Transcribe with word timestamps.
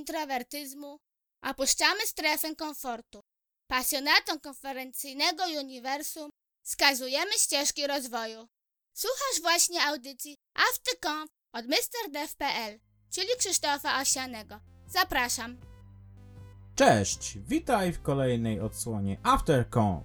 introwertyzmu, 0.00 0.98
opuszczamy 1.42 2.00
strefę 2.06 2.56
komfortu. 2.56 3.20
Pasjonatom 3.70 4.40
konferencyjnego 4.40 5.44
uniwersum 5.60 6.30
wskazujemy 6.62 7.32
ścieżki 7.32 7.86
rozwoju. 7.86 8.48
Słuchasz 8.94 9.40
właśnie 9.42 9.82
audycji 9.82 10.36
AfterConf 10.54 11.30
od 11.52 11.64
MrDev.pl, 11.64 12.80
czyli 13.10 13.28
Krzysztofa 13.38 14.00
Osianego. 14.00 14.60
Zapraszam. 14.86 15.56
Cześć, 16.74 17.38
witaj 17.38 17.92
w 17.92 18.02
kolejnej 18.02 18.60
odsłonie 18.60 19.18
AfterConf. 19.22 20.04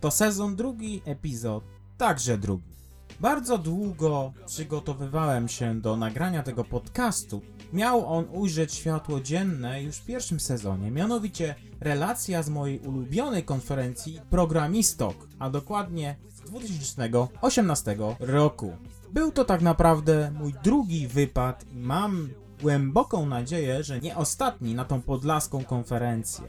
To 0.00 0.10
sezon 0.10 0.56
drugi, 0.56 1.02
epizod 1.04 1.64
także 1.98 2.38
drugi. 2.38 2.74
Bardzo 3.20 3.58
długo 3.58 4.32
przygotowywałem 4.46 5.48
się 5.48 5.80
do 5.80 5.96
nagrania 5.96 6.42
tego 6.42 6.64
podcastu. 6.64 7.42
Miał 7.74 8.06
on 8.06 8.26
ujrzeć 8.32 8.74
światło 8.74 9.20
dzienne 9.20 9.82
już 9.82 9.96
w 9.96 10.04
pierwszym 10.04 10.40
sezonie, 10.40 10.90
mianowicie 10.90 11.54
relacja 11.80 12.42
z 12.42 12.48
mojej 12.48 12.78
ulubionej 12.78 13.44
konferencji 13.44 14.20
Programistok, 14.30 15.28
a 15.38 15.50
dokładnie 15.50 16.16
z 16.34 16.40
2018 16.40 17.96
roku. 18.20 18.72
Był 19.12 19.32
to 19.32 19.44
tak 19.44 19.62
naprawdę 19.62 20.32
mój 20.38 20.54
drugi 20.64 21.08
wypad 21.08 21.64
i 21.72 21.76
mam 21.76 22.28
głęboką 22.62 23.26
nadzieję, 23.26 23.84
że 23.84 24.00
nie 24.00 24.16
ostatni 24.16 24.74
na 24.74 24.84
tą 24.84 25.02
podlaską 25.02 25.64
konferencję. 25.64 26.44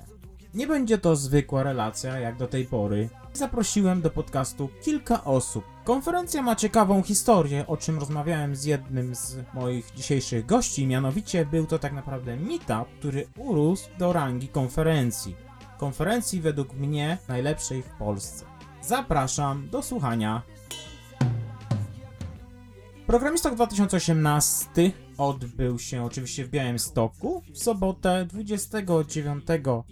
Nie 0.53 0.67
będzie 0.67 0.97
to 0.97 1.15
zwykła 1.15 1.63
relacja 1.63 2.19
jak 2.19 2.37
do 2.37 2.47
tej 2.47 2.65
pory. 2.65 3.09
Zaprosiłem 3.35 4.01
do 4.01 4.09
podcastu 4.09 4.69
kilka 4.81 5.23
osób. 5.23 5.63
Konferencja 5.83 6.41
ma 6.41 6.55
ciekawą 6.55 7.03
historię, 7.03 7.67
o 7.67 7.77
czym 7.77 7.99
rozmawiałem 7.99 8.55
z 8.55 8.65
jednym 8.65 9.15
z 9.15 9.37
moich 9.53 9.91
dzisiejszych 9.95 10.45
gości, 10.45 10.87
mianowicie 10.87 11.45
był 11.45 11.65
to 11.65 11.79
tak 11.79 11.93
naprawdę 11.93 12.35
meetup, 12.35 12.99
który 12.99 13.27
urósł 13.37 13.89
do 13.99 14.13
rangi 14.13 14.47
konferencji. 14.47 15.35
Konferencji 15.77 16.41
według 16.41 16.73
mnie 16.73 17.17
najlepszej 17.27 17.81
w 17.81 17.89
Polsce. 17.89 18.45
Zapraszam 18.81 19.69
do 19.69 19.81
słuchania. 19.81 20.41
Programistok 23.07 23.55
2018 23.55 24.91
odbył 25.17 25.79
się 25.79 26.03
oczywiście 26.03 26.45
w 26.45 26.49
Białymstoku 26.49 27.43
w 27.53 27.57
sobotę 27.57 28.25
29 28.25 29.45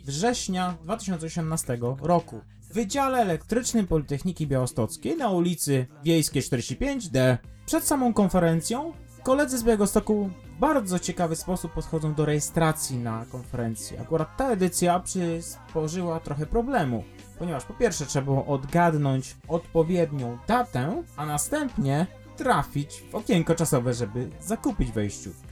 września 0.06 0.78
2018 0.84 1.78
roku. 2.02 2.42
Wydziale 2.74 3.20
Elektrycznym 3.20 3.88
Politechniki 3.88 4.48
Białostockiej 4.48 5.18
na 5.18 5.30
ulicy 5.30 5.88
Wiejskiej 6.04 6.42
45D. 6.42 7.38
Przed 7.66 7.84
samą 7.84 8.14
konferencją 8.14 8.94
koledzy 9.24 9.58
z 9.58 9.64
Białegostoku 9.64 10.30
w 10.56 10.60
bardzo 10.60 11.00
ciekawy 11.00 11.36
sposób 11.36 11.74
podchodzą 11.74 12.14
do 12.14 12.26
rejestracji 12.26 12.98
na 12.98 13.26
konferencję. 13.26 14.02
Akurat 14.02 14.38
ta 14.38 14.50
edycja 14.50 15.00
przysporzyła 15.00 16.20
trochę 16.20 16.46
problemu, 16.46 17.04
ponieważ 17.40 17.66
po 17.66 17.74
pierwsze 17.74 18.06
trzeba 18.06 18.26
było 18.26 18.46
odgadnąć 18.46 19.38
odpowiednią 19.48 20.38
datę, 20.48 21.04
a 21.18 21.26
następnie 21.26 22.08
trafić 22.38 23.04
w 23.12 23.16
okienko 23.16 23.56
czasowe, 23.56 23.94
żeby 23.94 24.30
zakupić 24.40 24.92
wejściówkę. 24.92 25.48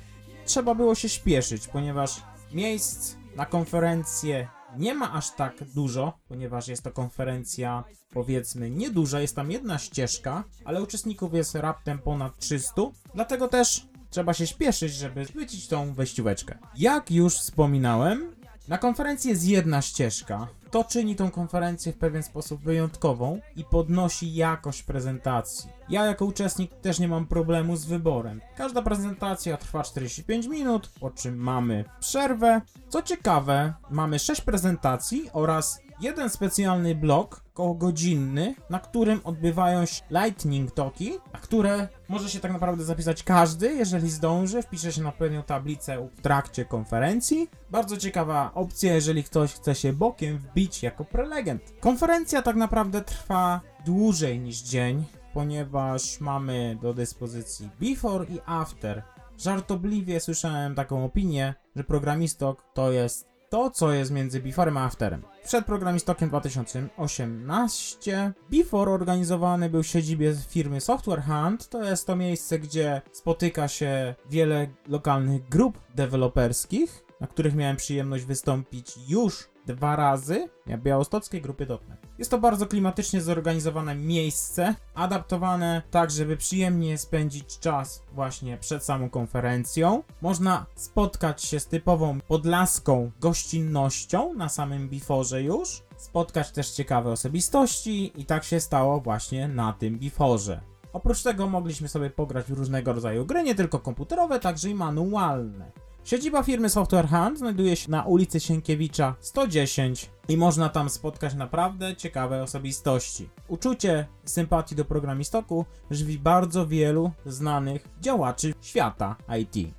Trzeba 0.46 0.76
było 0.76 0.96
się 0.96 1.10
śpieszyć, 1.10 1.68
ponieważ 1.68 2.22
miejsc 2.54 3.16
na 3.36 3.46
konferencję 3.46 4.48
nie 4.78 4.94
ma 4.94 5.14
aż 5.14 5.32
tak 5.32 5.64
dużo, 5.64 6.18
ponieważ 6.28 6.68
jest 6.68 6.84
to 6.84 6.92
konferencja 6.92 7.84
powiedzmy 8.14 8.70
nieduża, 8.70 9.22
jest 9.22 9.36
tam 9.36 9.52
jedna 9.52 9.78
ścieżka, 9.78 10.44
ale 10.66 10.84
uczestników 10.84 11.34
jest 11.34 11.56
raptem 11.56 12.00
ponad 12.00 12.38
300, 12.40 12.82
dlatego 13.16 13.48
też 13.48 13.88
trzeba 14.10 14.34
się 14.34 14.48
śpieszyć, 14.48 14.94
żeby 14.94 15.26
zbycić 15.26 15.68
tą 15.68 15.94
wejścióweczkę. 15.94 16.58
Jak 16.76 17.12
już 17.12 17.38
wspominałem, 17.38 18.36
na 18.68 18.78
konferencji 18.78 19.30
jest 19.30 19.48
jedna 19.48 19.82
ścieżka. 19.82 20.48
To 20.72 20.84
czyni 20.84 21.16
tą 21.16 21.32
konferencję 21.32 21.94
w 21.94 21.98
pewien 21.98 22.24
sposób 22.24 22.62
wyjątkową 22.62 23.40
i 23.56 23.64
podnosi 23.64 24.36
jakość 24.36 24.84
prezentacji. 24.84 25.70
Ja 25.90 26.06
jako 26.06 26.26
uczestnik 26.26 26.72
też 26.82 27.00
nie 27.00 27.08
mam 27.08 27.28
problemu 27.28 27.76
z 27.76 27.86
wyborem. 27.86 28.42
Każda 28.58 28.82
prezentacja 28.82 29.58
trwa 29.58 29.84
45 29.84 30.48
minut, 30.48 30.90
po 31.00 31.12
czym 31.12 31.36
mamy 31.36 31.86
przerwę. 32.00 32.62
Co 32.90 33.02
ciekawe, 33.02 33.74
mamy 33.90 34.20
6 34.20 34.42
prezentacji 34.42 35.30
oraz 35.34 35.82
jeden 36.02 36.30
specjalny 36.30 36.96
blok, 36.96 37.44
koło 37.54 37.74
godzinny, 37.74 38.56
na 38.70 38.80
którym 38.80 39.22
odbywają 39.24 39.86
się 39.86 40.02
lightning 40.12 40.72
talki, 40.72 41.12
a 41.34 41.38
które 41.38 41.88
może 42.10 42.30
się 42.30 42.40
tak 42.40 42.52
naprawdę 42.52 42.84
zapisać 42.84 43.24
każdy, 43.24 43.74
jeżeli 43.74 44.10
zdąży, 44.10 44.62
wpisze 44.62 44.92
się 44.92 45.02
na 45.02 45.12
pewną 45.12 45.44
tablicę 45.44 46.10
w 46.16 46.22
trakcie 46.22 46.66
konferencji. 46.66 47.50
Bardzo 47.72 47.98
ciekawa 47.98 48.52
opcja, 48.54 48.94
jeżeli 48.96 49.24
ktoś 49.24 49.54
chce 49.54 49.76
się 49.76 49.94
bokiem 49.94 50.38
wbić 50.38 50.84
jako 50.84 51.06
prelegent. 51.06 51.74
Konferencja 51.80 52.42
tak 52.42 52.56
naprawdę 52.56 53.02
trwa 53.02 53.62
dłużej 53.86 54.40
niż 54.40 54.62
dzień, 54.62 55.04
ponieważ 55.34 56.20
mamy 56.20 56.78
do 56.82 56.94
dyspozycji 56.94 57.70
before 57.80 58.26
i 58.26 58.40
after. 58.46 59.04
Żartobliwie 59.38 60.20
słyszałem 60.20 60.76
taką 60.76 61.06
opinię, 61.06 61.54
że 61.76 61.84
programistok 61.84 62.64
to 62.74 62.92
jest 62.92 63.31
to, 63.52 63.70
co 63.70 63.94
jest 63.94 64.12
między 64.12 64.40
beforem 64.40 64.78
a 64.78 64.86
afterem. 64.86 65.22
Przed 65.46 65.66
programistokiem 65.66 66.30
2018 66.30 68.34
Before 68.50 68.92
organizowany 68.92 69.70
był 69.70 69.84
w 69.84 69.88
siedzibie 69.88 70.36
firmy 70.50 70.82
Software 70.82 71.24
Hunt. 71.24 71.70
To 71.70 71.84
jest 71.84 72.08
to 72.08 72.16
miejsce, 72.16 72.60
gdzie 72.60 73.02
spotyka 73.12 73.68
się 73.68 74.16
wiele 74.30 74.68
lokalnych 74.88 75.50
grup 75.50 75.82
deweloperskich, 75.96 77.06
na 77.20 77.28
których 77.28 77.56
miałem 77.56 77.78
przyjemność 77.78 78.26
wystąpić 78.26 78.96
już 79.08 79.51
dwa 79.66 79.96
razy 79.96 80.50
na 80.66 80.78
białostockiej 80.78 81.42
grupie 81.42 81.66
.NET. 81.66 82.02
Jest 82.18 82.32
to 82.32 82.38
bardzo 82.38 82.68
klimatycznie 82.68 83.22
zorganizowane 83.22 83.96
miejsce, 83.96 84.76
adaptowane 84.96 85.82
tak, 85.92 86.12
żeby 86.12 86.38
przyjemnie 86.38 86.98
spędzić 86.98 87.60
czas 87.60 88.04
właśnie 88.14 88.58
przed 88.58 88.84
samą 88.84 89.10
konferencją. 89.10 90.04
Można 90.22 90.66
spotkać 90.76 91.44
się 91.44 91.60
z 91.60 91.68
typową 91.68 92.20
podlaską 92.28 93.12
gościnnością 93.20 94.34
na 94.34 94.50
samym 94.50 94.90
biforze 94.90 95.44
już, 95.44 95.84
spotkać 95.98 96.52
też 96.52 96.72
ciekawe 96.72 97.12
osobistości 97.12 98.22
i 98.22 98.26
tak 98.26 98.44
się 98.44 98.60
stało 98.60 99.00
właśnie 99.00 99.48
na 99.48 99.74
tym 99.74 100.00
biforze. 100.00 100.62
Oprócz 100.94 101.24
tego 101.24 101.50
mogliśmy 101.50 101.88
sobie 101.88 102.10
pograć 102.10 102.46
w 102.46 102.58
różnego 102.58 102.94
rodzaju 102.94 103.26
gry, 103.26 103.44
nie 103.44 103.56
tylko 103.56 103.80
komputerowe, 103.80 104.40
także 104.40 104.70
i 104.70 104.76
manualne. 104.76 105.72
Siedziba 106.04 106.44
firmy 106.44 106.70
Software 106.70 107.08
Hunt 107.10 107.40
znajduje 107.40 107.76
się 107.76 107.92
na 107.92 108.04
ulicy 108.04 108.40
Sienkiewicza 108.40 109.16
110 109.20 110.10
i 110.28 110.38
można 110.38 110.70
tam 110.70 110.90
spotkać 110.90 111.36
naprawdę 111.36 111.96
ciekawe 111.96 112.44
osobistości. 112.44 113.30
Uczucie 113.48 114.08
sympatii 114.26 114.76
do 114.76 114.86
programistoku 114.86 115.66
żywi 115.92 116.20
bardzo 116.20 116.68
wielu 116.68 117.12
znanych 117.26 117.88
działaczy 118.02 118.54
świata 118.62 119.16
IT. 119.42 119.74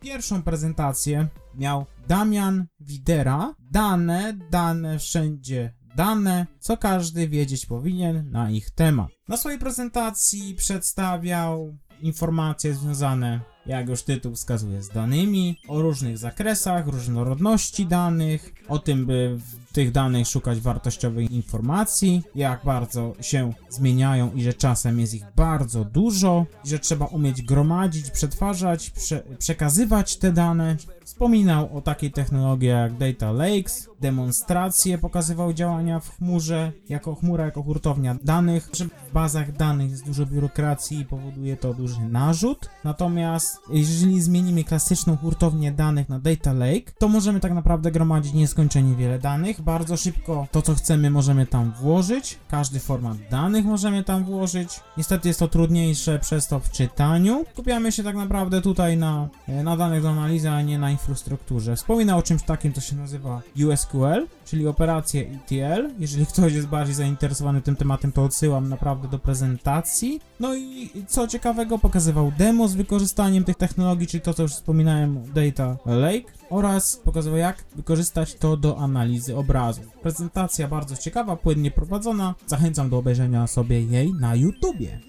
Pierwszą 0.00 0.42
prezentację 0.42 1.28
miał 1.54 1.86
Damian 2.08 2.66
Widera. 2.80 3.54
Dane, 3.58 4.38
dane 4.50 4.98
wszędzie 4.98 5.80
dane, 5.96 6.46
co 6.60 6.76
każdy 6.76 7.28
wiedzieć 7.28 7.66
powinien 7.66 8.30
na 8.30 8.50
ich 8.50 8.70
temat. 8.70 9.08
Na 9.28 9.36
swojej 9.36 9.58
prezentacji 9.58 10.54
przedstawiał 10.54 11.78
informacje 12.00 12.74
związane 12.74 13.40
jak 13.66 13.88
już 13.88 14.02
tytuł 14.02 14.34
wskazuje, 14.34 14.82
z 14.82 14.88
danymi, 14.88 15.58
o 15.68 15.82
różnych 15.82 16.18
zakresach, 16.18 16.86
różnorodności 16.86 17.86
danych, 17.86 18.54
o 18.68 18.78
tym, 18.78 19.06
by 19.06 19.38
tych 19.72 19.92
danych 19.92 20.26
szukać 20.26 20.60
wartościowych 20.60 21.30
informacji, 21.30 22.22
jak 22.34 22.64
bardzo 22.64 23.12
się 23.20 23.52
zmieniają 23.68 24.32
i 24.32 24.42
że 24.42 24.54
czasem 24.54 25.00
jest 25.00 25.14
ich 25.14 25.24
bardzo 25.36 25.84
dużo, 25.84 26.46
że 26.64 26.78
trzeba 26.78 27.06
umieć 27.06 27.42
gromadzić, 27.42 28.10
przetwarzać, 28.10 28.90
prze 28.90 29.22
przekazywać 29.38 30.16
te 30.16 30.32
dane. 30.32 30.76
Wspominał 31.04 31.76
o 31.76 31.80
takiej 31.80 32.12
technologii 32.12 32.68
jak 32.68 32.98
Data 32.98 33.32
Lakes, 33.32 33.88
demonstracje 34.00 34.98
pokazywał 34.98 35.52
działania 35.52 36.00
w 36.00 36.16
chmurze, 36.16 36.72
jako 36.88 37.14
chmura, 37.14 37.44
jako 37.44 37.62
hurtownia 37.62 38.16
danych, 38.24 38.70
w 39.08 39.12
bazach 39.12 39.52
danych 39.52 39.90
jest 39.90 40.06
dużo 40.06 40.26
biurokracji 40.26 40.98
i 40.98 41.04
powoduje 41.04 41.56
to 41.56 41.74
duży 41.74 42.00
narzut. 42.00 42.70
Natomiast 42.84 43.58
jeżeli 43.70 44.22
zmienimy 44.22 44.64
klasyczną 44.64 45.16
hurtownię 45.16 45.72
danych 45.72 46.08
na 46.08 46.18
Data 46.18 46.52
Lake, 46.52 46.92
to 46.98 47.08
możemy 47.08 47.40
tak 47.40 47.52
naprawdę 47.52 47.90
gromadzić 47.90 48.32
nieskończenie 48.32 48.94
wiele 48.94 49.18
danych. 49.18 49.59
Bardzo 49.60 49.96
szybko 49.96 50.46
to, 50.50 50.62
co 50.62 50.74
chcemy, 50.74 51.10
możemy 51.10 51.46
tam 51.46 51.72
włożyć. 51.72 52.38
Każdy 52.48 52.80
format 52.80 53.16
danych 53.30 53.64
możemy 53.64 54.04
tam 54.04 54.24
włożyć. 54.24 54.80
Niestety 54.96 55.28
jest 55.28 55.40
to 55.40 55.48
trudniejsze 55.48 56.18
przez 56.18 56.48
to 56.48 56.60
w 56.60 56.70
czytaniu. 56.70 57.44
Skupiamy 57.52 57.92
się 57.92 58.02
tak 58.02 58.16
naprawdę 58.16 58.62
tutaj 58.62 58.96
na, 58.96 59.28
na 59.48 59.76
danych 59.76 60.02
do 60.02 60.10
analizy, 60.10 60.50
a 60.50 60.62
nie 60.62 60.78
na 60.78 60.90
infrastrukturze. 60.90 61.76
Wspominał 61.76 62.18
o 62.18 62.22
czymś 62.22 62.42
takim, 62.42 62.72
co 62.72 62.80
się 62.80 62.96
nazywa 62.96 63.42
USQL, 63.66 64.26
czyli 64.44 64.66
operacje 64.66 65.20
ETL. 65.20 65.90
Jeżeli 65.98 66.26
ktoś 66.26 66.52
jest 66.52 66.66
bardziej 66.66 66.94
zainteresowany 66.94 67.62
tym 67.62 67.76
tematem, 67.76 68.12
to 68.12 68.24
odsyłam 68.24 68.68
naprawdę 68.68 69.08
do 69.08 69.18
prezentacji. 69.18 70.20
No 70.40 70.54
i 70.54 70.90
co 71.08 71.28
ciekawego, 71.28 71.78
pokazywał 71.78 72.32
demo 72.38 72.68
z 72.68 72.74
wykorzystaniem 72.74 73.44
tych 73.44 73.56
technologii, 73.56 74.06
czyli 74.06 74.20
to, 74.20 74.34
co 74.34 74.42
już 74.42 74.52
wspominałem, 74.52 75.22
Data 75.34 75.76
Lake 75.86 76.39
oraz 76.50 76.96
pokazywał, 76.96 77.38
jak 77.38 77.64
wykorzystać 77.76 78.34
to 78.34 78.56
do 78.56 78.78
analizy 78.78 79.36
obrazu. 79.36 79.80
Prezentacja 80.02 80.68
bardzo 80.68 80.96
ciekawa, 80.96 81.36
płynnie 81.36 81.70
prowadzona. 81.70 82.34
Zachęcam 82.46 82.90
do 82.90 82.98
obejrzenia 82.98 83.46
sobie 83.46 83.82
jej 83.82 84.12
na 84.14 84.34
YouTubie. 84.34 85.00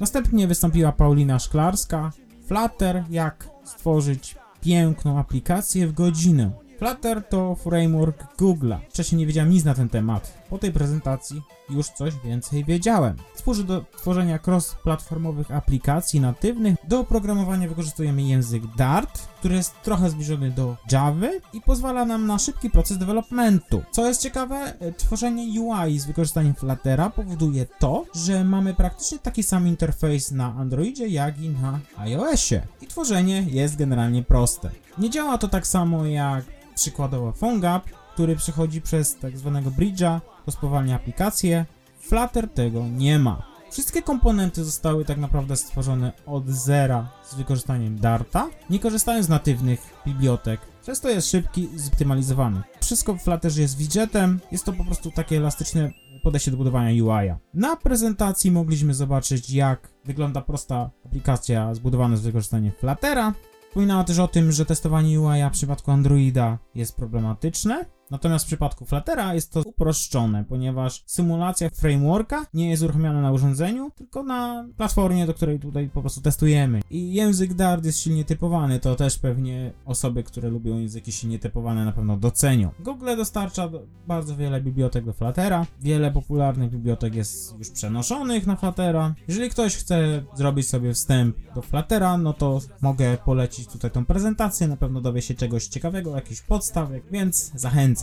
Następnie 0.00 0.46
wystąpiła 0.46 0.92
Paulina 0.92 1.38
Szklarska. 1.38 2.12
Flutter, 2.46 3.04
jak 3.10 3.48
stworzyć 3.64 4.36
piękną 4.60 5.18
aplikację 5.18 5.86
w 5.86 5.92
godzinę. 5.92 6.50
Flutter 6.78 7.24
to 7.28 7.54
framework 7.54 8.36
Google'a. 8.36 8.78
Wcześniej 8.90 9.18
nie 9.18 9.26
wiedziałem 9.26 9.50
nic 9.50 9.64
na 9.64 9.74
ten 9.74 9.88
temat. 9.88 10.37
Po 10.50 10.58
tej 10.58 10.72
prezentacji 10.72 11.42
już 11.70 11.86
coś 11.86 12.14
więcej 12.24 12.64
wiedziałem. 12.64 13.16
Służy 13.34 13.64
do 13.64 13.84
tworzenia 13.96 14.38
cross-platformowych 14.38 15.50
aplikacji 15.50 16.20
natywnych. 16.20 16.76
Do 16.88 17.00
oprogramowania 17.00 17.68
wykorzystujemy 17.68 18.22
język 18.22 18.62
Dart, 18.76 19.28
który 19.38 19.54
jest 19.54 19.82
trochę 19.82 20.10
zbliżony 20.10 20.50
do 20.50 20.76
Java 20.92 21.26
i 21.52 21.60
pozwala 21.60 22.04
nam 22.04 22.26
na 22.26 22.38
szybki 22.38 22.70
proces 22.70 22.98
developmentu. 22.98 23.82
Co 23.90 24.06
jest 24.06 24.22
ciekawe, 24.22 24.74
e, 24.80 24.92
tworzenie 24.92 25.60
UI 25.60 25.98
z 25.98 26.06
wykorzystaniem 26.06 26.54
Fluttera 26.54 27.10
powoduje 27.10 27.66
to, 27.78 28.04
że 28.14 28.44
mamy 28.44 28.74
praktycznie 28.74 29.18
taki 29.18 29.42
sam 29.42 29.68
interfejs 29.68 30.30
na 30.30 30.54
Androidzie, 30.54 31.08
jak 31.08 31.40
i 31.40 31.48
na 31.48 31.80
iOSie. 31.96 32.66
I 32.80 32.86
tworzenie 32.86 33.44
jest 33.48 33.76
generalnie 33.76 34.22
proste. 34.22 34.70
Nie 34.98 35.10
działa 35.10 35.38
to 35.38 35.48
tak 35.48 35.66
samo 35.66 36.06
jak 36.06 36.44
przykładowo 36.74 37.32
PhoneGap, 37.32 37.82
który 38.18 38.36
przechodzi 38.36 38.80
przez 38.80 39.16
tak 39.16 39.38
zwanego 39.38 39.70
bridge'a, 39.70 40.20
to 40.60 40.94
aplikację. 40.94 41.66
Flutter 42.00 42.48
tego 42.48 42.84
nie 42.88 43.18
ma. 43.18 43.42
Wszystkie 43.70 44.02
komponenty 44.02 44.64
zostały 44.64 45.04
tak 45.04 45.18
naprawdę 45.18 45.56
stworzone 45.56 46.12
od 46.26 46.48
zera 46.48 47.08
z 47.24 47.34
wykorzystaniem 47.34 47.98
Darta, 47.98 48.48
nie 48.70 48.78
korzystając 48.78 49.26
z 49.26 49.28
natywnych 49.28 49.80
bibliotek, 50.06 50.60
przez 50.82 51.00
to 51.00 51.08
jest 51.08 51.30
szybki 51.30 51.68
zoptymalizowany. 51.76 52.62
Wszystko 52.80 53.14
w 53.14 53.22
Flutterze 53.22 53.62
jest 53.62 53.78
widgetem, 53.78 54.40
jest 54.52 54.64
to 54.64 54.72
po 54.72 54.84
prostu 54.84 55.10
takie 55.10 55.36
elastyczne 55.36 55.90
podejście 56.22 56.50
do 56.50 56.56
budowania 56.56 57.04
UI-a. 57.04 57.38
Na 57.54 57.76
prezentacji 57.76 58.50
mogliśmy 58.50 58.94
zobaczyć 58.94 59.50
jak 59.50 59.90
wygląda 60.04 60.40
prosta 60.40 60.90
aplikacja 61.06 61.74
zbudowana 61.74 62.16
z 62.16 62.20
wykorzystaniem 62.20 62.72
Fluttera, 62.72 63.34
Wspominała 63.78 64.04
też 64.04 64.18
o 64.18 64.28
tym, 64.28 64.52
że 64.52 64.66
testowanie 64.66 65.20
UI 65.20 65.44
w 65.50 65.52
przypadku 65.52 65.90
Androida 65.90 66.58
jest 66.74 66.96
problematyczne, 66.96 67.84
natomiast 68.10 68.44
w 68.44 68.48
przypadku 68.48 68.84
Fluttera 68.84 69.34
jest 69.34 69.52
to 69.52 69.62
uproszczone, 69.62 70.44
ponieważ 70.44 71.02
symulacja 71.06 71.70
frameworka 71.70 72.46
nie 72.54 72.70
jest 72.70 72.82
uruchamiana 72.82 73.20
na 73.20 73.32
urządzeniu, 73.32 73.90
tylko 73.96 74.22
na 74.22 74.68
platformie, 74.76 75.26
do 75.26 75.34
której 75.34 75.60
tutaj 75.60 75.88
po 75.88 76.00
prostu 76.00 76.20
testujemy. 76.20 76.80
I 76.90 77.12
język 77.12 77.54
Dart 77.54 77.84
jest 77.84 77.98
silnie 77.98 78.24
typowany, 78.24 78.80
to 78.80 78.94
też 78.94 79.18
pewnie 79.18 79.72
osoby, 79.84 80.22
które 80.22 80.48
lubią 80.48 80.78
języki 80.78 81.12
silnie 81.12 81.38
typowane 81.38 81.84
na 81.84 81.92
pewno 81.92 82.16
docenią. 82.16 82.70
Google 82.80 83.16
dostarcza 83.16 83.70
bardzo 84.06 84.36
wiele 84.36 84.60
bibliotek 84.60 85.04
do 85.04 85.12
Fluttera, 85.12 85.66
wiele 85.80 86.10
popularnych 86.10 86.70
bibliotek 86.70 87.14
jest 87.14 87.58
już 87.58 87.70
przenoszonych 87.70 88.46
na 88.46 88.56
Fluttera. 88.56 89.14
Jeżeli 89.28 89.50
ktoś 89.50 89.76
chce 89.76 90.22
zrobić 90.34 90.68
sobie 90.68 90.94
wstęp 90.94 91.36
do 91.54 91.62
Fluttera, 91.62 92.18
no 92.18 92.32
to 92.32 92.60
mogę 92.80 93.16
polecić 93.24 93.68
tutaj 93.68 93.90
tą 93.90 94.04
prezentację, 94.04 94.68
na 94.68 94.76
pewno 94.76 95.00
dowie 95.00 95.22
się 95.22 95.34
czegoś 95.34 95.66
ciekawego, 95.66 96.14
jakichś 96.14 96.40
podstawek, 96.40 97.02
więc 97.10 97.52
zachęcam. 97.54 97.97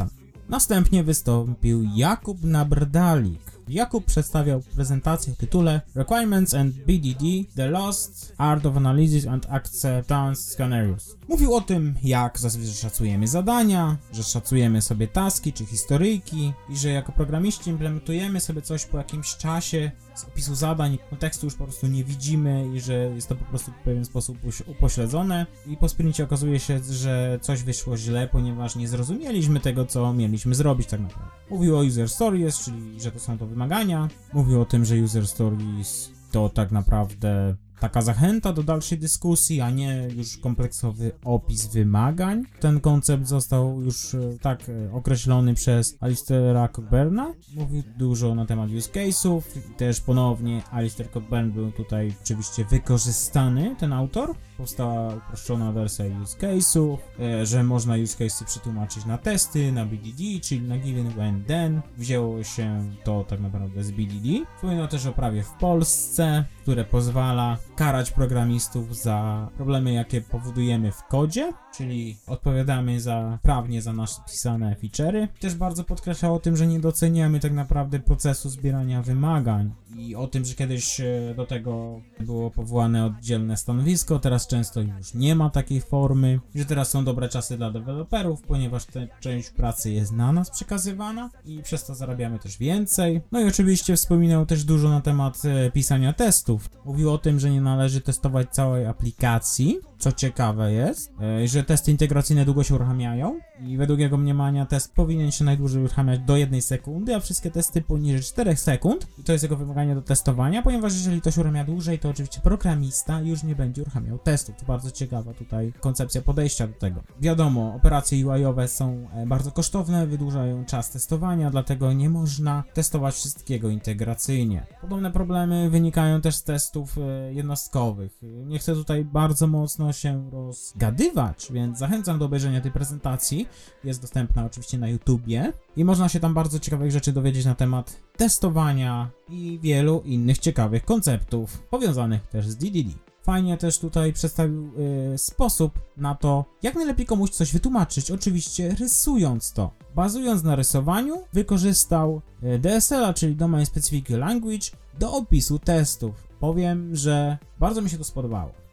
Następnie 0.49 1.03
wystąpił 1.03 1.83
Jakub 1.95 2.43
Nabrdalik. 2.43 3.55
Jakub 3.67 4.05
przedstawiał 4.05 4.61
prezentację 4.75 5.33
w 5.33 5.37
tytule 5.37 5.81
Requirements 5.95 6.53
and 6.53 6.75
BDD 6.75 7.25
The 7.55 7.67
Lost 7.67 8.33
Art 8.37 8.65
of 8.65 8.77
Analysis 8.77 9.27
and 9.27 9.45
Acceptance 9.49 10.41
Scenarios. 10.41 11.17
Mówił 11.27 11.55
o 11.55 11.61
tym, 11.61 11.95
jak 12.03 12.39
zazwyczaj 12.39 12.73
szacujemy 12.73 13.27
zadania, 13.27 13.97
że 14.11 14.23
szacujemy 14.23 14.81
sobie 14.81 15.07
taski 15.07 15.53
czy 15.53 15.65
historyjki 15.65 16.53
i 16.69 16.77
że 16.77 16.89
jako 16.89 17.11
programiści 17.11 17.69
implementujemy 17.69 18.39
sobie 18.39 18.61
coś 18.61 18.85
po 18.85 18.97
jakimś 18.97 19.35
czasie 19.35 19.91
z 20.15 20.23
opisu 20.23 20.55
zadań, 20.55 20.97
kontekstu 21.09 21.45
już 21.45 21.55
po 21.55 21.63
prostu 21.63 21.87
nie 21.87 22.03
widzimy 22.03 22.69
i 22.75 22.79
że 22.79 22.93
jest 22.93 23.29
to 23.29 23.35
po 23.35 23.45
prostu 23.45 23.71
w 23.71 23.83
pewien 23.83 24.05
sposób 24.05 24.37
upośledzone 24.67 25.45
i 25.67 25.77
po 25.77 25.89
sprincie 25.89 26.23
okazuje 26.23 26.59
się, 26.59 26.79
że 26.89 27.39
coś 27.41 27.63
wyszło 27.63 27.97
źle, 27.97 28.27
ponieważ 28.27 28.75
nie 28.75 28.87
zrozumieliśmy 28.87 29.59
tego, 29.59 29.85
co 29.85 30.13
mieliśmy 30.13 30.55
zrobić 30.55 30.87
tak 30.87 30.99
naprawdę. 30.99 31.31
Mówił 31.49 31.77
o 31.77 31.83
user 31.83 32.09
stories, 32.09 32.59
czyli 32.59 33.01
że 33.01 33.11
to 33.11 33.19
są 33.19 33.37
to 33.37 33.45
wymagania. 33.45 34.07
Mówił 34.33 34.61
o 34.61 34.65
tym, 34.65 34.85
że 34.85 34.95
user 34.95 35.27
stories 35.27 36.11
to 36.31 36.49
tak 36.49 36.71
naprawdę 36.71 37.55
taka 37.79 38.01
zachęta 38.01 38.53
do 38.53 38.63
dalszej 38.63 38.97
dyskusji, 38.97 39.61
a 39.61 39.69
nie 39.69 40.07
już 40.15 40.37
kompleksowy 40.37 41.11
opis 41.23 41.67
wymagań. 41.67 42.43
Ten 42.59 42.79
koncept 42.79 43.27
został 43.27 43.81
już 43.81 44.15
e, 44.15 44.19
tak 44.41 44.69
e, 44.69 44.93
określony 44.93 45.53
przez 45.53 45.97
Alistera 45.99 46.67
Cockburna. 46.67 47.33
Mówił 47.55 47.83
dużo 47.97 48.35
na 48.35 48.45
temat 48.45 48.69
use 48.71 48.91
case'ów 48.91 49.41
też 49.77 50.01
ponownie 50.01 50.61
Alistair 50.71 51.11
Cockburn 51.11 51.51
był 51.51 51.71
tutaj 51.71 52.13
oczywiście 52.23 52.65
wykorzystany, 52.65 53.75
ten 53.79 53.93
autor. 53.93 54.35
Powstała 54.57 55.15
uproszczona 55.15 55.71
wersja 55.71 56.05
use 56.23 56.37
case'ów, 56.37 56.97
e, 57.19 57.45
że 57.45 57.63
można 57.63 57.95
use 57.95 58.17
case'y 58.17 58.45
przetłumaczyć 58.45 59.05
na 59.05 59.17
testy, 59.17 59.71
na 59.71 59.85
BDD, 59.85 60.39
czyli 60.41 60.61
na 60.61 60.77
given, 60.77 61.09
when, 61.09 61.43
then. 61.43 61.81
Wzięło 61.97 62.43
się 62.43 62.91
to 63.03 63.23
tak 63.23 63.39
naprawdę 63.39 63.83
z 63.83 63.91
BDD. 63.91 64.45
Wspominał 64.55 64.87
też 64.87 65.05
o 65.05 65.13
prawie 65.13 65.43
w 65.43 65.51
Polsce, 65.51 66.45
które 66.61 66.83
pozwala 66.83 67.57
karać 67.75 68.11
programistów 68.11 68.97
za 68.97 69.49
problemy, 69.57 69.93
jakie 69.93 70.21
powodujemy 70.21 70.91
w 70.91 71.03
kodzie, 71.03 71.53
czyli 71.77 72.17
odpowiadamy 72.27 72.99
za 72.99 73.39
prawnie 73.41 73.81
za 73.81 73.93
nasze 73.93 74.21
pisane 74.27 74.75
feature'y. 74.83 75.27
Też 75.39 75.55
bardzo 75.55 75.83
podkreślał 75.83 76.35
o 76.35 76.39
tym, 76.39 76.57
że 76.57 76.67
nie 76.67 76.79
doceniamy 76.79 77.39
tak 77.39 77.53
naprawdę 77.53 77.99
procesu 77.99 78.49
zbierania 78.49 79.01
wymagań 79.01 79.71
i 79.97 80.15
o 80.15 80.27
tym, 80.27 80.45
że 80.45 80.53
kiedyś 80.53 80.99
e, 80.99 81.33
do 81.35 81.45
tego 81.45 82.01
było 82.19 82.51
powołane 82.51 83.05
oddzielne 83.05 83.57
stanowisko, 83.57 84.19
teraz 84.19 84.47
często 84.47 84.81
już 84.81 85.13
nie 85.13 85.35
ma 85.35 85.49
takiej 85.49 85.81
formy, 85.81 86.39
że 86.55 86.65
teraz 86.65 86.89
są 86.89 87.05
dobre 87.05 87.29
czasy 87.29 87.57
dla 87.57 87.71
deweloperów, 87.71 88.41
ponieważ 88.41 88.85
ta 88.85 88.99
część 89.19 89.49
pracy 89.49 89.91
jest 89.91 90.11
na 90.11 90.31
nas 90.31 90.49
przekazywana 90.49 91.29
i 91.45 91.63
przez 91.63 91.85
to 91.85 91.95
zarabiamy 91.95 92.39
też 92.39 92.57
więcej. 92.57 93.21
No 93.31 93.41
i 93.41 93.47
oczywiście 93.47 93.95
wspominał 93.95 94.45
też 94.45 94.63
dużo 94.63 94.89
na 94.89 95.01
temat 95.01 95.41
e, 95.45 95.71
pisania 95.71 96.13
testów. 96.13 96.69
Mówił 96.85 97.11
o 97.11 97.17
tym, 97.17 97.39
że 97.39 97.49
nie 97.49 97.61
należy 97.61 98.01
testować 98.01 98.49
całej 98.49 98.85
aplikacji, 98.85 99.79
co 100.05 100.11
ciekawe 100.11 100.73
jest, 100.73 101.11
e, 101.21 101.47
że 101.47 101.63
testy 101.63 101.91
integracyjne 101.91 102.45
długo 102.45 102.63
się 102.63 102.75
uruchamiają 102.75 103.39
i 103.59 103.77
według 103.77 103.99
jego 103.99 104.17
mniemania 104.17 104.65
test 104.65 104.93
powinien 104.93 105.31
się 105.31 105.45
najdłużej 105.45 105.83
uruchamiać 105.83 106.19
do 106.19 106.37
1 106.37 106.61
sekundy, 106.61 107.15
a 107.15 107.19
wszystkie 107.19 107.51
testy 107.51 107.81
poniżej 107.81 108.21
4 108.21 108.55
sekund. 108.55 109.07
I 109.19 109.23
to 109.23 109.31
jest 109.31 109.43
jego 109.43 109.55
wymaganie 109.55 109.95
do 109.95 110.01
testowania, 110.01 110.61
ponieważ 110.61 110.93
jeżeli 110.93 111.21
to 111.21 111.31
się 111.31 111.41
uruchamia 111.41 111.63
dłużej, 111.63 111.99
to 111.99 112.09
oczywiście 112.09 112.41
programista 112.41 113.21
już 113.21 113.43
nie 113.43 113.55
będzie 113.55 113.81
uruchamiał 113.81 114.17
testów. 114.17 114.55
To 114.55 114.65
bardzo 114.65 114.91
ciekawa 114.91 115.33
tutaj 115.33 115.73
koncepcja 115.79 116.21
podejścia 116.21 116.67
do 116.67 116.73
tego. 116.73 117.03
Wiadomo, 117.19 117.73
operacje 117.75 118.27
UI-owe 118.27 118.67
są 118.67 119.07
e, 119.13 119.25
bardzo 119.25 119.51
kosztowne, 119.51 120.07
wydłużają 120.07 120.65
czas 120.65 120.91
testowania, 120.91 121.51
dlatego 121.51 121.93
nie 121.93 122.09
można 122.09 122.63
testować 122.73 123.15
wszystkiego 123.15 123.69
integracyjnie. 123.69 124.65
Podobne 124.81 125.11
problemy 125.11 125.69
wynikają 125.69 126.21
też 126.21 126.35
z 126.35 126.43
testów 126.43 126.97
e, 126.97 127.33
jednostkowych. 127.33 128.19
Nie 128.21 128.59
chcę 128.59 128.73
tutaj 128.73 129.05
bardzo 129.05 129.47
mocno 129.47 129.94
się 129.95 130.29
rozgadywać, 130.31 131.47
więc 131.51 131.77
zachęcam 131.77 132.19
do 132.19 132.25
obejrzenia 132.25 132.61
tej 132.61 132.71
prezentacji. 132.71 133.47
Jest 133.83 134.01
dostępna 134.01 134.45
oczywiście 134.45 134.77
na 134.77 134.87
YouTubie 134.87 135.53
i 135.75 135.85
można 135.85 136.09
się 136.09 136.19
tam 136.19 136.33
bardzo 136.33 136.59
ciekawych 136.59 136.91
rzeczy 136.91 137.11
dowiedzieć 137.11 137.45
na 137.45 137.55
temat 137.55 138.01
testowania 138.17 139.09
i 139.29 139.59
wielu 139.61 140.01
innych 140.05 140.37
ciekawych 140.37 140.85
konceptów 140.85 141.59
powiązanych 141.69 142.27
też 142.27 142.47
z 142.47 142.55
DDD. 142.57 143.05
Fajnie 143.25 143.57
też 143.57 143.79
tutaj 143.79 144.13
przedstawił 144.13 144.71
y, 145.13 145.17
sposób 145.17 145.79
na 145.97 146.15
to, 146.15 146.45
jak 146.63 146.75
najlepiej 146.75 147.05
komuś 147.05 147.29
coś 147.29 147.53
wytłumaczyć, 147.53 148.11
oczywiście 148.11 148.75
rysując 148.79 149.53
to. 149.53 149.71
Bazując 149.95 150.43
na 150.43 150.55
rysowaniu, 150.55 151.23
wykorzystał 151.33 152.21
y, 152.43 152.59
DSL-a, 152.59 153.13
czyli 153.13 153.35
Domain 153.35 153.65
Specific 153.65 154.09
Language, 154.09 154.67
do 154.99 155.13
opisu 155.13 155.59
testów. 155.59 156.27
Powiem, 156.39 156.95
że 156.95 157.37
bardzo 157.59 157.81
mi 157.81 157.89
się 157.89 157.97
to 157.97 158.03
spodobało. 158.03 158.64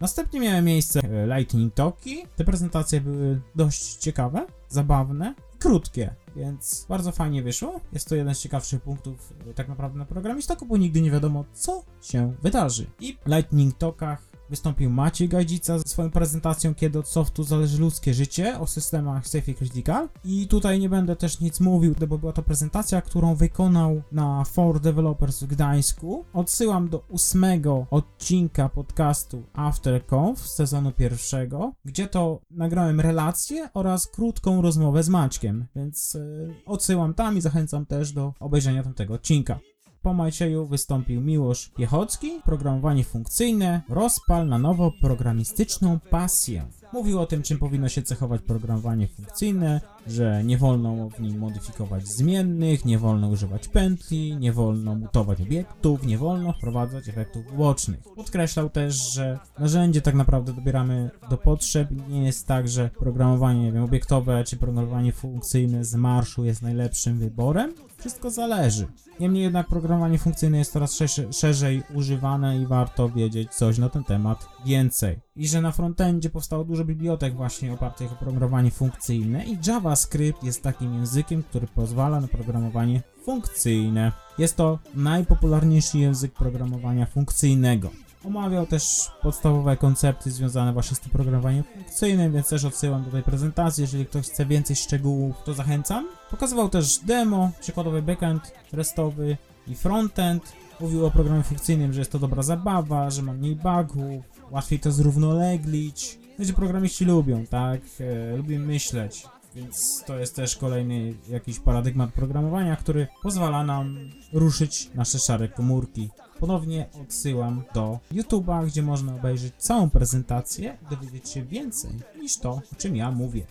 Następnie 0.00 0.40
miały 0.40 0.62
miejsce 0.62 1.00
e, 1.00 1.38
Lightning 1.38 1.74
Talki. 1.74 2.26
Te 2.36 2.44
prezentacje 2.44 3.00
były 3.00 3.40
dość 3.54 3.94
ciekawe, 3.94 4.46
zabawne, 4.68 5.34
krótkie, 5.58 6.14
więc 6.36 6.86
bardzo 6.88 7.12
fajnie 7.12 7.42
wyszło. 7.42 7.80
Jest 7.92 8.08
to 8.08 8.14
jeden 8.14 8.34
z 8.34 8.40
ciekawszych 8.40 8.82
punktów 8.82 9.32
e, 9.50 9.54
tak 9.54 9.68
naprawdę 9.68 9.98
na 9.98 10.04
programistoku, 10.04 10.66
bo 10.66 10.76
nigdy 10.76 11.00
nie 11.00 11.10
wiadomo, 11.10 11.44
co 11.52 11.84
się 12.02 12.34
wydarzy. 12.42 12.86
I 13.00 13.16
w 13.26 13.26
Lightning 13.26 13.78
Talkach 13.78 14.29
wystąpił 14.50 14.90
Maciej 14.90 15.28
Gajdzica 15.28 15.78
ze 15.78 15.84
swoją 15.84 16.10
prezentacją 16.10 16.74
Kiedy 16.74 16.98
od 16.98 17.08
softu 17.08 17.42
zależy 17.42 17.80
ludzkie 17.80 18.14
życie 18.14 18.58
o 18.60 18.66
systemach 18.66 19.28
Safe 19.28 19.54
Critical. 19.54 20.08
I 20.24 20.46
tutaj 20.46 20.80
nie 20.80 20.88
będę 20.88 21.16
też 21.16 21.40
nic 21.40 21.60
mówił, 21.60 21.94
bo 22.08 22.18
była 22.18 22.32
to 22.32 22.42
prezentacja, 22.42 23.02
którą 23.02 23.34
wykonał 23.34 24.02
na 24.12 24.44
For 24.44 24.80
Developers 24.80 25.42
w 25.42 25.46
Gdańsku. 25.46 26.24
Odsyłam 26.32 26.88
do 26.88 26.98
ósmego 27.08 27.86
odcinka 27.90 28.68
podcastu 28.68 29.42
AfterConf 29.52 30.38
z 30.38 30.54
sezonu 30.54 30.92
pierwszego, 30.92 31.72
gdzie 31.84 32.08
to 32.08 32.40
nagrałem 32.50 33.00
relację 33.00 33.68
oraz 33.74 34.06
krótką 34.06 34.62
rozmowę 34.62 35.02
z 35.02 35.08
Maćkiem, 35.08 35.66
więc 35.76 36.14
yy, 36.14 36.54
odsyłam 36.66 37.14
tam 37.14 37.38
i 37.38 37.40
zachęcam 37.40 37.86
też 37.86 38.12
do 38.12 38.34
obejrzenia 38.40 38.82
tamtego 38.82 39.14
odcinka. 39.14 39.58
Po 40.02 40.14
Macieju 40.14 40.66
wystąpił 40.66 41.20
Miłosz 41.20 41.68
Piechocki, 41.76 42.40
programowanie 42.44 43.04
funkcyjne, 43.04 43.82
rozpal 43.88 44.48
na 44.48 44.58
nowo 44.58 44.92
programistyczną 45.00 45.98
pasję. 46.10 46.66
Mówił 46.92 47.20
o 47.20 47.26
tym, 47.26 47.42
czym 47.42 47.58
powinno 47.58 47.88
się 47.88 48.02
cechować 48.02 48.42
programowanie 48.42 49.08
funkcyjne, 49.08 49.80
że 50.06 50.44
nie 50.44 50.58
wolno 50.58 51.10
w 51.10 51.20
nim 51.20 51.38
modyfikować 51.38 52.08
zmiennych, 52.08 52.84
nie 52.84 52.98
wolno 52.98 53.28
używać 53.28 53.68
pętli, 53.68 54.36
nie 54.36 54.52
wolno 54.52 54.94
mutować 54.94 55.40
obiektów, 55.40 56.06
nie 56.06 56.18
wolno 56.18 56.52
wprowadzać 56.52 57.08
efektów 57.08 57.52
ubocznych. 57.52 58.00
Podkreślał 58.16 58.70
też, 58.70 59.12
że 59.12 59.38
narzędzie 59.58 60.00
tak 60.00 60.14
naprawdę 60.14 60.52
dobieramy 60.52 61.10
do 61.30 61.36
potrzeb 61.36 61.88
i 61.90 62.12
nie 62.12 62.26
jest 62.26 62.46
tak, 62.46 62.68
że 62.68 62.90
programowanie 62.98 63.62
nie 63.62 63.72
wiem, 63.72 63.82
obiektowe 63.82 64.44
czy 64.44 64.56
programowanie 64.56 65.12
funkcyjne 65.12 65.84
z 65.84 65.94
marszu 65.94 66.44
jest 66.44 66.62
najlepszym 66.62 67.18
wyborem. 67.18 67.74
Wszystko 67.98 68.30
zależy. 68.30 68.86
Niemniej 69.20 69.42
jednak 69.42 69.66
programowanie 69.66 70.18
funkcyjne 70.18 70.58
jest 70.58 70.72
coraz 70.72 70.94
szerzej, 70.94 71.32
szerzej 71.32 71.82
używane 71.94 72.58
i 72.58 72.66
warto 72.66 73.08
wiedzieć 73.08 73.54
coś 73.54 73.78
na 73.78 73.88
ten 73.88 74.04
temat 74.04 74.48
więcej. 74.66 75.18
I 75.36 75.48
że 75.48 75.60
na 75.60 75.72
frontendzie 75.72 76.30
powstało 76.30 76.64
dużo 76.64 76.79
bibliotek 76.84 77.34
właśnie 77.34 77.72
opartych 77.72 78.12
o 78.12 78.16
programowanie 78.16 78.70
funkcyjne 78.70 79.44
i 79.44 79.58
JavaScript 79.66 80.44
jest 80.44 80.62
takim 80.62 80.94
językiem, 80.94 81.42
który 81.42 81.66
pozwala 81.66 82.20
na 82.20 82.28
programowanie 82.28 83.02
funkcyjne. 83.24 84.12
Jest 84.38 84.56
to 84.56 84.78
najpopularniejszy 84.94 85.98
język 85.98 86.32
programowania 86.32 87.06
funkcyjnego. 87.06 87.90
Omawiał 88.24 88.66
też 88.66 89.10
podstawowe 89.22 89.76
koncepty 89.76 90.30
związane 90.30 90.72
właśnie 90.72 90.96
z 90.96 91.00
tym 91.00 91.10
programowaniem 91.10 91.64
funkcyjnym, 91.64 92.32
więc 92.32 92.48
też 92.48 92.64
odsyłam 92.64 93.04
do 93.04 93.10
tej 93.10 93.22
prezentacji. 93.22 93.82
Jeżeli 93.82 94.06
ktoś 94.06 94.26
chce 94.26 94.46
więcej 94.46 94.76
szczegółów, 94.76 95.36
to 95.44 95.54
zachęcam. 95.54 96.08
Pokazywał 96.30 96.68
też 96.68 96.98
demo, 96.98 97.50
przykładowy 97.60 98.02
backend 98.02 98.52
restowy 98.72 99.36
i 99.66 99.74
frontend. 99.74 100.52
Mówił 100.80 101.06
o 101.06 101.10
programie 101.10 101.42
funkcyjnym, 101.42 101.92
że 101.92 102.00
jest 102.00 102.12
to 102.12 102.18
dobra 102.18 102.42
zabawa, 102.42 103.10
że 103.10 103.22
ma 103.22 103.32
mniej 103.32 103.56
bugów, 103.56 104.24
łatwiej 104.50 104.80
to 104.80 104.92
zrównoleglić. 104.92 106.19
Wiecie, 106.40 106.52
programiści 106.52 107.04
lubią, 107.04 107.46
tak? 107.46 107.80
E, 108.00 108.36
lubimy 108.36 108.66
myśleć. 108.66 109.26
Więc 109.54 110.04
to 110.06 110.18
jest 110.18 110.36
też 110.36 110.56
kolejny 110.56 111.14
jakiś 111.28 111.58
paradygmat 111.60 112.12
programowania, 112.12 112.76
który 112.76 113.06
pozwala 113.22 113.64
nam 113.64 114.10
ruszyć 114.32 114.90
nasze 114.94 115.18
szare 115.18 115.48
komórki. 115.48 116.08
Ponownie 116.38 116.86
odsyłam 117.02 117.62
do 117.74 117.98
YouTube'a, 118.12 118.66
gdzie 118.66 118.82
można 118.82 119.14
obejrzeć 119.14 119.54
całą 119.58 119.90
prezentację 119.90 120.78
dowiedzieć 120.90 121.28
się 121.28 121.42
więcej 121.42 121.90
niż 122.20 122.38
to, 122.38 122.50
o 122.50 122.76
czym 122.78 122.96
ja 122.96 123.10
mówię. 123.10 123.46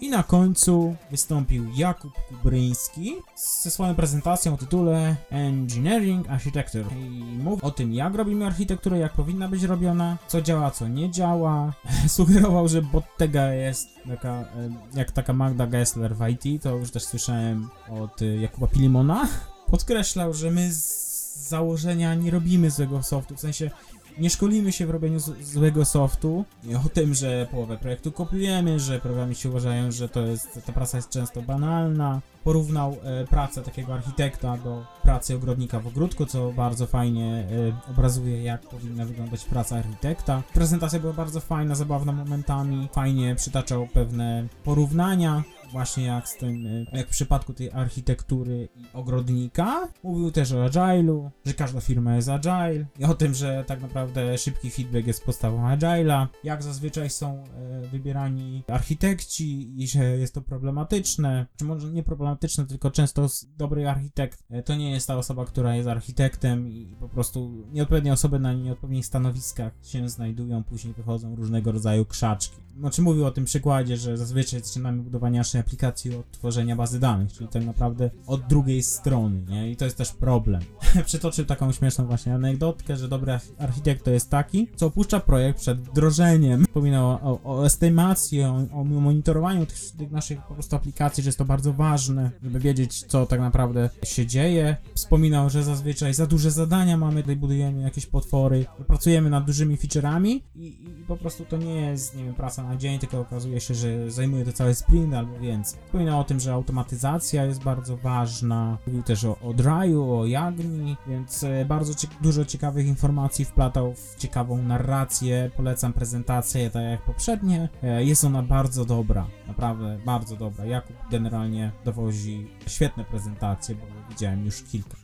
I 0.00 0.10
na 0.10 0.22
końcu 0.22 0.96
wystąpił 1.10 1.66
Jakub 1.76 2.12
Kubryński 2.28 3.14
ze 3.62 3.70
swoją 3.70 3.94
prezentacją 3.94 4.54
o 4.54 4.56
tytule 4.56 5.16
Engineering 5.30 6.28
Architecture 6.30 6.92
i 6.92 7.38
mówił 7.42 7.66
o 7.66 7.70
tym, 7.70 7.94
jak 7.94 8.14
robimy 8.14 8.46
architekturę, 8.46 8.98
jak 8.98 9.12
powinna 9.12 9.48
być 9.48 9.62
robiona, 9.62 10.16
co 10.28 10.42
działa, 10.42 10.70
co 10.70 10.88
nie 10.88 11.10
działa. 11.10 11.72
Sugerował, 12.08 12.68
że 12.68 12.82
Bottega 12.82 13.46
jest 13.46 13.88
taka, 14.08 14.28
e, 14.28 14.46
jak 14.94 15.12
taka 15.12 15.32
Magda 15.32 15.66
Gessler 15.66 16.16
w 16.16 16.28
IT, 16.28 16.62
to 16.62 16.76
już 16.76 16.90
też 16.90 17.04
słyszałem 17.04 17.68
od 17.90 18.22
e, 18.22 18.26
Jakuba 18.26 18.66
Pilimona. 18.66 19.28
Podkreślał, 19.70 20.34
że 20.34 20.50
my 20.50 20.72
z 20.72 21.48
założenia 21.48 22.14
nie 22.14 22.30
robimy 22.30 22.70
złego 22.70 23.02
softu, 23.02 23.36
w 23.36 23.40
sensie 23.40 23.70
nie 24.18 24.30
szkolimy 24.30 24.72
się 24.72 24.86
w 24.86 24.90
robieniu 24.90 25.18
złego 25.42 25.84
softu 25.84 26.44
o 26.86 26.88
tym, 26.88 27.14
że 27.14 27.46
połowę 27.50 27.78
projektu 27.78 28.12
kopiujemy, 28.12 28.80
że 28.80 29.00
programiści 29.00 29.48
uważają, 29.48 29.92
że 29.92 30.08
to 30.08 30.20
jest, 30.20 30.60
ta 30.66 30.72
praca 30.72 30.98
jest 30.98 31.10
często 31.10 31.42
banalna. 31.42 32.20
Porównał 32.44 32.96
e, 33.02 33.26
pracę 33.26 33.62
takiego 33.62 33.94
architekta 33.94 34.56
do 34.58 34.84
pracy 35.02 35.34
ogrodnika 35.34 35.80
w 35.80 35.86
ogródku, 35.86 36.26
co 36.26 36.52
bardzo 36.52 36.86
fajnie 36.86 37.46
e, 37.86 37.90
obrazuje, 37.90 38.42
jak 38.42 38.60
powinna 38.60 39.04
wyglądać 39.04 39.44
praca 39.44 39.76
architekta. 39.76 40.42
Prezentacja 40.54 41.00
była 41.00 41.12
bardzo 41.12 41.40
fajna, 41.40 41.74
zabawna 41.74 42.12
momentami, 42.12 42.88
fajnie 42.92 43.34
przytaczał 43.34 43.88
pewne 43.92 44.46
porównania, 44.64 45.42
właśnie 45.74 46.04
jak 46.04 46.28
z 46.28 46.36
tym, 46.36 46.66
y, 46.66 46.86
jak 46.92 47.06
w 47.06 47.10
przypadku 47.10 47.52
tej 47.54 47.70
architektury 47.70 48.68
i 48.76 48.84
ogrodnika. 48.92 49.88
Mówił 50.02 50.30
też 50.30 50.52
o 50.52 50.66
Agile'u, 50.66 51.30
że 51.46 51.54
każda 51.54 51.80
firma 51.80 52.16
jest 52.16 52.28
Agile 52.28 52.86
i 52.98 53.04
o 53.04 53.14
tym, 53.14 53.34
że 53.34 53.64
tak 53.66 53.80
naprawdę 53.80 54.38
szybki 54.38 54.70
feedback 54.70 55.06
jest 55.06 55.24
podstawą 55.24 55.68
Agile'a, 55.76 56.26
jak 56.44 56.62
zazwyczaj 56.62 57.10
są 57.10 57.44
e, 57.44 57.80
wybierani 57.80 58.62
architekci 58.68 59.82
i 59.82 59.88
że 59.88 60.04
jest 60.04 60.34
to 60.34 60.40
problematyczne, 60.40 61.46
czy 61.56 61.64
może 61.64 61.88
nie 61.88 62.02
problematyczne, 62.02 62.66
tylko 62.66 62.90
często 62.90 63.26
dobry 63.56 63.88
architekt 63.88 64.44
e, 64.50 64.62
to 64.62 64.74
nie 64.74 64.90
jest 64.90 65.06
ta 65.06 65.16
osoba, 65.16 65.44
która 65.44 65.76
jest 65.76 65.88
architektem 65.88 66.68
i 66.68 66.96
po 67.00 67.08
prostu 67.08 67.66
nieodpowiednie 67.72 68.12
osoby 68.12 68.38
na 68.38 68.52
nieodpowiednich 68.52 69.06
stanowiskach 69.06 69.72
się 69.82 70.08
znajdują, 70.08 70.64
później 70.64 70.94
wychodzą 70.94 71.36
różnego 71.36 71.72
rodzaju 71.72 72.04
krzaczki. 72.04 72.64
Znaczy 72.78 73.02
mówił 73.02 73.26
o 73.26 73.30
tym 73.30 73.44
przykładzie, 73.44 73.96
że 73.96 74.16
zazwyczaj 74.16 74.60
zaczynamy 74.60 75.02
budowanie 75.02 75.38
naszej 75.38 75.60
aplikacji 75.64 76.16
od 76.16 76.30
tworzenia 76.30 76.76
bazy 76.76 77.00
danych, 77.00 77.32
czyli 77.32 77.48
tak 77.48 77.64
naprawdę 77.64 78.10
od 78.26 78.46
drugiej 78.46 78.82
strony, 78.82 79.42
nie? 79.48 79.70
I 79.70 79.76
to 79.76 79.84
jest 79.84 79.96
też 79.96 80.12
problem. 80.12 80.62
Przytoczył 81.06 81.44
taką 81.44 81.72
śmieszną 81.72 82.06
właśnie 82.06 82.34
anegdotkę, 82.34 82.96
że 82.96 83.08
dobry 83.08 83.32
arch- 83.32 83.52
architekt 83.58 84.04
to 84.04 84.10
jest 84.10 84.30
taki, 84.30 84.68
co 84.76 84.86
opuszcza 84.86 85.20
projekt 85.20 85.60
przed 85.60 85.80
wdrożeniem. 85.80 86.64
Wspominał 86.64 87.06
o, 87.10 87.40
o 87.44 87.66
estymacji, 87.66 88.42
o, 88.42 88.66
o 88.72 88.84
monitorowaniu 88.84 89.66
tych, 89.66 89.78
tych 89.98 90.10
naszych 90.10 90.42
po 90.42 90.54
prostu 90.54 90.76
aplikacji, 90.76 91.22
że 91.22 91.28
jest 91.28 91.38
to 91.38 91.44
bardzo 91.44 91.72
ważne, 91.72 92.30
żeby 92.42 92.60
wiedzieć, 92.60 93.04
co 93.04 93.26
tak 93.26 93.40
naprawdę 93.40 93.90
się 94.04 94.26
dzieje. 94.26 94.76
Wspominał, 94.94 95.50
że 95.50 95.62
zazwyczaj 95.62 96.14
za 96.14 96.26
duże 96.26 96.50
zadania 96.50 96.96
mamy, 96.96 97.20
tutaj 97.20 97.36
budujemy 97.36 97.82
jakieś 97.82 98.06
potwory, 98.06 98.66
pracujemy 98.86 99.30
nad 99.30 99.44
dużymi 99.44 99.76
featureami 99.76 100.42
i, 100.54 100.66
i 100.66 101.04
po 101.06 101.16
prostu 101.16 101.44
to 101.44 101.56
nie 101.56 101.74
jest, 101.74 102.16
nie 102.16 102.24
wiem, 102.24 102.34
praca 102.34 102.62
na 102.62 102.76
dzień, 102.76 102.98
tylko 102.98 103.20
okazuje 103.20 103.60
się, 103.60 103.74
że 103.74 104.10
zajmuje 104.10 104.44
to 104.44 104.52
cały 104.52 104.74
sprint 104.74 105.14
albo 105.14 105.38
więcej. 105.54 105.80
Wspominał 105.84 106.20
o 106.20 106.24
tym, 106.24 106.40
że 106.40 106.52
automatyzacja 106.52 107.44
jest 107.44 107.62
bardzo 107.62 107.96
ważna. 107.96 108.78
Mówił 108.86 109.02
też 109.02 109.24
o, 109.24 109.38
o 109.38 109.50
Dry'u, 109.50 110.20
o 110.20 110.26
Jagni, 110.26 110.96
więc 111.06 111.44
e, 111.44 111.64
bardzo 111.64 111.94
cie 111.94 112.08
dużo 112.20 112.44
ciekawych 112.44 112.86
informacji 112.86 113.44
wplatał 113.44 113.94
w 113.94 114.16
ciekawą 114.16 114.62
narrację. 114.62 115.50
Polecam 115.56 115.92
prezentację, 115.92 116.70
tak 116.70 116.82
jak 116.82 117.02
poprzednie. 117.02 117.68
E, 117.82 118.04
jest 118.04 118.24
ona 118.24 118.42
bardzo 118.42 118.84
dobra, 118.84 119.26
naprawdę 119.46 119.98
bardzo 120.04 120.36
dobra. 120.36 120.64
Jakub 120.64 120.96
generalnie 121.10 121.72
dowozi 121.84 122.46
świetne 122.66 123.04
prezentacje, 123.04 123.74
bo 123.74 123.86
widziałem 124.10 124.44
już 124.44 124.62
kilka. 124.62 124.96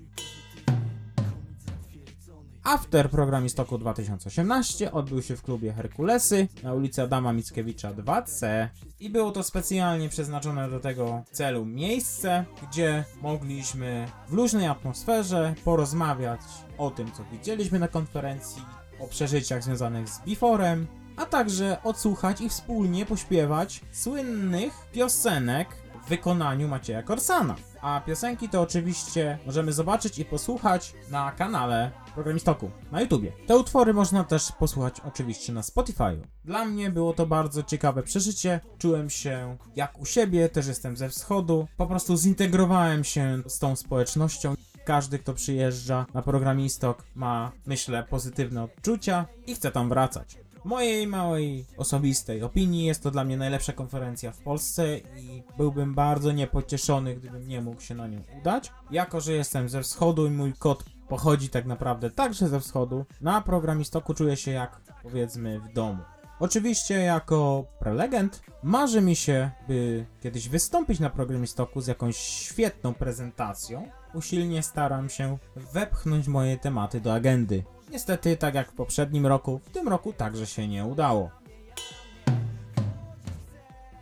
After 2.64 3.10
Programistoku 3.10 3.78
2018 3.78 4.92
odbył 4.92 5.22
się 5.22 5.36
w 5.36 5.42
klubie 5.42 5.72
Herkulesy 5.72 6.48
na 6.62 6.74
ulicy 6.74 7.02
Adama 7.02 7.32
Mickiewicza 7.32 7.92
2C 7.92 8.68
i 9.00 9.10
było 9.10 9.30
to 9.32 9.42
specjalnie 9.42 10.08
przeznaczone 10.08 10.70
do 10.70 10.80
tego 10.80 11.22
celu 11.32 11.64
miejsce, 11.64 12.44
gdzie 12.68 13.04
mogliśmy 13.22 14.08
w 14.28 14.32
luźnej 14.32 14.66
atmosferze 14.66 15.54
porozmawiać 15.64 16.40
o 16.78 16.90
tym, 16.90 17.12
co 17.12 17.24
widzieliśmy 17.32 17.78
na 17.78 17.88
konferencji, 17.88 18.62
o 19.00 19.08
przeżyciach 19.08 19.64
związanych 19.64 20.08
z 20.08 20.24
Biforem, 20.24 20.86
a 21.16 21.26
także 21.26 21.82
odsłuchać 21.82 22.40
i 22.40 22.48
wspólnie 22.48 23.06
pośpiewać 23.06 23.80
słynnych 23.92 24.72
piosenek 24.92 25.68
w 26.06 26.08
wykonaniu 26.08 26.68
Macieja 26.68 27.02
Korsana. 27.02 27.56
A 27.82 28.00
piosenki 28.00 28.48
to 28.48 28.60
oczywiście 28.60 29.38
możemy 29.46 29.72
zobaczyć 29.72 30.18
i 30.18 30.24
posłuchać 30.24 30.94
na 31.10 31.32
kanale 31.32 31.90
Programistoku 32.14 32.70
na 32.92 33.00
YouTubie. 33.00 33.32
Te 33.46 33.56
utwory 33.56 33.94
można 33.94 34.24
też 34.24 34.52
posłuchać 34.52 35.00
oczywiście 35.00 35.52
na 35.52 35.60
Spotify'u. 35.60 36.22
Dla 36.44 36.64
mnie 36.64 36.90
było 36.90 37.12
to 37.12 37.26
bardzo 37.26 37.62
ciekawe 37.62 38.02
przeżycie. 38.02 38.60
Czułem 38.78 39.10
się 39.10 39.56
jak 39.76 40.00
u 40.00 40.06
siebie, 40.06 40.48
też 40.48 40.66
jestem 40.66 40.96
ze 40.96 41.08
wschodu. 41.08 41.68
Po 41.76 41.86
prostu 41.86 42.16
zintegrowałem 42.16 43.04
się 43.04 43.42
z 43.46 43.58
tą 43.58 43.76
społecznością. 43.76 44.54
Każdy, 44.84 45.18
kto 45.18 45.34
przyjeżdża 45.34 46.06
na 46.14 46.22
Programistok 46.22 47.04
ma, 47.14 47.52
myślę, 47.66 48.04
pozytywne 48.10 48.62
odczucia 48.62 49.26
i 49.46 49.54
chce 49.54 49.70
tam 49.70 49.88
wracać. 49.88 50.38
Mojej 50.64 51.06
małej 51.06 51.66
osobistej 51.76 52.42
opinii 52.42 52.84
jest 52.84 53.02
to 53.02 53.10
dla 53.10 53.24
mnie 53.24 53.36
najlepsza 53.36 53.72
konferencja 53.72 54.32
w 54.32 54.38
Polsce 54.38 54.98
i 54.98 55.42
byłbym 55.56 55.94
bardzo 55.94 56.32
niepocieszony, 56.32 57.14
gdybym 57.14 57.48
nie 57.48 57.60
mógł 57.60 57.80
się 57.80 57.94
na 57.94 58.06
nią 58.06 58.22
udać. 58.40 58.72
Jako, 58.90 59.20
że 59.20 59.32
jestem 59.32 59.68
ze 59.68 59.82
wschodu 59.82 60.26
i 60.26 60.30
mój 60.30 60.52
kod 60.52 60.84
pochodzi 61.08 61.48
tak 61.48 61.66
naprawdę 61.66 62.10
także 62.10 62.48
ze 62.48 62.60
wschodu, 62.60 63.04
na 63.20 63.40
programistoku 63.40 64.14
czuję 64.14 64.36
się 64.36 64.50
jak, 64.50 64.80
powiedzmy, 65.02 65.60
w 65.60 65.72
domu. 65.72 66.02
Oczywiście 66.40 66.94
jako 66.94 67.64
prelegent 67.78 68.42
marzy 68.62 69.00
mi 69.00 69.16
się, 69.16 69.50
by 69.68 70.06
kiedyś 70.20 70.48
wystąpić 70.48 71.00
na 71.00 71.10
programistoku 71.10 71.80
z 71.80 71.86
jakąś 71.86 72.16
świetną 72.16 72.94
prezentacją. 72.94 73.88
Usilnie 74.14 74.62
staram 74.62 75.08
się 75.08 75.38
wepchnąć 75.72 76.28
moje 76.28 76.58
tematy 76.58 77.00
do 77.00 77.14
agendy. 77.14 77.64
Niestety, 77.90 78.36
tak 78.36 78.54
jak 78.54 78.72
w 78.72 78.74
poprzednim 78.74 79.26
roku, 79.26 79.60
w 79.64 79.70
tym 79.70 79.88
roku 79.88 80.12
także 80.12 80.46
się 80.46 80.68
nie 80.68 80.84
udało. 80.84 81.30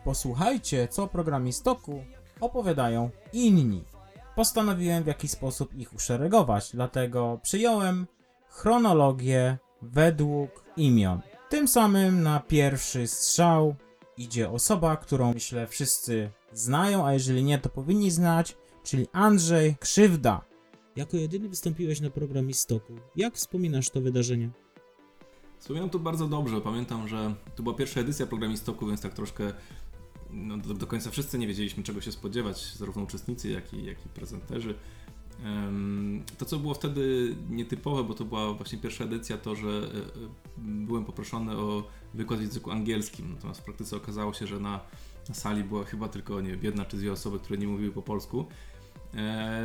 Posłuchajcie, 0.05 0.89
co 0.89 1.03
o 1.03 1.09
programistoku 1.09 2.05
opowiadają 2.41 3.11
inni. 3.33 3.85
Postanowiłem 4.35 5.05
w 5.05 5.07
jakiś 5.07 5.31
sposób 5.31 5.75
ich 5.75 5.95
uszeregować, 5.95 6.71
dlatego 6.75 7.39
przyjąłem 7.43 8.07
chronologię 8.49 9.59
według 9.83 10.65
imion. 10.77 11.21
Tym 11.49 11.69
samym 11.69 12.23
na 12.23 12.41
pierwszy 12.41 13.07
strzał 13.07 13.75
idzie 14.17 14.51
osoba, 14.51 14.97
którą 14.97 15.35
myślę 15.35 15.67
wszyscy 15.67 16.31
znają, 16.53 17.07
a 17.07 17.13
jeżeli 17.13 17.45
nie, 17.45 17.59
to 17.59 17.69
powinni 17.69 18.11
znać, 18.11 18.57
czyli 18.85 19.07
Andrzej 19.13 19.77
Krzywda. 19.81 20.48
Jako 20.99 21.17
jedyny 21.17 21.49
wystąpiłeś 21.49 22.01
na 22.01 22.11
programistoku. 22.11 22.93
Jak 23.17 23.35
wspominasz 23.35 23.91
to 23.91 24.01
wydarzenie? 24.01 24.51
Wspominam 25.59 25.91
to 25.91 25.99
bardzo 25.99 26.29
dobrze. 26.29 26.61
Pamiętam, 26.61 27.09
że 27.09 27.35
to 27.57 27.63
była 27.63 27.75
pierwsza 27.75 28.01
edycja 28.01 28.27
programistoku, 28.27 28.87
więc 28.87 29.01
tak 29.01 29.15
troszkę 29.15 29.53
no, 30.31 30.59
do, 30.59 30.75
do 30.75 30.87
końca 30.87 31.11
wszyscy 31.11 31.39
nie 31.39 31.47
wiedzieliśmy 31.47 31.83
czego 31.83 32.01
się 32.01 32.13
spodziewać, 32.13 32.75
zarówno 32.77 33.03
uczestnicy, 33.03 33.49
jak 33.49 33.75
i, 33.75 33.85
jak 33.85 34.07
i 34.07 34.09
prezenterzy. 34.09 34.75
To, 36.39 36.45
co 36.45 36.59
było 36.59 36.75
wtedy 36.75 37.35
nietypowe, 37.51 38.05
bo 38.05 38.15
to 38.15 38.25
była 38.25 38.53
właśnie 38.53 38.79
pierwsza 38.79 39.05
edycja, 39.05 39.39
to, 39.39 39.57
że 39.57 39.69
e, 39.69 39.73
e, 39.73 40.29
byłem 40.59 41.05
poproszony 41.05 41.57
o 41.57 41.83
wykład 42.15 42.41
w 42.41 42.43
języku 42.43 42.71
angielskim. 42.71 43.33
Natomiast 43.35 43.61
w 43.61 43.65
praktyce 43.65 43.97
okazało 43.97 44.33
się, 44.33 44.47
że 44.47 44.61
na, 44.61 44.81
na 45.29 45.35
sali 45.35 45.65
była 45.65 45.85
chyba 45.85 46.09
tylko 46.09 46.41
nie 46.41 46.51
wiem, 46.51 46.61
jedna 46.63 46.85
czy 46.85 46.97
dwie 46.97 47.13
osoby, 47.13 47.39
które 47.39 47.59
nie 47.59 47.69
mówiły 47.69 47.93
po 47.93 48.03
polsku. 48.03 48.47
E, 49.15 49.59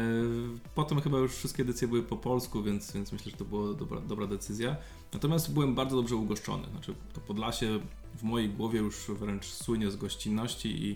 Potem 0.75 1.01
chyba 1.01 1.17
już 1.17 1.35
wszystkie 1.35 1.63
edycje 1.63 1.87
były 1.87 2.03
po 2.03 2.17
polsku, 2.17 2.63
więc, 2.63 2.91
więc 2.91 3.11
myślę, 3.11 3.31
że 3.31 3.37
to 3.37 3.45
była 3.45 3.73
dobra, 3.73 4.01
dobra 4.01 4.27
decyzja. 4.27 4.75
Natomiast 5.13 5.53
byłem 5.53 5.75
bardzo 5.75 5.95
dobrze 5.95 6.15
ugoszczony. 6.15 6.67
Znaczy, 6.71 6.93
to 7.13 7.21
Podlasie 7.21 7.79
w 8.15 8.23
mojej 8.23 8.49
głowie 8.49 8.79
już 8.79 8.95
wręcz 9.07 9.45
słynie 9.45 9.91
z 9.91 9.95
gościnności 9.95 10.85
i, 10.89 10.95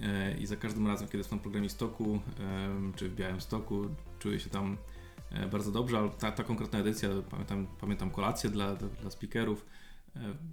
e, 0.00 0.38
i 0.38 0.46
za 0.46 0.56
każdym 0.56 0.86
razem, 0.86 1.06
kiedy 1.06 1.18
jestem 1.18 1.38
na 1.38 1.42
programistoku 1.42 2.20
em, 2.38 2.92
czy 2.96 3.08
w 3.08 3.14
Białymstoku, 3.14 3.86
czuję 4.18 4.40
się 4.40 4.50
tam 4.50 4.76
e, 5.30 5.46
bardzo 5.46 5.72
dobrze, 5.72 5.98
ale 5.98 6.10
ta, 6.10 6.32
ta 6.32 6.44
konkretna 6.44 6.78
edycja, 6.78 7.08
pamiętam, 7.30 7.66
pamiętam 7.80 8.10
kolację 8.10 8.50
dla, 8.50 8.74
dla, 8.74 9.10
speakerów, 9.10 9.66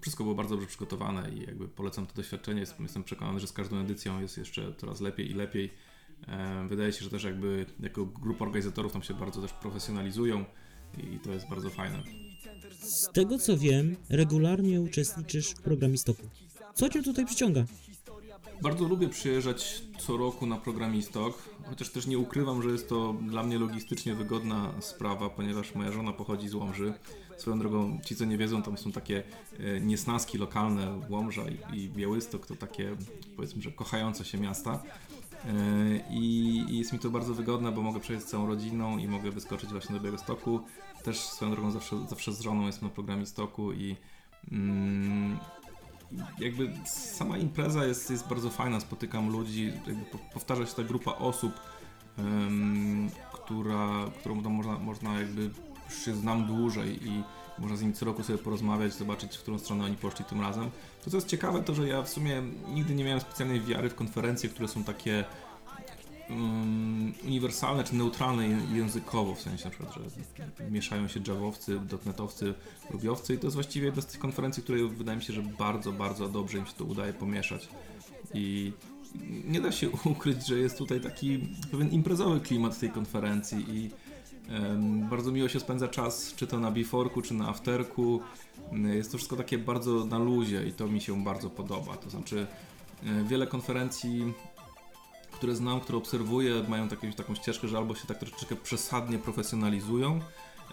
wszystko 0.02 0.24
było 0.24 0.36
bardzo 0.36 0.56
dobrze 0.56 0.68
przygotowane 0.68 1.30
i 1.30 1.42
jakby 1.42 1.68
polecam 1.68 2.08
to 2.08 2.14
doświadczenie. 2.14 2.60
Jestem 2.80 3.04
przekonany, 3.04 3.40
że 3.40 3.48
z 3.48 3.54
każdą 3.54 3.78
edycją 3.78 4.22
jest 4.22 4.38
jeszcze 4.38 4.74
coraz 4.78 5.02
lepiej 5.02 5.32
i 5.32 5.34
lepiej. 5.34 5.72
E, 6.28 6.68
Wydaje 6.68 6.94
się, 6.94 7.04
że 7.04 7.10
też 7.10 7.24
jakby 7.24 7.66
jako 7.80 8.06
grupa 8.06 8.46
organizatorów 8.46 8.94
tam 8.94 9.04
się 9.04 9.13
bardzo 9.13 9.42
też 9.42 9.54
profesjonalizują 9.54 10.46
i 10.98 11.20
to 11.20 11.32
jest 11.32 11.50
bardzo 11.50 11.70
fajne. 11.70 12.04
Z 12.80 13.12
tego 13.12 13.38
co 13.38 13.58
wiem, 13.58 13.95
regularnie 14.10 14.82
uczestniczysz 14.82 15.50
w 15.52 15.62
programistoku. 15.62 16.24
Co 16.76 16.89
cię 16.89 17.04
tutaj 17.04 17.26
przyciąga? 17.26 17.65
Bardzo 18.62 18.88
lubię 18.88 19.10
przyjeżdżać 19.10 19.84
co 20.00 20.17
roku 20.17 20.45
na 20.45 20.58
programistok, 20.58 21.50
chociaż 21.65 21.89
też 21.89 22.08
nie 22.08 22.17
ukrywam, 22.17 22.63
że 22.63 22.69
jest 22.69 22.89
to 22.89 23.13
dla 23.13 23.43
mnie 23.43 23.60
logistycznie 23.60 24.15
wygodna 24.15 24.74
sprawa, 24.80 25.30
ponieważ 25.30 25.76
moja 25.76 25.91
żona 25.91 26.13
pochodzi 26.13 26.50
z 26.50 26.54
Łomży. 26.54 26.93
Swoją 27.38 27.60
drogą, 27.60 28.00
ci 28.06 28.15
co 28.15 28.26
nie 28.26 28.38
wiedzą, 28.38 28.63
tam 28.63 28.78
są 28.78 28.91
takie 28.91 29.24
e, 29.60 29.80
niesnaski 29.80 30.38
lokalne, 30.38 31.02
Łomża 31.10 31.43
i, 31.50 31.80
i 31.80 31.89
Białystok 31.89 32.45
to 32.45 32.56
takie 32.56 32.95
powiedzmy, 33.36 33.62
że 33.62 33.72
kochające 33.72 34.26
się 34.26 34.38
miasta. 34.38 34.84
E, 35.45 35.54
I, 36.10 36.65
I 36.69 36.77
jest 36.77 36.93
mi 36.93 36.99
to 36.99 37.10
bardzo 37.10 37.34
wygodne, 37.34 37.71
bo 37.71 37.82
mogę 37.82 37.99
przejść 37.99 38.23
z 38.25 38.30
całą 38.30 38.47
rodziną 38.47 38.97
i 38.97 39.08
mogę 39.08 39.32
wyskoczyć 39.32 39.69
właśnie 39.69 39.95
do 39.95 40.01
Białegostoku. 40.01 40.60
Też 41.04 41.19
swoją 41.19 41.51
drogą 41.51 41.71
zawsze, 41.71 42.08
zawsze 42.08 42.34
z 42.34 42.41
żoną 42.41 42.65
jestem 42.65 42.89
na 42.89 42.95
programistoku 42.95 43.73
i 43.73 43.95
mm, 44.51 45.38
jakby 46.39 46.73
sama 46.86 47.38
impreza 47.38 47.86
jest, 47.86 48.12
jest 48.12 48.27
bardzo 48.27 48.49
fajna, 48.49 48.80
spotykam 48.80 49.30
ludzi, 49.30 49.73
powtarza 50.34 50.65
się 50.65 50.75
ta 50.75 50.84
grupa 50.84 51.12
osób, 51.12 51.54
em, 52.17 53.10
która, 53.34 54.06
którą 54.19 54.36
można, 54.36 54.80
można 54.80 55.19
jakby 55.19 55.49
już 55.89 56.06
się 56.06 56.15
znam 56.15 56.47
dłużej 56.47 57.08
i 57.08 57.23
można 57.62 57.78
z 57.78 57.82
nimi 57.82 57.93
co 57.93 58.06
roku 58.06 58.24
sobie 58.24 58.39
porozmawiać, 58.39 58.93
zobaczyć, 58.93 59.38
w 59.38 59.41
którą 59.41 59.60
stronę 59.60 59.86
oni 59.86 59.95
poszli 59.95 60.26
tym 60.26 60.41
razem. 60.41 60.71
To, 61.04 61.10
co 61.10 61.17
jest 61.17 61.28
ciekawe, 61.28 61.63
to, 61.63 61.74
że 61.74 61.88
ja 61.88 62.02
w 62.02 62.10
sumie 62.10 62.43
nigdy 62.67 62.95
nie 62.95 63.04
miałem 63.04 63.19
specjalnej 63.19 63.62
wiary 63.62 63.89
w 63.89 63.95
konferencje, 63.95 64.50
które 64.50 64.67
są 64.67 64.84
takie 64.84 65.26
um, 66.30 67.13
uniwersalne 67.24 67.84
czy 67.84 67.95
neutralne 67.95 68.47
językowo, 68.47 69.36
w 69.36 69.41
sensie 69.41 69.65
na 69.65 69.71
przykład, 69.71 69.93
że 69.95 70.02
mieszają 70.71 71.08
się 71.08 71.19
javowcy, 71.28 71.80
dotnetowcy, 71.80 72.54
rubiowcy 72.89 73.34
i 73.34 73.38
to 73.38 73.47
jest 73.47 73.56
właściwie 73.56 73.86
jedna 73.86 74.02
z 74.02 74.06
tych 74.06 74.19
konferencji, 74.19 74.63
które 74.63 74.88
wydaje 74.88 75.17
mi 75.17 75.24
się, 75.24 75.34
że 75.34 75.41
bardzo, 75.41 75.91
bardzo 75.91 76.28
dobrze 76.28 76.58
im 76.58 76.65
się 76.65 76.74
to 76.74 76.86
udaje 76.86 77.13
pomieszać. 77.13 77.67
I 78.34 78.74
nie 79.45 79.62
da 79.62 79.71
się 79.71 79.89
ukryć, 80.12 80.47
że 80.47 80.60
jest 80.60 80.78
tutaj 80.78 81.02
taki 81.02 81.39
pewien 81.71 81.89
imprezowy 81.89 82.39
klimat 82.39 82.80
tej 82.80 82.89
konferencji 82.89 83.65
i 83.69 83.91
bardzo 85.10 85.32
miło 85.32 85.49
się 85.49 85.60
spędza 85.60 85.88
czas, 85.88 86.34
czy 86.36 86.47
to 86.47 86.60
na 86.60 86.71
before'ku, 86.71 87.21
czy 87.21 87.34
na 87.34 87.49
afterku. 87.49 88.21
Jest 88.71 89.12
to 89.12 89.17
wszystko 89.17 89.36
takie 89.36 89.58
bardzo 89.58 90.06
na 90.06 90.19
luzie 90.19 90.67
i 90.67 90.73
to 90.73 90.88
mi 90.88 91.01
się 91.01 91.23
bardzo 91.23 91.49
podoba. 91.49 91.97
To 91.97 92.10
znaczy 92.10 92.47
wiele 93.27 93.47
konferencji 93.47 94.34
które 95.41 95.56
znam, 95.56 95.80
które 95.80 95.97
obserwuję, 95.97 96.63
mają 96.67 96.88
takie, 96.88 97.13
taką 97.13 97.36
ścieżkę, 97.36 97.67
że 97.67 97.77
albo 97.77 97.95
się 97.95 98.08
tak 98.08 98.17
troszeczkę 98.17 98.56
przesadnie 98.56 99.19
profesjonalizują, 99.19 100.19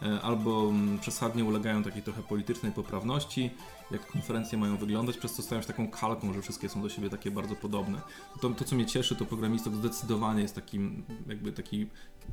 e, 0.03 0.21
albo 0.21 0.69
mm, 0.69 0.99
przesadnie 0.99 1.45
ulegają 1.45 1.83
takiej 1.83 2.03
trochę 2.03 2.23
politycznej 2.23 2.73
poprawności, 2.73 3.51
jak 3.91 4.07
konferencje 4.07 4.59
mają 4.59 4.77
wyglądać, 4.77 5.17
przez 5.17 5.33
co 5.33 5.43
stają 5.43 5.61
się 5.63 5.67
taką 5.67 5.91
kalką, 5.91 6.33
że 6.33 6.43
wszystkie 6.43 6.69
są 6.69 6.83
do 6.83 6.89
siebie 6.89 7.11
takie 7.11 7.31
bardzo 7.31 7.57
podobne. 7.57 8.01
To, 8.41 8.51
to 8.51 8.65
co 8.65 8.75
mnie 8.77 8.87
cieszy, 8.87 9.17
to 9.17 9.25
programistok 9.25 9.75
zdecydowanie 9.75 10.43
jest 10.43 10.55
takim, 10.55 11.05
jakby 11.29 11.53
taki, 11.53 11.87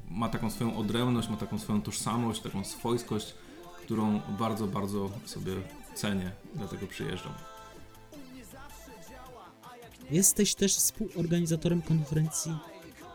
ma 0.10 0.30
taką 0.30 0.52
swoją 0.52 0.78
odrębność, 0.78 1.30
ma 1.30 1.38
taką 1.38 1.60
swoją 1.60 1.82
tożsamość, 1.82 2.42
taką 2.42 2.64
swojskość, 2.64 3.34
którą 3.82 4.22
bardzo, 4.40 4.68
bardzo 4.68 5.10
sobie 5.26 5.54
cenię, 5.96 6.32
dlatego 6.56 6.88
przyjeżdżam. 6.88 7.34
Jesteś 10.12 10.56
też 10.56 10.76
współorganizatorem 10.76 11.82
konferencji 11.82 12.52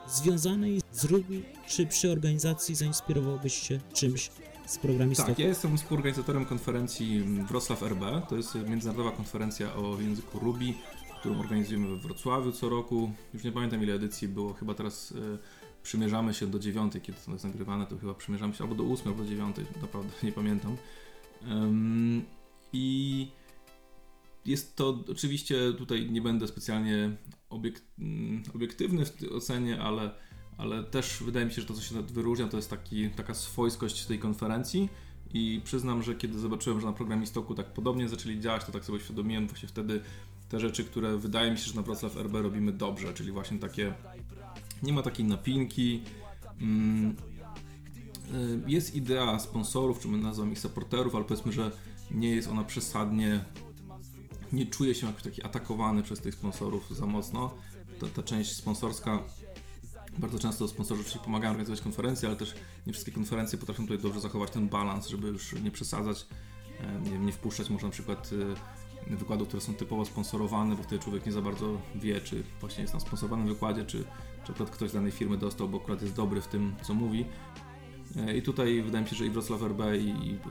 związanej 0.09 0.81
z 0.93 1.05
Ruby, 1.05 1.43
czy 1.67 1.87
przy 1.87 2.11
organizacji 2.13 2.75
zainspirowałbyś 2.75 3.55
się 3.55 3.81
czymś 3.93 4.31
z 4.71 4.79
programistoku? 4.79 5.29
Tak, 5.29 5.39
ja 5.39 5.49
jestem 5.49 5.77
współorganizatorem 5.77 6.45
konferencji 6.45 7.23
Wrocław 7.49 7.83
RB. 7.83 8.01
To 8.29 8.37
jest 8.37 8.55
międzynarodowa 8.55 9.13
konferencja 9.17 9.75
o 9.75 10.01
języku 10.01 10.39
Ruby, 10.39 10.75
którą 11.21 11.41
organizujemy 11.41 11.89
we 11.89 11.97
Wrocławiu 11.97 12.53
co 12.53 12.69
roku. 12.69 13.13
Już 13.35 13.45
nie 13.45 13.53
pamiętam 13.53 13.83
ile 13.83 13.95
edycji 13.95 14.29
było, 14.29 14.53
chyba 14.53 14.75
teraz 14.75 15.13
e, 15.13 15.39
przymierzamy 15.83 16.35
się 16.35 16.47
do 16.47 16.59
dziewiątej, 16.59 17.01
kiedy 17.01 17.19
to 17.27 17.33
jest 17.33 17.45
nagrywane, 17.45 17.87
to 17.87 17.99
chyba 17.99 18.15
przymierzamy 18.15 18.55
się 18.55 18.65
albo 18.65 18.75
do 18.75 18.85
ósmej, 18.85 19.13
albo 19.13 19.25
do 19.25 19.31
dziewiątej, 19.31 19.65
naprawdę 19.83 20.11
nie 20.27 20.33
pamiętam. 20.33 20.77
I 22.73 23.29
jest 24.45 24.77
to 24.77 25.05
oczywiście, 25.11 25.73
tutaj 25.79 26.11
nie 26.11 26.23
będę 26.23 26.47
specjalnie 26.47 27.17
mm, 27.99 28.43
obiektywny 28.55 29.05
w 29.05 29.33
ocenie, 29.33 29.81
ale, 29.81 30.11
ale 30.61 30.85
też 30.85 31.23
wydaje 31.23 31.47
mi 31.47 31.53
się, 31.53 31.61
że 31.61 31.67
to, 31.67 31.75
co 31.75 31.83
się 31.83 32.03
wyróżnia, 32.03 32.49
to 32.49 32.57
jest 32.57 32.71
taki, 32.71 33.11
taka 33.11 33.35
swojskość 33.35 34.05
tej 34.05 34.19
konferencji. 34.19 34.89
I 35.35 35.61
przyznam, 35.65 36.03
że 36.03 36.15
kiedy 36.15 36.39
zobaczyłem, 36.39 36.81
że 36.81 36.87
na 36.87 36.93
programistoku 36.93 37.55
tak 37.55 37.67
podobnie 37.67 38.09
zaczęli 38.09 38.41
działać, 38.41 38.65
to 38.65 38.73
tak 38.73 38.85
sobie 38.85 38.99
uświadomiłem 38.99 39.47
właśnie 39.47 39.69
wtedy 39.69 40.01
te 40.49 40.61
rzeczy, 40.61 40.85
które 40.85 41.17
wydaje 41.17 41.51
mi 41.51 41.59
się, 41.59 41.65
że 41.65 41.75
na 41.75 41.83
Wrocław 41.83 42.17
RB 42.17 42.35
robimy 42.35 42.73
dobrze, 42.73 43.15
czyli 43.15 43.33
właśnie 43.33 43.59
takie, 43.59 43.95
nie 44.83 44.93
ma 44.93 45.03
takiej 45.03 45.25
napinki, 45.25 46.03
mm, 46.61 47.17
y, 48.35 48.61
jest 48.67 48.95
idea 48.95 49.39
sponsorów, 49.39 50.01
czy 50.01 50.09
my 50.09 50.19
nazywamy 50.19 50.53
ich 50.53 50.59
supporterów, 50.59 51.15
ale 51.15 51.25
powiedzmy, 51.25 51.53
że 51.53 51.71
nie 52.11 52.31
jest 52.31 52.49
ona 52.49 52.65
przesadnie, 52.65 53.45
nie 54.53 54.67
czuję 54.67 54.95
się 54.95 55.07
jakoś 55.07 55.23
taki 55.23 55.43
atakowany 55.43 56.03
przez 56.03 56.21
tych 56.21 56.35
sponsorów 56.35 56.97
za 56.97 57.07
mocno. 57.07 57.55
Ta, 58.01 58.07
ta 58.07 58.23
część 58.23 58.57
sponsorska, 58.57 59.23
bardzo 60.19 60.39
często 60.39 60.69
sponsorzy 60.69 61.01
oczywiście 61.01 61.25
pomagają 61.25 61.51
organizować 61.51 61.81
konferencje, 61.81 62.29
ale 62.29 62.37
też 62.37 62.55
nie 62.87 62.93
wszystkie 62.93 63.13
konferencje 63.13 63.59
potrafią 63.59 63.83
tutaj 63.83 63.99
dobrze 63.99 64.21
zachować 64.21 64.51
ten 64.51 64.69
balans, 64.69 65.09
żeby 65.09 65.29
już 65.29 65.53
nie 65.53 65.71
przesadzać, 65.71 66.27
nie, 67.11 67.19
nie 67.19 67.33
wpuszczać 67.33 67.71
może 67.71 67.87
na 67.87 67.93
przykład 67.93 68.31
y, 68.33 69.17
wykładów, 69.17 69.49
które 69.49 69.61
są 69.61 69.75
typowo 69.75 70.05
sponsorowane, 70.05 70.77
bo 70.77 70.83
wtedy 70.83 71.03
człowiek 71.03 71.27
nie 71.27 71.33
za 71.33 71.43
bardzo 71.43 71.81
wie, 71.95 72.21
czy 72.21 72.43
właśnie 72.61 72.83
jest 72.83 72.95
na 72.95 73.01
sponsorowanym 73.01 73.47
wykładzie, 73.47 73.85
czy, 73.85 74.05
czy 74.45 74.53
akurat 74.53 74.71
ktoś 74.71 74.91
z 74.91 74.93
danej 74.93 75.13
firmy 75.13 75.37
dostał, 75.37 75.69
bo 75.69 75.79
akurat 75.79 76.03
jest 76.03 76.15
dobry 76.15 76.41
w 76.41 76.47
tym, 76.47 76.75
co 76.83 76.95
mówi. 76.95 77.25
E, 78.17 78.37
I 78.37 78.43
tutaj 78.43 78.83
wydaje 78.83 79.05
mi 79.05 79.11
się, 79.11 79.17
że 79.17 79.27
i 79.27 79.31
Wrocław 79.31 79.63
RB 79.63 79.81
i, 80.01 80.09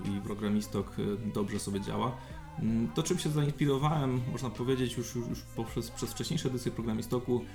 i, 0.09 0.21
Programistok 0.23 0.95
e, 0.99 1.31
dobrze 1.33 1.59
sobie 1.59 1.81
działa. 1.81 2.17
Mm, 2.59 2.87
To, 2.87 3.03
czym 3.03 3.19
się 3.19 3.29
zainspirowałem, 3.29 4.21
można 4.31 4.49
powiedzieć, 4.49 4.97
już, 4.97 5.15
już 5.15 5.27
już 5.27 5.41
poprzez 5.41 5.91
przez 5.91 6.11
wcześniejsze 6.11 6.49
edycje 6.49 6.71
Programistoku, 6.71 7.45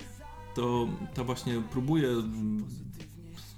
to, 0.54 0.88
to 1.14 1.24
właśnie 1.24 1.62
próbuję. 1.70 2.08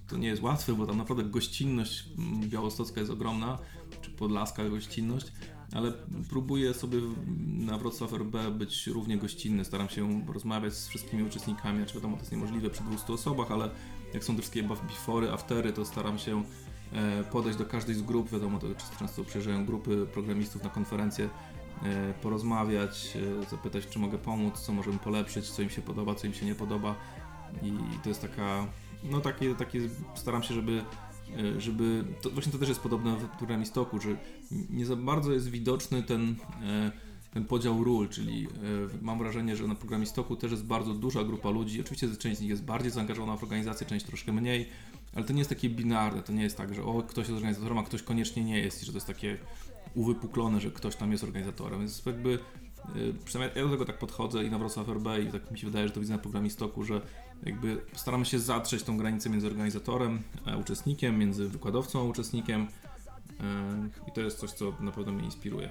To 0.08 0.16
nie 0.16 0.28
jest 0.28 0.42
łatwe, 0.42 0.74
bo 0.74 0.86
tam 0.86 0.96
naprawdę 0.96 1.24
gościnność 1.24 2.04
białostocka 2.40 3.00
jest 3.00 3.12
ogromna, 3.12 3.58
czy 4.02 4.10
podlaska 4.10 4.68
gościnność, 4.68 5.32
ale 5.72 5.92
próbuję 6.28 6.74
sobie 6.74 6.98
na 7.46 7.78
Wrocław 7.78 8.12
RB 8.12 8.50
być 8.50 8.86
równie 8.86 9.18
gościnny. 9.18 9.64
Staram 9.64 9.88
się 9.88 10.24
rozmawiać 10.32 10.74
z 10.74 10.88
wszystkimi 10.88 11.22
uczestnikami, 11.22 11.78
znaczy 11.78 11.94
wiadomo, 11.94 12.16
to 12.16 12.22
jest 12.22 12.32
niemożliwe 12.32 12.70
przy 12.70 12.82
200 12.82 13.12
osobach, 13.12 13.50
ale 13.50 13.70
jak 14.14 14.24
są 14.24 14.34
te 14.34 14.42
wszystkie 14.42 14.62
befory, 14.62 15.30
aftery, 15.30 15.72
to 15.72 15.84
staram 15.84 16.18
się 16.18 16.42
e, 16.92 17.24
podejść 17.24 17.58
do 17.58 17.64
każdej 17.64 17.94
z 17.94 18.02
grup. 18.02 18.30
Wiadomo, 18.30 18.58
to 18.58 18.66
często 18.98 19.24
przyjeżdżają 19.24 19.66
grupy 19.66 20.06
programistów 20.12 20.62
na 20.62 20.70
konferencję, 20.70 21.28
porozmawiać, 22.22 23.16
e, 23.42 23.50
zapytać, 23.50 23.86
czy 23.86 23.98
mogę 23.98 24.18
pomóc, 24.18 24.60
co 24.60 24.72
możemy 24.72 24.98
polepszyć, 24.98 25.50
co 25.50 25.62
im 25.62 25.70
się 25.70 25.82
podoba, 25.82 26.14
co 26.14 26.26
im 26.26 26.34
się 26.34 26.46
nie 26.46 26.54
podoba. 26.54 26.94
I 27.62 27.72
to 28.02 28.08
jest 28.08 28.22
taka, 28.22 28.66
no 29.02 29.20
takie, 29.20 29.54
takie 29.54 29.80
staram 30.14 30.42
się, 30.42 30.54
żeby, 30.54 30.82
e, 31.36 31.60
żeby, 31.60 32.04
to 32.22 32.30
właśnie 32.30 32.52
to 32.52 32.58
też 32.58 32.68
jest 32.68 32.80
podobne 32.80 33.16
w 33.16 33.28
programistoku, 33.28 34.00
że 34.00 34.16
nie 34.70 34.86
za 34.86 34.96
bardzo 34.96 35.32
jest 35.32 35.50
widoczny 35.50 36.02
ten, 36.02 36.36
ten 37.34 37.44
podział 37.44 37.84
ról, 37.84 38.08
czyli 38.08 38.48
mam 39.02 39.18
wrażenie, 39.18 39.56
że 39.56 39.66
na 39.66 39.74
programistoku 39.74 40.36
też 40.36 40.50
jest 40.50 40.64
bardzo 40.64 40.94
duża 40.94 41.24
grupa 41.24 41.50
ludzi. 41.50 41.80
Oczywiście 41.80 42.16
część 42.16 42.38
z 42.38 42.40
nich 42.40 42.50
jest 42.50 42.64
bardziej 42.64 42.90
zaangażowana 42.90 43.36
w 43.36 43.42
organizację, 43.42 43.86
część 43.86 44.06
troszkę 44.06 44.32
mniej, 44.32 44.68
ale 45.14 45.24
to 45.24 45.32
nie 45.32 45.38
jest 45.38 45.50
takie 45.50 45.68
binarne, 45.68 46.22
to 46.22 46.32
nie 46.32 46.42
jest 46.42 46.56
tak, 46.56 46.74
że 46.74 46.84
o, 46.84 47.02
ktoś 47.02 47.28
jest 47.28 47.36
organizatorem, 47.36 47.78
a 47.78 47.82
ktoś 47.82 48.02
koniecznie 48.02 48.44
nie 48.44 48.58
jest 48.60 48.82
i 48.82 48.86
że 48.86 48.92
to 48.92 48.96
jest 48.96 49.06
takie 49.06 49.38
uwypuklone, 49.96 50.60
że 50.60 50.70
ktoś 50.70 50.96
tam 50.96 51.12
jest 51.12 51.24
organizatorem. 51.24 51.80
Więc 51.80 52.06
jakby 52.06 52.38
y, 52.96 53.14
przynajmniej 53.24 53.62
ja 53.62 53.64
do 53.64 53.70
tego 53.70 53.84
tak 53.84 53.98
podchodzę 53.98 54.44
i 54.44 54.50
na 54.50 54.58
Wrocław 54.58 54.88
RB 54.88 55.06
i 55.28 55.32
tak 55.32 55.50
mi 55.50 55.58
się 55.58 55.66
wydaje, 55.66 55.88
że 55.88 55.94
to 55.94 56.00
widzę 56.00 56.12
na 56.12 56.18
programistoku, 56.18 56.84
że 56.84 57.00
jakby 57.42 57.80
staramy 57.92 58.24
się 58.24 58.38
zatrzeć 58.38 58.82
tą 58.82 58.96
granicę 58.98 59.30
między 59.30 59.46
organizatorem 59.46 60.22
a 60.46 60.56
uczestnikiem, 60.56 61.18
między 61.18 61.48
wykładowcą 61.48 62.00
a 62.00 62.04
uczestnikiem 62.04 62.62
y, 62.62 62.66
i 64.08 64.12
to 64.12 64.20
jest 64.20 64.38
coś, 64.38 64.50
co 64.50 64.72
na 64.80 64.92
pewno 64.92 65.12
mnie 65.12 65.24
inspiruje. 65.24 65.70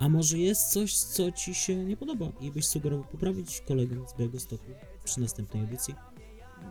A 0.00 0.08
może 0.08 0.38
jest 0.38 0.70
coś, 0.70 0.96
co 0.96 1.32
ci 1.32 1.54
się 1.54 1.76
nie 1.76 1.96
podoba 1.96 2.26
i 2.40 2.50
byś 2.50 2.66
sugerował 2.66 3.04
poprawić 3.04 3.60
kolegom 3.68 4.08
z 4.08 4.18
Białegostoku 4.18 4.64
przy 5.04 5.20
następnej 5.20 5.62
edycji? 5.62 5.94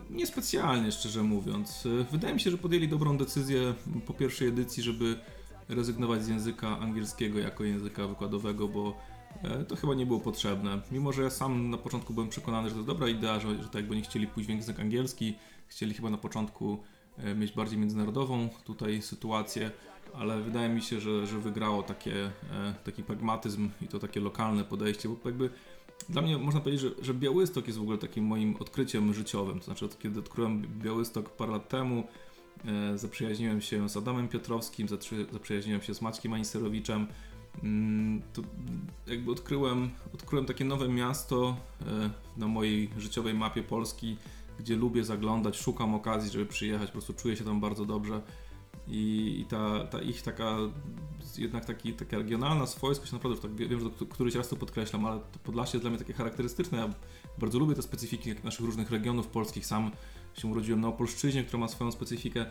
Niespecjalnie, 0.10 0.92
szczerze 0.92 1.24
mówiąc. 1.24 1.86
Y, 1.86 2.06
Wydaje 2.12 2.34
mi 2.34 2.40
się, 2.40 2.52
że 2.52 2.58
podjęli 2.58 2.88
dobrą 2.88 3.18
decyzję 3.18 3.74
po 4.06 4.13
pierwszej 4.13 4.48
edycji, 4.48 4.84
żeby 4.84 5.20
rezygnować 5.69 6.23
z 6.23 6.27
języka 6.27 6.80
angielskiego 6.80 7.39
jako 7.39 7.63
języka 7.63 8.08
wykładowego, 8.08 8.67
bo 8.67 8.97
e, 9.43 9.65
to 9.65 9.75
chyba 9.75 9.93
nie 9.93 10.06
było 10.06 10.19
potrzebne. 10.19 10.82
Mimo, 10.91 11.13
że 11.13 11.23
ja 11.23 11.30
sam 11.30 11.69
na 11.69 11.77
początku 11.77 12.13
byłem 12.13 12.30
przekonany, 12.30 12.69
że 12.69 12.75
to 12.75 12.84
dobra 12.84 13.08
idea, 13.08 13.39
że, 13.39 13.56
że 13.56 13.63
tak 13.63 13.75
jakby 13.75 13.95
nie 13.95 14.01
chcieli 14.01 14.27
pójść 14.27 14.47
w 14.47 14.49
język 14.49 14.80
angielski, 14.80 15.36
chcieli 15.67 15.93
chyba 15.93 16.10
na 16.10 16.17
początku 16.17 16.84
e, 17.17 17.36
mieć 17.36 17.51
bardziej 17.51 17.80
międzynarodową 17.80 18.49
tutaj 18.63 19.01
sytuację, 19.01 19.71
ale 20.13 20.41
wydaje 20.41 20.69
mi 20.69 20.82
się, 20.82 20.99
że, 20.99 21.27
że 21.27 21.39
wygrało 21.39 21.84
takie, 21.84 22.25
e, 22.25 22.73
taki 22.84 23.03
pragmatyzm 23.03 23.69
i 23.82 23.88
to 23.88 23.99
takie 23.99 24.19
lokalne 24.19 24.63
podejście, 24.63 25.10
bo 25.10 25.15
jakby 25.25 25.49
dla 26.10 26.21
mnie 26.21 26.38
można 26.38 26.60
powiedzieć, 26.60 26.82
że, 26.82 26.89
że 27.01 27.13
Białystok 27.13 27.67
jest 27.67 27.80
w 27.80 27.82
ogóle 27.82 27.97
takim 27.97 28.25
moim 28.25 28.56
odkryciem 28.60 29.13
życiowym. 29.13 29.60
To 29.60 29.65
znaczy, 29.65 29.86
od 29.86 29.99
kiedy 29.99 30.19
odkryłem 30.19 30.62
Białystok 30.82 31.30
parę 31.30 31.51
lat 31.51 31.69
temu, 31.69 32.03
zaprzyjaźniłem 32.96 33.62
się 33.62 33.89
z 33.89 33.98
Adamem 33.98 34.28
Piotrowskim, 34.28 34.88
zaprzyjaźniłem 35.32 35.82
się 35.82 35.93
z 35.93 36.02
Maćkiem 36.02 36.34
Aniserowiczem. 36.34 37.08
Mm, 37.63 38.22
to 38.34 38.41
jakby 39.08 39.32
odkryłem, 39.32 39.89
odkryłem 40.13 40.46
takie 40.46 40.65
nowe 40.65 40.89
miasto 40.89 41.58
e, 41.82 42.10
na 42.38 42.48
mojej 42.48 42.89
życiowej 42.98 43.34
mapie 43.34 43.63
Polski, 43.63 44.17
gdzie 44.60 44.76
lubię 44.76 45.04
zaglądać, 45.04 45.58
szukam 45.58 45.96
okazji, 45.96 46.32
żeby 46.32 46.46
przyjechać, 46.46 46.88
po 46.88 46.93
prostu 46.93 47.13
czuję 47.13 47.36
się 47.36 47.43
tam 47.43 47.60
bardzo 47.60 47.86
dobrze. 47.86 48.22
I, 48.88 49.38
i 49.39 49.46
ta, 49.46 49.86
ta 49.86 50.02
ich 50.02 50.22
taka, 50.22 50.58
jednak 51.38 51.65
taki, 51.65 51.93
taka 51.93 52.17
regionalna 52.17 52.67
swojskość, 52.67 53.12
naprawdę 53.12 53.41
tak, 53.41 53.56
wiem, 53.56 53.80
że 53.80 53.89
to 53.89 54.06
któryś 54.06 54.36
raz 54.36 54.50
to 54.50 54.56
podkreślam, 54.56 55.06
ale 55.06 55.20
to 55.20 55.39
Podlasie 55.43 55.78
jest 55.78 55.84
dla 55.84 55.89
mnie 55.89 56.00
takie 56.00 56.13
charakterystyczne. 56.13 56.78
Ja 56.78 56.89
bardzo 57.38 57.60
lubię 57.60 57.76
te 57.76 57.82
specyfiki 57.82 58.36
naszych 58.43 58.65
różnych 58.65 58.91
regionów 58.91 59.28
polskich. 59.28 59.65
Sam 59.65 59.91
się 60.39 60.47
urodziłem 60.47 60.82
na 60.82 60.88
Opolszczyźnie, 60.88 61.43
która 61.43 61.60
ma 61.60 61.67
swoją 61.67 61.91
specyfikę. 61.91 62.45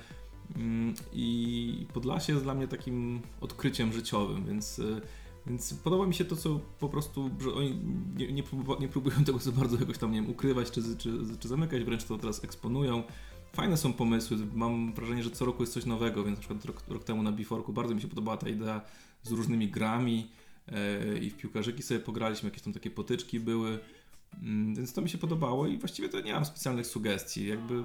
Mm, 0.56 0.94
I 1.12 1.86
Podlasie 1.94 2.32
jest 2.32 2.44
dla 2.44 2.54
mnie 2.54 2.68
takim 2.68 3.20
odkryciem 3.40 3.92
życiowym, 3.92 4.46
więc, 4.46 4.78
y, 4.78 5.00
więc 5.46 5.74
podoba 5.74 6.06
mi 6.06 6.14
się 6.14 6.24
to, 6.24 6.36
co 6.36 6.60
po 6.80 6.88
prostu, 6.88 7.30
że 7.40 7.54
oni 7.54 7.80
nie, 8.16 8.32
nie, 8.32 8.42
próbu- 8.42 8.80
nie 8.80 8.88
próbują 8.88 9.24
tego 9.24 9.38
za 9.38 9.52
bardzo 9.52 9.76
jakoś 9.78 9.98
tam, 9.98 10.12
nie 10.12 10.20
wiem, 10.20 10.30
ukrywać 10.30 10.70
czy, 10.70 10.82
czy, 10.96 11.10
czy 11.40 11.48
zamykać, 11.48 11.84
wręcz 11.84 12.04
to 12.04 12.18
teraz 12.18 12.44
eksponują. 12.44 13.02
Fajne 13.52 13.76
są 13.76 13.92
pomysły, 13.92 14.36
mam 14.54 14.94
wrażenie, 14.94 15.22
że 15.22 15.30
co 15.30 15.44
roku 15.44 15.62
jest 15.62 15.72
coś 15.72 15.86
nowego, 15.86 16.24
więc 16.24 16.38
na 16.38 16.40
przykład 16.40 16.64
rok, 16.64 16.82
rok 16.88 17.04
temu 17.04 17.22
na 17.22 17.32
Biforku 17.32 17.72
bardzo 17.72 17.94
mi 17.94 18.00
się 18.00 18.08
podobała 18.08 18.36
ta 18.36 18.48
idea 18.48 18.80
z 19.22 19.30
różnymi 19.30 19.68
grami 19.68 20.30
e, 20.68 21.18
i 21.18 21.30
w 21.30 21.36
piłkarzyki 21.36 21.82
sobie 21.82 22.00
pograliśmy, 22.00 22.48
jakieś 22.48 22.62
tam 22.62 22.72
takie 22.72 22.90
potyczki 22.90 23.40
były, 23.40 23.78
więc 24.76 24.92
to 24.92 25.02
mi 25.02 25.08
się 25.08 25.18
podobało 25.18 25.66
i 25.66 25.78
właściwie 25.78 26.08
to 26.08 26.20
nie 26.20 26.32
mam 26.32 26.44
specjalnych 26.44 26.86
sugestii, 26.86 27.46
jakby, 27.46 27.82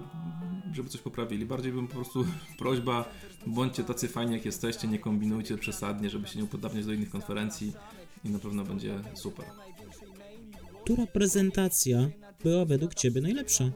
żeby 0.74 0.90
coś 0.90 1.02
poprawili. 1.02 1.46
Bardziej 1.46 1.72
bym 1.72 1.88
po 1.88 1.96
prostu 1.96 2.26
prośba, 2.60 3.06
bądźcie 3.48 3.84
tacy 3.84 4.08
fajni 4.08 4.34
jak 4.34 4.46
jesteście, 4.46 4.88
nie 4.88 5.00
kombinujcie 5.00 5.58
przesadnie, 5.58 6.10
żeby 6.10 6.28
się 6.28 6.40
nie 6.40 6.46
upodabniać 6.46 6.86
do 6.86 6.94
innych 6.94 7.10
konferencji 7.10 7.74
i 8.26 8.30
na 8.30 8.40
pewno 8.40 8.64
będzie 8.64 9.00
super. 9.14 9.46
Która 10.84 11.08
prezentacja 11.08 12.10
była 12.44 12.66
według 12.66 12.94
ciebie 12.94 13.22
najlepsza? 13.22 13.72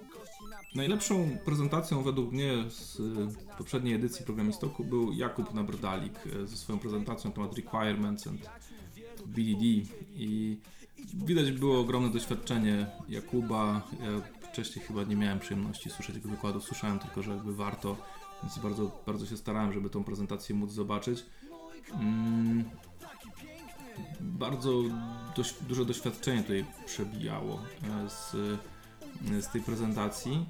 Najlepszą 0.75 1.37
prezentacją 1.45 2.03
według 2.03 2.31
mnie 2.31 2.51
z 2.69 2.99
y, 2.99 3.57
poprzedniej 3.57 3.93
edycji 3.93 4.25
Programistoku 4.25 4.83
był 4.83 5.13
Jakub 5.13 5.53
Nabrdalik 5.53 6.25
y, 6.25 6.47
ze 6.47 6.57
swoją 6.57 6.79
prezentacją 6.79 7.29
na 7.29 7.35
temat 7.35 7.55
Requirements 7.57 8.27
and 8.27 8.49
BDD 9.25 9.63
i 10.15 10.57
widać 11.13 11.51
było 11.51 11.79
ogromne 11.79 12.09
doświadczenie 12.09 12.87
Jakuba. 13.09 13.81
Ja 14.01 14.47
wcześniej 14.51 14.85
chyba 14.85 15.03
nie 15.03 15.15
miałem 15.15 15.39
przyjemności 15.39 15.89
słyszeć 15.89 16.15
jego 16.15 16.29
wykładów, 16.29 16.63
słyszałem 16.63 16.99
tylko, 16.99 17.23
że 17.23 17.31
jakby 17.31 17.55
warto, 17.55 17.97
więc 18.43 18.57
bardzo, 18.57 19.01
bardzo 19.05 19.25
się 19.25 19.37
starałem, 19.37 19.73
żeby 19.73 19.89
tą 19.89 20.03
prezentację 20.03 20.55
móc 20.55 20.71
zobaczyć. 20.71 21.25
Mm, 21.93 22.63
bardzo 24.21 24.83
dość, 25.35 25.55
duże 25.67 25.85
doświadczenie 25.85 26.41
tutaj 26.41 26.65
przebijało 26.85 27.59
e, 27.83 28.09
z, 28.09 28.31
z 29.45 29.51
tej 29.51 29.61
prezentacji. 29.61 30.45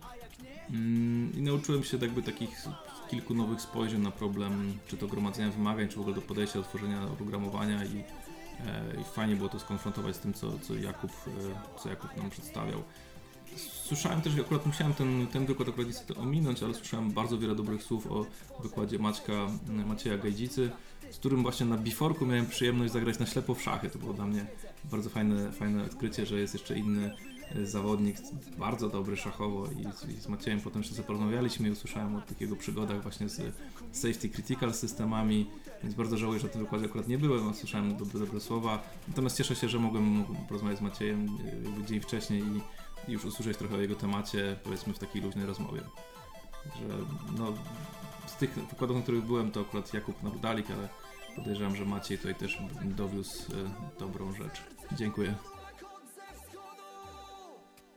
Mm, 0.69 1.33
I 1.33 1.41
nauczyłem 1.41 1.83
się 1.83 1.97
jakby 1.97 2.23
takich 2.23 2.65
kilku 3.09 3.33
nowych 3.33 3.61
spojrzeń 3.61 4.01
na 4.01 4.11
problem, 4.11 4.77
czy 4.87 4.97
to 4.97 5.07
gromadzenia 5.07 5.51
wymagań, 5.51 5.87
czy 5.87 5.95
w 5.95 5.99
ogóle 5.99 6.15
do 6.15 6.21
podejścia 6.21 6.59
do 6.59 6.65
tworzenia 6.65 7.03
oprogramowania 7.03 7.83
i, 7.85 7.97
e, 7.97 8.03
i 9.01 9.03
fajnie 9.03 9.35
było 9.35 9.49
to 9.49 9.59
skonfrontować 9.59 10.15
z 10.15 10.19
tym, 10.19 10.33
co, 10.33 10.59
co, 10.59 10.75
Jakub, 10.75 11.11
e, 11.11 11.79
co 11.79 11.89
Jakub 11.89 12.17
nam 12.17 12.29
przedstawiał. 12.29 12.83
Słyszałem 13.83 14.21
też, 14.21 14.39
akurat 14.39 14.65
musiałem 14.65 14.93
ten, 14.93 15.27
ten 15.27 15.45
wykład 15.45 15.69
akurat 15.69 15.87
niestety 15.87 16.19
ominąć, 16.19 16.63
ale 16.63 16.73
słyszałem 16.73 17.11
bardzo 17.11 17.37
wiele 17.37 17.55
dobrych 17.55 17.83
słów 17.83 18.11
o 18.11 18.25
wykładzie 18.63 18.99
Maćka, 18.99 19.47
Macieja 19.85 20.17
Gajdzicy, 20.17 20.71
z 21.11 21.17
którym 21.17 21.41
właśnie 21.41 21.65
na 21.65 21.77
Biforku 21.77 22.25
miałem 22.25 22.45
przyjemność 22.45 22.93
zagrać 22.93 23.19
na 23.19 23.25
ślepo 23.25 23.55
w 23.55 23.61
szachy. 23.61 23.89
To 23.89 23.99
było 23.99 24.13
dla 24.13 24.25
mnie 24.25 24.45
bardzo 24.83 25.09
fajne, 25.09 25.51
fajne 25.51 25.83
odkrycie, 25.83 26.25
że 26.25 26.39
jest 26.39 26.53
jeszcze 26.53 26.77
inny 26.77 27.05
e, 27.05 27.35
zawodnik, 27.63 28.17
bardzo 28.58 28.89
dobry 28.89 29.17
szachowo 29.17 29.65
i, 29.65 29.84
z- 29.97 30.10
i 30.10 30.21
z 30.21 30.27
Maciejem 30.27 30.62
potem 30.62 30.81
jeszcze 30.81 30.95
sobie 30.95 31.08
porozmawialiśmy 31.08 31.67
i 31.67 31.71
usłyszałem 31.71 32.15
o 32.15 32.21
takiego 32.21 32.55
przygodach 32.55 33.01
właśnie 33.01 33.29
z 33.29 33.41
safety 33.91 34.29
critical 34.29 34.73
systemami, 34.73 35.49
więc 35.84 35.95
bardzo 35.95 36.17
żałuję, 36.17 36.39
że 36.39 36.47
na 36.47 36.53
tym 36.53 36.62
wykładzie 36.62 36.86
akurat 36.86 37.08
nie 37.08 37.17
byłem, 37.17 37.53
słyszałem 37.53 37.97
dobre, 37.97 38.19
dobre 38.19 38.39
słowa. 38.39 38.84
Natomiast 39.08 39.38
cieszę 39.38 39.55
się, 39.55 39.69
że 39.69 39.79
mogłem 39.79 40.23
porozmawiać 40.47 40.79
z 40.79 40.81
Maciejem 40.81 41.27
e, 41.81 41.86
dzień 41.86 41.99
wcześniej 41.99 42.43
i, 42.43 42.62
już 43.12 43.25
usłyszeć 43.25 43.58
trochę 43.58 43.75
o 43.75 43.79
jego 43.81 43.95
temacie, 43.95 44.55
powiedzmy 44.63 44.93
w 44.93 44.99
takiej 44.99 45.21
luźnej 45.21 45.45
rozmowie. 45.45 45.81
Że 46.65 46.88
no, 47.38 47.53
z 48.27 48.36
tych 48.36 48.53
wykładów, 48.53 48.97
na 48.97 49.03
których 49.03 49.23
byłem, 49.23 49.51
to 49.51 49.62
akurat 49.62 49.93
Jakub 49.93 50.23
Nabdalik, 50.23 50.71
ale 50.71 50.89
podejrzewam, 51.36 51.75
że 51.75 51.86
Maciej 51.86 52.17
tutaj 52.17 52.36
też 52.36 52.58
dowiózł 52.84 53.51
e, 53.53 53.55
dobrą 53.99 54.34
rzecz. 54.34 54.62
Dziękuję. 54.91 55.36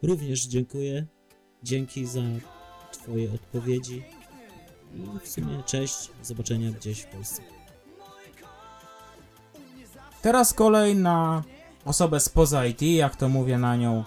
Również 0.02 0.46
dziękuję. 0.46 1.06
Dzięki 1.62 2.06
za 2.06 2.20
Twoje 2.92 3.32
odpowiedzi. 3.32 4.02
I 4.94 5.26
w 5.26 5.28
sumie 5.28 5.62
cześć, 5.66 6.08
do 6.18 6.24
zobaczenia 6.24 6.70
gdzieś 6.70 7.00
w 7.00 7.06
Polsce. 7.06 7.42
Teraz 10.22 10.54
kolej 10.54 10.96
na 10.96 11.42
osobę 11.84 12.20
spoza 12.20 12.66
IT, 12.66 12.82
jak 12.82 13.16
to 13.16 13.28
mówię 13.28 13.58
na 13.58 13.76
nią 13.76 14.04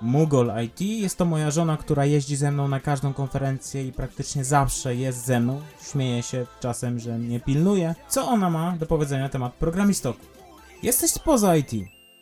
Mugol 0.00 0.52
IT. 0.64 0.80
Jest 0.80 1.18
to 1.18 1.24
moja 1.24 1.50
żona, 1.50 1.76
która 1.76 2.04
jeździ 2.04 2.36
ze 2.36 2.50
mną 2.50 2.68
na 2.68 2.80
każdą 2.80 3.12
konferencję 3.12 3.86
i 3.86 3.92
praktycznie 3.92 4.44
zawsze 4.44 4.94
jest 4.94 5.26
ze 5.26 5.40
mną. 5.40 5.60
Śmieje 5.90 6.22
się 6.22 6.46
czasem, 6.60 6.98
że 6.98 7.18
mnie 7.18 7.40
pilnuje. 7.40 7.94
Co 8.08 8.28
ona 8.28 8.50
ma 8.50 8.76
do 8.76 8.86
powiedzenia 8.86 9.22
na 9.22 9.28
temat 9.28 9.54
programistoku? 9.54 10.20
Jesteś 10.82 11.10
spoza 11.10 11.56
IT. 11.56 11.70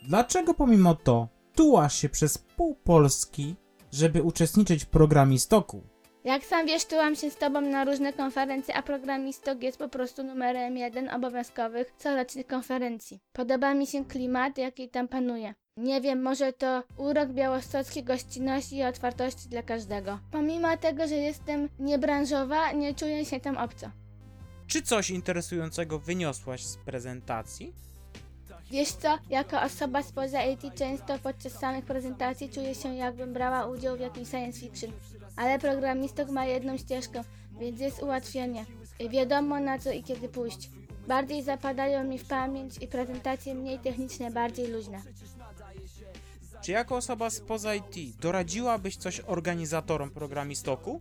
Dlaczego 0.03 0.55
pomimo 0.55 0.95
to 0.95 1.29
tułasz 1.55 1.97
się 1.97 2.09
przez 2.09 2.39
pół 2.39 2.75
Polski, 2.75 3.57
żeby 3.93 4.23
uczestniczyć 4.23 4.85
w 4.85 4.89
programistoku? 4.89 5.83
Jak 6.25 6.45
sam 6.45 6.67
wiesz, 6.67 6.87
czułam 6.87 7.17
się 7.17 7.31
z 7.31 7.37
tobą 7.37 7.61
na 7.61 7.85
różne 7.85 8.13
konferencje, 8.13 8.75
a 8.75 8.83
programistok 8.83 9.63
jest 9.63 9.79
po 9.79 9.89
prostu 9.89 10.25
numerem 10.25 10.77
jeden 10.77 11.09
obowiązkowych 11.11 11.93
corocznych 11.99 12.47
konferencji. 12.47 13.21
Podoba 13.33 13.75
mi 13.75 13.87
się 13.87 14.05
klimat, 14.05 14.59
jaki 14.59 14.89
tam 14.89 15.09
panuje. 15.09 15.55
Nie 15.77 16.01
wiem, 16.01 16.23
może 16.23 16.53
to 16.53 16.83
urok 16.97 17.29
białostockiej 17.29 18.05
gościnności 18.05 18.77
i 18.77 18.85
otwartości 18.85 19.49
dla 19.49 19.63
każdego. 19.63 20.19
Pomimo 20.31 20.77
tego, 20.77 21.09
że 21.09 21.15
jestem 21.15 21.69
niebranżowa, 21.79 22.73
nie 22.73 22.95
czuję 22.95 23.25
się 23.25 23.41
tam 23.41 23.57
obco. 23.57 23.91
Czy 24.67 24.83
coś 24.83 25.11
interesującego 25.11 25.99
wyniosłaś 25.99 26.65
z 26.65 26.77
prezentacji? 26.77 27.73
Wiesz 28.73 28.93
co, 28.93 29.19
jako 29.31 29.63
osoba 29.63 30.03
spoza 30.03 30.43
IT 30.43 30.75
często 30.75 31.19
podczas 31.19 31.53
samych 31.53 31.85
prezentacji 31.85 32.51
czuję 32.51 32.75
się 32.75 32.95
jakbym 32.95 33.33
brała 33.33 33.67
udział 33.67 33.97
w 33.97 34.01
jakimś 34.01 34.29
science 34.29 34.61
fiction. 34.61 34.93
Ale 35.37 35.59
programistok 35.59 36.31
ma 36.31 36.45
jedną 36.45 36.79
ścieżkę, 36.79 37.25
więc 37.61 37.81
jest 37.81 38.03
ułatwienie. 38.03 38.65
I 38.99 39.09
wiadomo 39.09 39.61
na 39.61 39.79
co 39.79 39.93
i 39.93 40.03
kiedy 40.03 40.29
pójść. 40.29 40.71
Bardziej 41.09 41.43
zapadają 41.43 42.05
mi 42.05 42.19
w 42.19 42.29
pamięć 42.29 42.79
i 42.81 42.89
prezentacje 42.89 43.55
mniej 43.55 43.79
techniczne, 43.79 44.31
bardziej 44.31 44.67
luźne. 44.67 45.03
Czy 46.63 46.73
jako 46.73 46.97
osoba 46.97 47.31
spoza 47.31 47.75
IT 47.75 48.17
doradziłabyś 48.21 48.97
coś 48.97 49.21
organizatorom 49.21 50.11
programistoku? 50.11 51.01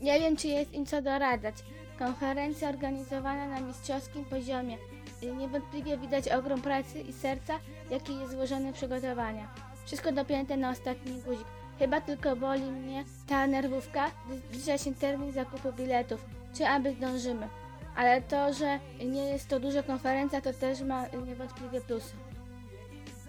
Nie 0.00 0.20
wiem, 0.20 0.36
czy 0.36 0.48
jest 0.48 0.72
im 0.72 0.86
co 0.86 1.02
doradzać. 1.02 1.54
Konferencja 1.98 2.68
organizowana 2.68 3.48
na 3.48 3.60
mistrzowskim 3.60 4.24
poziomie. 4.24 4.78
Y, 5.22 5.32
Niewątpliwie 5.36 5.98
widać 5.98 6.28
ogrom 6.28 6.62
pracy 6.62 7.00
i 7.00 7.12
serca, 7.12 7.54
jaki 7.90 8.18
jest 8.18 8.32
złożony 8.32 8.72
w 8.72 8.74
przygotowania. 8.74 9.48
Wszystko 9.86 10.12
dopięte 10.12 10.56
na 10.56 10.70
ostatni 10.70 11.12
guzik. 11.22 11.46
Chyba 11.78 12.00
tylko 12.00 12.36
boli 12.36 12.62
mnie 12.62 13.04
ta 13.26 13.46
nerwówka, 13.46 14.10
gdy 14.26 14.38
zbliża 14.38 14.78
się 14.78 14.94
termin 14.94 15.32
zakupu 15.32 15.72
biletów, 15.72 16.24
czy 16.54 16.66
aby 16.66 16.92
zdążymy. 16.94 17.48
Ale 17.96 18.22
to, 18.22 18.52
że 18.52 18.80
nie 19.04 19.24
jest 19.24 19.48
to 19.48 19.60
duża 19.60 19.82
konferencja, 19.82 20.40
to 20.40 20.52
też 20.52 20.80
ma 20.80 21.06
niewątpliwie 21.26 21.80
plusy. 21.80 22.16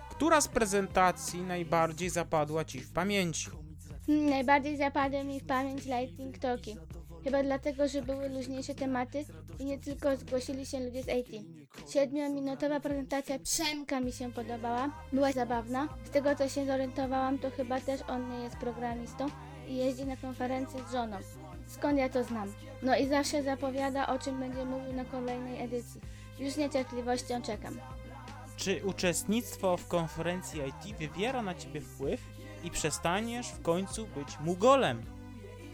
Która 0.09 0.41
z 0.41 0.47
prezentacji 0.47 1.41
najbardziej 1.41 2.09
zapadła 2.09 2.65
Ci 2.65 2.79
w 2.79 2.91
pamięci? 2.91 3.49
Hmm, 4.07 4.29
najbardziej 4.29 4.77
zapadły 4.77 5.23
mi 5.23 5.39
w 5.39 5.45
pamięć 5.45 5.85
Lightning 5.85 6.37
Talki. 6.37 6.77
Chyba 7.25 7.43
dlatego, 7.43 7.87
że 7.87 8.01
były 8.01 8.29
luźniejsze 8.29 8.75
tematy 8.75 9.25
i 9.59 9.65
nie 9.65 9.79
tylko 9.79 10.17
zgłosili 10.17 10.65
się 10.65 10.79
ludzie 10.79 11.03
z 11.03 11.07
IT. 11.07 11.45
Siedmiominutowa 11.89 12.79
prezentacja 12.79 13.39
Przemka 13.39 13.99
mi 13.99 14.11
się 14.11 14.31
podobała, 14.31 14.89
była 15.13 15.31
zabawna. 15.31 15.87
Z 16.03 16.09
tego 16.09 16.35
co 16.35 16.49
się 16.49 16.65
zorientowałam, 16.65 17.39
to 17.39 17.51
chyba 17.51 17.81
też 17.81 18.01
on 18.07 18.29
nie 18.29 18.43
jest 18.43 18.57
programistą 18.57 19.27
i 19.67 19.75
jeździ 19.75 20.05
na 20.05 20.17
konferencje 20.17 20.79
z 20.87 20.91
żoną. 20.91 21.17
Skąd 21.67 21.97
ja 21.97 22.09
to 22.09 22.23
znam? 22.23 22.53
No 22.81 22.97
i 22.97 23.07
zawsze 23.07 23.43
zapowiada, 23.43 24.07
o 24.07 24.19
czym 24.19 24.39
będzie 24.39 24.65
mówił 24.65 24.93
na 24.93 25.05
kolejnej 25.05 25.61
edycji. 25.63 26.01
Już 26.39 26.53
z 26.53 26.57
niecierpliwością 26.57 27.41
czekam. 27.41 27.79
Czy 28.57 28.81
uczestnictwo 28.85 29.77
w 29.77 29.87
konferencji 29.87 30.61
IT 30.61 30.97
wywiera 30.97 31.41
na 31.41 31.55
Ciebie 31.55 31.81
wpływ 31.81 32.21
i 32.63 32.71
przestaniesz 32.71 33.47
w 33.47 33.61
końcu 33.61 34.07
być 34.07 34.39
mugolem? 34.39 35.14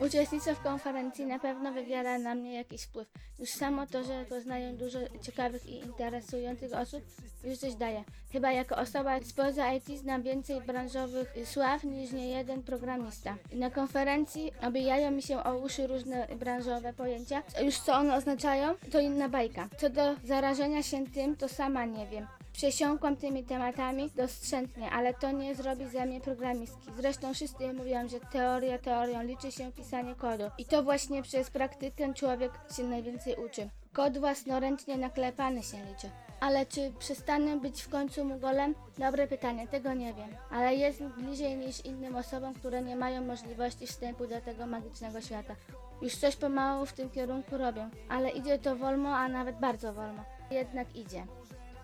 Uczestnictwo 0.05 0.55
w 0.55 0.59
konferencji 0.63 1.25
na 1.25 1.39
pewno 1.39 1.71
wywiera 1.71 2.19
na 2.19 2.35
mnie 2.35 2.53
jakiś 2.53 2.83
wpływ. 2.83 3.07
Już 3.39 3.49
samo 3.49 3.87
to, 3.87 4.03
że 4.03 4.25
poznaję 4.25 4.73
dużo 4.73 4.99
ciekawych 5.21 5.65
i 5.65 5.75
interesujących 5.75 6.73
osób, 6.73 7.03
już 7.43 7.57
coś 7.57 7.75
daje. 7.75 8.03
Chyba 8.31 8.51
jako 8.51 8.75
osoba 8.75 9.19
spoza 9.23 9.73
IT 9.73 9.87
znam 9.99 10.21
więcej 10.21 10.61
branżowych 10.61 11.33
sław 11.45 11.83
niż 11.83 12.11
niejeden 12.11 12.63
programista. 12.63 13.35
Na 13.53 13.69
konferencji 13.69 14.51
obijają 14.61 15.11
mi 15.11 15.21
się 15.21 15.43
o 15.43 15.57
uszy 15.57 15.87
różne 15.87 16.27
branżowe 16.39 16.93
pojęcia. 16.93 17.43
Już 17.63 17.79
co 17.79 17.93
one 17.93 18.15
oznaczają, 18.15 18.75
to 18.91 18.99
inna 18.99 19.29
bajka. 19.29 19.69
Co 19.77 19.89
do 19.89 20.15
zarażenia 20.23 20.83
się 20.83 21.07
tym, 21.07 21.35
to 21.35 21.47
sama 21.47 21.85
nie 21.85 22.07
wiem. 22.07 22.27
Przesiąkłam 22.53 23.15
tymi 23.15 23.43
tematami 23.43 24.11
doszczętnie, 24.15 24.91
ale 24.91 25.13
to 25.13 25.31
nie 25.31 25.55
zrobi 25.55 25.87
ze 25.87 26.05
mnie 26.05 26.21
programistki. 26.21 26.91
Zresztą 26.97 27.33
wszyscy 27.33 27.73
mówią, 27.73 28.09
że 28.09 28.19
teoria 28.19 28.77
teorią 28.77 29.23
liczy 29.23 29.51
się 29.51 29.71
pisanie 29.71 30.15
kodu. 30.15 30.43
I 30.57 30.65
to 30.65 30.83
właśnie 30.83 31.23
przez 31.23 31.49
praktykę 31.49 32.13
człowiek 32.13 32.51
się 32.75 32.83
najwięcej 32.83 33.35
uczy. 33.35 33.69
Kod 33.93 34.17
własnoręcznie 34.17 34.97
naklepany 34.97 35.63
się 35.63 35.77
liczy. 35.77 36.09
Ale 36.39 36.65
czy 36.65 36.93
przestanę 36.99 37.59
być 37.59 37.81
w 37.81 37.89
końcu 37.89 38.25
mugolem? 38.25 38.75
Dobre 38.97 39.27
pytanie, 39.27 39.67
tego 39.67 39.93
nie 39.93 40.13
wiem. 40.13 40.29
Ale 40.51 40.75
jest 40.75 41.03
bliżej 41.03 41.57
niż 41.57 41.85
innym 41.85 42.15
osobom, 42.15 42.53
które 42.53 42.81
nie 42.81 42.95
mają 42.95 43.25
możliwości 43.25 43.87
wstępu 43.87 44.27
do 44.27 44.41
tego 44.41 44.67
magicznego 44.67 45.21
świata. 45.21 45.55
Już 46.01 46.15
coś 46.15 46.35
pomału 46.35 46.85
w 46.85 46.93
tym 46.93 47.09
kierunku 47.09 47.57
robią, 47.57 47.89
ale 48.09 48.29
idzie 48.29 48.59
to 48.59 48.75
wolno, 48.75 49.09
a 49.09 49.27
nawet 49.27 49.59
bardzo 49.59 49.93
wolno. 49.93 50.23
Jednak 50.51 50.95
idzie. 50.95 51.25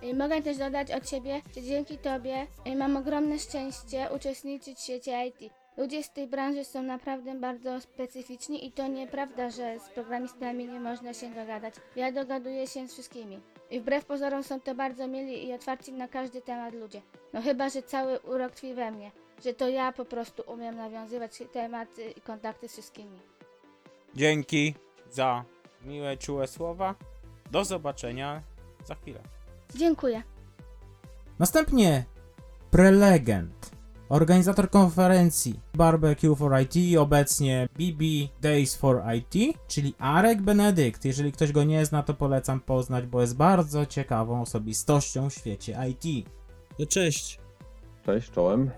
I 0.02 0.14
Mogę 0.14 0.42
też 0.42 0.58
dodać 0.58 0.92
od 0.92 1.10
siebie, 1.10 1.42
że 1.56 1.62
dzięki 1.62 1.98
Tobie 1.98 2.48
y, 2.68 2.76
mam 2.76 2.98
ogromne 2.98 3.40
szczęście 3.40 4.08
uczestniczyć 4.16 4.78
w 4.78 4.84
świecie 4.84 5.28
IT. 5.28 5.54
Ludzie 5.78 6.04
z 6.04 6.14
tej 6.14 6.28
branży 6.28 6.64
są 6.64 6.84
naprawdę 6.84 7.36
bardzo 7.36 7.82
specyficzni 7.82 8.66
i 8.68 8.72
to 8.72 8.88
nieprawda, 8.88 9.50
że 9.50 9.80
z 9.80 9.90
programistami 9.90 10.68
nie 10.68 10.80
można 10.80 11.14
się 11.14 11.30
dogadać. 11.30 11.74
Ja 11.96 12.12
dogaduję 12.12 12.68
się 12.68 12.88
z 12.88 12.94
wszystkimi. 12.94 13.40
I 13.72 13.80
wbrew 13.80 14.06
pozorom 14.06 14.44
są 14.44 14.62
to 14.62 14.76
bardzo 14.76 15.08
mieli 15.08 15.48
i 15.48 15.54
otwarci 15.54 15.94
na 15.94 16.08
każdy 16.08 16.42
temat 16.42 16.74
ludzie. 16.74 17.02
No 17.34 17.42
chyba, 17.42 17.70
że 17.70 17.84
cały 17.84 18.20
urok 18.20 18.52
tkwi 18.52 18.74
we 18.74 18.92
mnie, 18.92 19.12
że 19.44 19.54
to 19.54 19.70
ja 19.70 19.92
po 19.92 20.06
prostu 20.06 20.44
umiem 20.48 20.76
nawiązywać 20.76 21.44
tematy 21.54 22.12
i 22.18 22.22
kontakty 22.22 22.68
z 22.68 22.72
wszystkimi. 22.72 23.20
Dzięki 24.16 24.76
za 25.10 25.44
miłe, 25.86 26.18
czułe 26.18 26.48
słowa. 26.48 26.96
Do 27.52 27.66
zobaczenia 27.66 28.42
za 28.86 28.96
chwilę. 28.96 29.37
Dziękuję. 29.76 30.24
Następnie 31.40 32.06
prelegent, 32.72 33.72
organizator 34.10 34.70
konferencji 34.70 35.60
Barbecue 35.74 36.36
for 36.36 36.62
IT, 36.62 36.98
obecnie 36.98 37.68
BB 37.80 38.04
Days 38.42 38.76
for 38.76 39.04
IT, 39.16 39.58
czyli 39.68 39.94
Arek 40.00 40.42
Benedykt. 40.42 41.06
Jeżeli 41.06 41.32
ktoś 41.32 41.52
go 41.52 41.64
nie 41.64 41.86
zna, 41.86 42.04
to 42.04 42.14
polecam 42.14 42.60
poznać, 42.60 43.06
bo 43.06 43.22
jest 43.22 43.36
bardzo 43.36 43.86
ciekawą 43.86 44.42
osobistością 44.42 45.30
w 45.30 45.34
świecie 45.34 45.78
IT. 45.90 46.28
To 46.78 46.86
cześć. 46.86 47.40
Cześć, 48.06 48.32
czołem. 48.32 48.72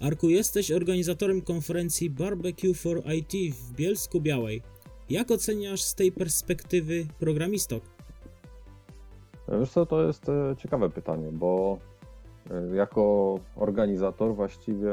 Arku, 0.00 0.28
jesteś 0.28 0.70
organizatorem 0.70 1.42
konferencji 1.42 2.10
Barbecue 2.10 2.74
for 2.74 3.02
IT 3.14 3.54
w 3.54 3.72
Bielsku 3.72 4.20
Białej. 4.20 4.62
Jak 5.10 5.30
oceniasz 5.30 5.82
z 5.82 5.94
tej 5.94 6.12
perspektywy 6.12 7.06
programistok? 7.18 7.95
Wiesz 9.48 9.70
co, 9.70 9.86
to 9.86 10.02
jest 10.02 10.28
e, 10.28 10.54
ciekawe 10.58 10.90
pytanie, 10.90 11.28
bo 11.32 11.78
e, 12.50 12.76
jako 12.76 13.34
organizator 13.56 14.34
właściwie 14.34 14.92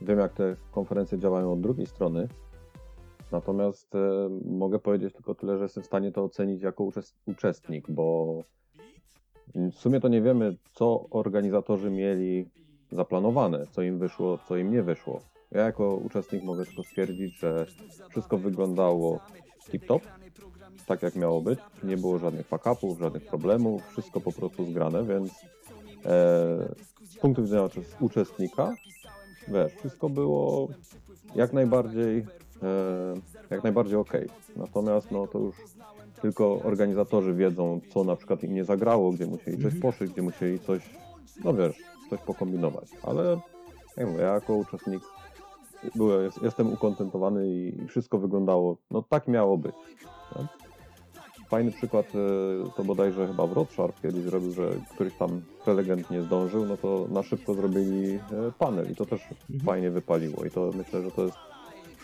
wiem, 0.00 0.18
jak 0.18 0.32
te 0.32 0.56
konferencje 0.70 1.18
działają 1.18 1.52
od 1.52 1.60
drugiej 1.60 1.86
strony. 1.86 2.28
Natomiast 3.32 3.94
e, 3.94 3.98
mogę 4.44 4.78
powiedzieć 4.78 5.14
tylko 5.14 5.34
tyle, 5.34 5.58
że 5.58 5.62
jestem 5.62 5.82
w 5.82 5.86
stanie 5.86 6.12
to 6.12 6.24
ocenić 6.24 6.62
jako 6.62 6.84
uczes- 6.84 7.14
uczestnik, 7.26 7.90
bo 7.90 8.36
w 9.54 9.74
sumie 9.74 10.00
to 10.00 10.08
nie 10.08 10.22
wiemy, 10.22 10.56
co 10.72 11.06
organizatorzy 11.10 11.90
mieli 11.90 12.46
zaplanowane, 12.90 13.66
co 13.66 13.82
im 13.82 13.98
wyszło, 13.98 14.38
co 14.38 14.56
im 14.56 14.72
nie 14.72 14.82
wyszło. 14.82 15.20
Ja 15.50 15.62
jako 15.62 15.94
uczestnik 15.96 16.44
mogę 16.44 16.66
tylko 16.66 16.82
stwierdzić, 16.82 17.38
że 17.38 17.66
wszystko 18.10 18.38
wyglądało 18.38 19.20
tip-top, 19.70 20.00
tak 20.86 21.02
jak 21.02 21.16
miało 21.16 21.40
być. 21.40 21.58
Nie 21.82 21.96
było 21.96 22.18
żadnych 22.18 22.46
fuck-upów, 22.46 22.98
żadnych 22.98 23.26
problemów, 23.26 23.82
wszystko 23.88 24.20
po 24.20 24.32
prostu 24.32 24.64
zgrane, 24.64 25.04
więc 25.04 25.30
e, 25.30 26.74
z 27.04 27.16
punktu 27.20 27.42
widzenia 27.42 27.62
uczes- 27.62 27.96
uczestnika, 28.00 28.74
wiesz, 29.48 29.72
wszystko 29.74 30.08
było 30.08 30.68
jak 31.34 31.52
najbardziej, 31.52 32.18
e, 32.62 33.14
jak 33.50 33.62
najbardziej 33.62 33.96
ok. 33.96 34.12
Natomiast 34.56 35.10
no 35.10 35.26
to 35.26 35.38
już 35.38 35.56
tylko 36.22 36.60
organizatorzy 36.62 37.34
wiedzą, 37.34 37.80
co 37.94 38.04
na 38.04 38.16
przykład 38.16 38.42
im 38.42 38.54
nie 38.54 38.64
zagrało, 38.64 39.10
gdzie 39.10 39.26
musieli 39.26 39.62
coś 39.62 39.74
poszyć, 39.74 40.12
gdzie 40.12 40.22
musieli 40.22 40.58
coś, 40.58 40.90
no 41.44 41.54
wiesz, 41.54 41.82
coś 42.10 42.20
pokombinować. 42.20 42.90
Ale 43.02 43.40
jak 43.96 44.06
mówię, 44.06 44.22
ja 44.22 44.34
jako 44.34 44.54
uczestnik 44.54 45.02
byłem, 45.94 46.24
jest, 46.24 46.42
jestem 46.42 46.72
ukontentowany 46.72 47.48
i 47.48 47.86
wszystko 47.88 48.18
wyglądało, 48.18 48.76
no 48.90 49.02
tak 49.02 49.28
miało 49.28 49.58
być. 49.58 49.74
Fajny 51.52 51.70
przykład, 51.70 52.06
e, 52.06 52.70
to 52.76 52.84
bodajże 52.84 53.26
chyba 53.26 53.46
w 53.46 53.52
Rothschild 53.52 54.00
kiedyś 54.02 54.22
zrobił, 54.22 54.52
że 54.52 54.68
któryś 54.94 55.14
tam 55.14 55.42
prelegent 55.64 56.10
nie 56.10 56.22
zdążył, 56.22 56.66
no 56.66 56.76
to 56.76 57.06
na 57.10 57.22
szybko 57.22 57.54
zrobili 57.54 58.14
e, 58.14 58.20
panel 58.58 58.90
i 58.92 58.94
to 58.96 59.06
też 59.06 59.20
Mhm. 59.22 59.60
fajnie 59.60 59.90
wypaliło 59.90 60.44
i 60.44 60.50
to 60.50 60.70
myślę, 60.74 61.02
że 61.02 61.10
to 61.10 61.24
jest 61.24 61.36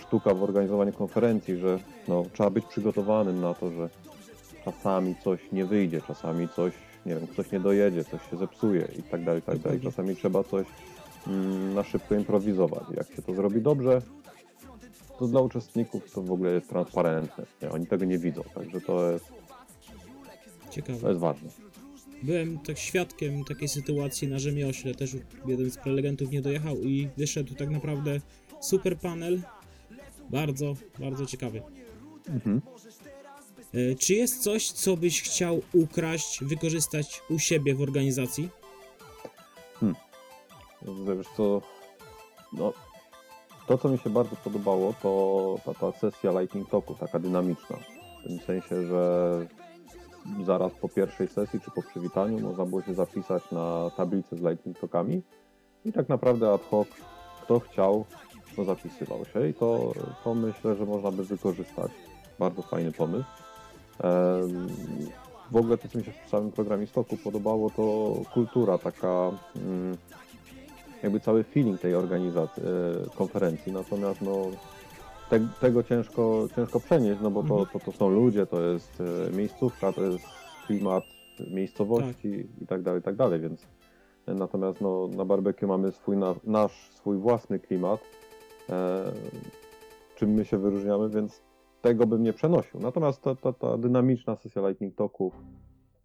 sztuka 0.01 0.35
w 0.35 0.43
organizowaniu 0.43 0.93
konferencji, 0.93 1.57
że 1.57 1.79
no, 2.09 2.25
trzeba 2.33 2.51
być 2.51 2.65
przygotowanym 2.67 3.41
na 3.41 3.55
to, 3.55 3.71
że 3.71 3.89
czasami 4.65 5.15
coś 5.25 5.41
nie 5.53 5.65
wyjdzie, 5.65 6.01
czasami 6.07 6.49
coś, 6.49 6.73
nie 7.07 7.15
wiem, 7.15 7.27
ktoś 7.27 7.53
nie 7.53 7.61
dojedzie, 7.61 8.05
coś 8.05 8.31
się 8.31 8.37
zepsuje 8.37 8.89
i 8.99 9.03
tak 9.03 9.25
dalej, 9.25 9.41
i 9.41 9.43
tak 9.43 9.59
dalej. 9.59 9.81
Czasami 9.81 10.17
trzeba 10.17 10.45
coś 10.45 10.67
mm, 11.27 11.75
na 11.75 11.85
szybko 11.85 12.15
improwizować. 12.15 12.83
Jak 12.97 13.07
się 13.13 13.23
to 13.23 13.35
zrobi 13.35 13.61
dobrze, 13.61 14.03
to 15.19 15.27
dla 15.27 15.41
uczestników 15.41 16.13
to 16.13 16.23
w 16.23 16.31
ogóle 16.33 16.53
jest 16.53 16.69
transparentne. 16.69 17.47
Nie? 17.63 17.71
Oni 17.71 17.87
tego 17.87 18.05
nie 18.05 18.19
widzą, 18.19 18.43
także 18.55 18.81
to 18.81 19.13
jest, 19.13 19.25
to 19.29 20.71
Ciekawe. 20.71 21.09
jest 21.09 21.21
ważne. 21.21 21.49
Byłem 22.23 22.59
tak 22.59 22.79
świadkiem 22.79 23.45
takiej 23.45 23.69
sytuacji 23.69 24.29
na 24.29 24.39
rzemiośle, 24.39 24.95
też 24.95 25.17
jeden 25.47 25.71
z 25.71 25.77
prelegentów 25.77 26.31
nie 26.31 26.43
dojechał 26.43 26.77
i 26.77 27.09
wyszedł 27.17 27.55
tak 27.55 27.71
naprawdę 27.71 28.21
super 28.61 28.99
panel. 28.99 29.43
Bardzo, 30.31 30.75
bardzo 30.99 31.27
ciekawy. 31.27 31.63
Mhm. 32.29 32.61
E, 33.75 33.95
Czy 33.95 34.15
jest 34.15 34.43
coś, 34.43 34.71
co 34.71 34.97
byś 34.97 35.23
chciał 35.23 35.61
ukraść, 35.75 36.45
wykorzystać 36.45 37.23
u 37.31 37.39
siebie 37.39 37.75
w 37.75 37.81
organizacji? 37.83 38.49
Wiesz 41.17 41.27
co, 41.37 41.63
no, 42.53 42.73
to 43.69 43.79
co 43.79 43.89
mi 43.89 43.99
się 43.99 44.11
bardzo 44.11 44.37
podobało, 44.37 44.95
to 45.03 45.57
ta, 45.65 45.75
ta 45.75 45.99
sesja 45.99 46.41
Lightning 46.41 46.71
Talku, 46.71 46.95
taka 46.95 47.19
dynamiczna. 47.19 47.77
W 48.21 48.29
tym 48.29 48.39
sensie, 48.39 48.87
że 48.87 49.47
zaraz 50.45 50.73
po 50.73 50.89
pierwszej 50.89 51.29
sesji 51.29 51.61
czy 51.61 51.71
po 51.71 51.83
przywitaniu 51.83 52.41
można 52.41 52.65
było 52.65 52.83
się 52.83 52.95
zapisać 52.95 53.43
na 53.53 53.91
tablicę 53.97 54.37
z 54.37 54.41
Lightning 54.41 54.79
Talkami 54.79 55.23
i 55.85 55.93
tak 55.93 56.09
naprawdę 56.09 56.53
ad 56.53 56.63
hoc 56.71 56.89
kto 57.43 57.61
chciał, 57.61 58.05
to 58.57 58.65
zapisywał 58.65 59.25
się 59.25 59.49
i 59.49 59.55
to, 59.55 59.93
to 60.25 60.35
myślę, 60.35 60.77
że 60.77 60.87
można 60.87 61.11
by 61.11 61.25
wykorzystać. 61.25 61.91
Bardzo 62.39 62.63
fajny 62.63 62.93
pomysł. 62.93 63.29
W 65.51 65.57
ogóle 65.57 65.79
to, 65.79 65.89
co 65.89 65.99
mi 65.99 66.05
się 66.05 66.13
w 66.27 66.31
samym 66.31 66.53
programie 66.53 66.87
Stoku 66.87 67.17
podobało, 67.17 67.71
to 67.71 68.15
kultura 68.35 68.79
taka 68.79 69.31
mm, 69.57 69.97
jakby 71.03 71.21
cały 71.21 71.45
feeling 71.45 71.81
tej 71.81 71.95
organizacji, 71.95 72.63
e, 72.63 73.17
konferencji, 73.17 73.73
natomiast 73.73 74.23
no, 74.23 74.51
te, 75.31 75.49
tego 75.61 75.83
ciężko, 75.83 76.49
ciężko 76.57 76.81
przenieść, 76.81 77.21
no 77.23 77.31
bo 77.31 77.43
to, 77.43 77.67
to, 77.67 77.79
to 77.79 77.93
są 77.93 78.09
ludzie, 78.09 78.47
to 78.47 78.63
jest 78.63 79.03
e, 79.31 79.37
miejscówka, 79.37 79.93
to 79.93 80.05
jest 80.05 80.25
klimat 80.67 81.05
miejscowości 81.51 82.49
i 82.61 82.67
tak 82.67 82.83
dalej, 82.83 83.01
i 83.01 83.05
tak 83.05 83.17
dalej, 83.17 83.41
więc 83.41 83.67
e, 84.27 84.35
natomiast 84.35 84.81
no, 84.81 85.09
na 85.09 85.25
barbecue 85.25 85.67
mamy 85.67 85.93
swój, 85.93 86.17
na, 86.17 86.35
nasz, 86.45 86.91
swój 86.91 87.19
własny 87.19 87.59
klimat, 87.59 88.01
e, 88.71 89.05
czym 90.17 90.31
my 90.31 90.45
się 90.45 90.59
wyróżniamy, 90.59 91.09
więc 91.09 91.43
tego 91.83 92.07
bym 92.07 92.23
nie 92.23 92.33
przenosił. 92.33 92.81
Natomiast 92.81 93.23
ta, 93.23 93.35
ta, 93.35 93.53
ta 93.53 93.79
dynamiczna 93.79 94.37
sesja 94.37 94.69
Lightning 94.69 94.95
Talków, 94.95 95.35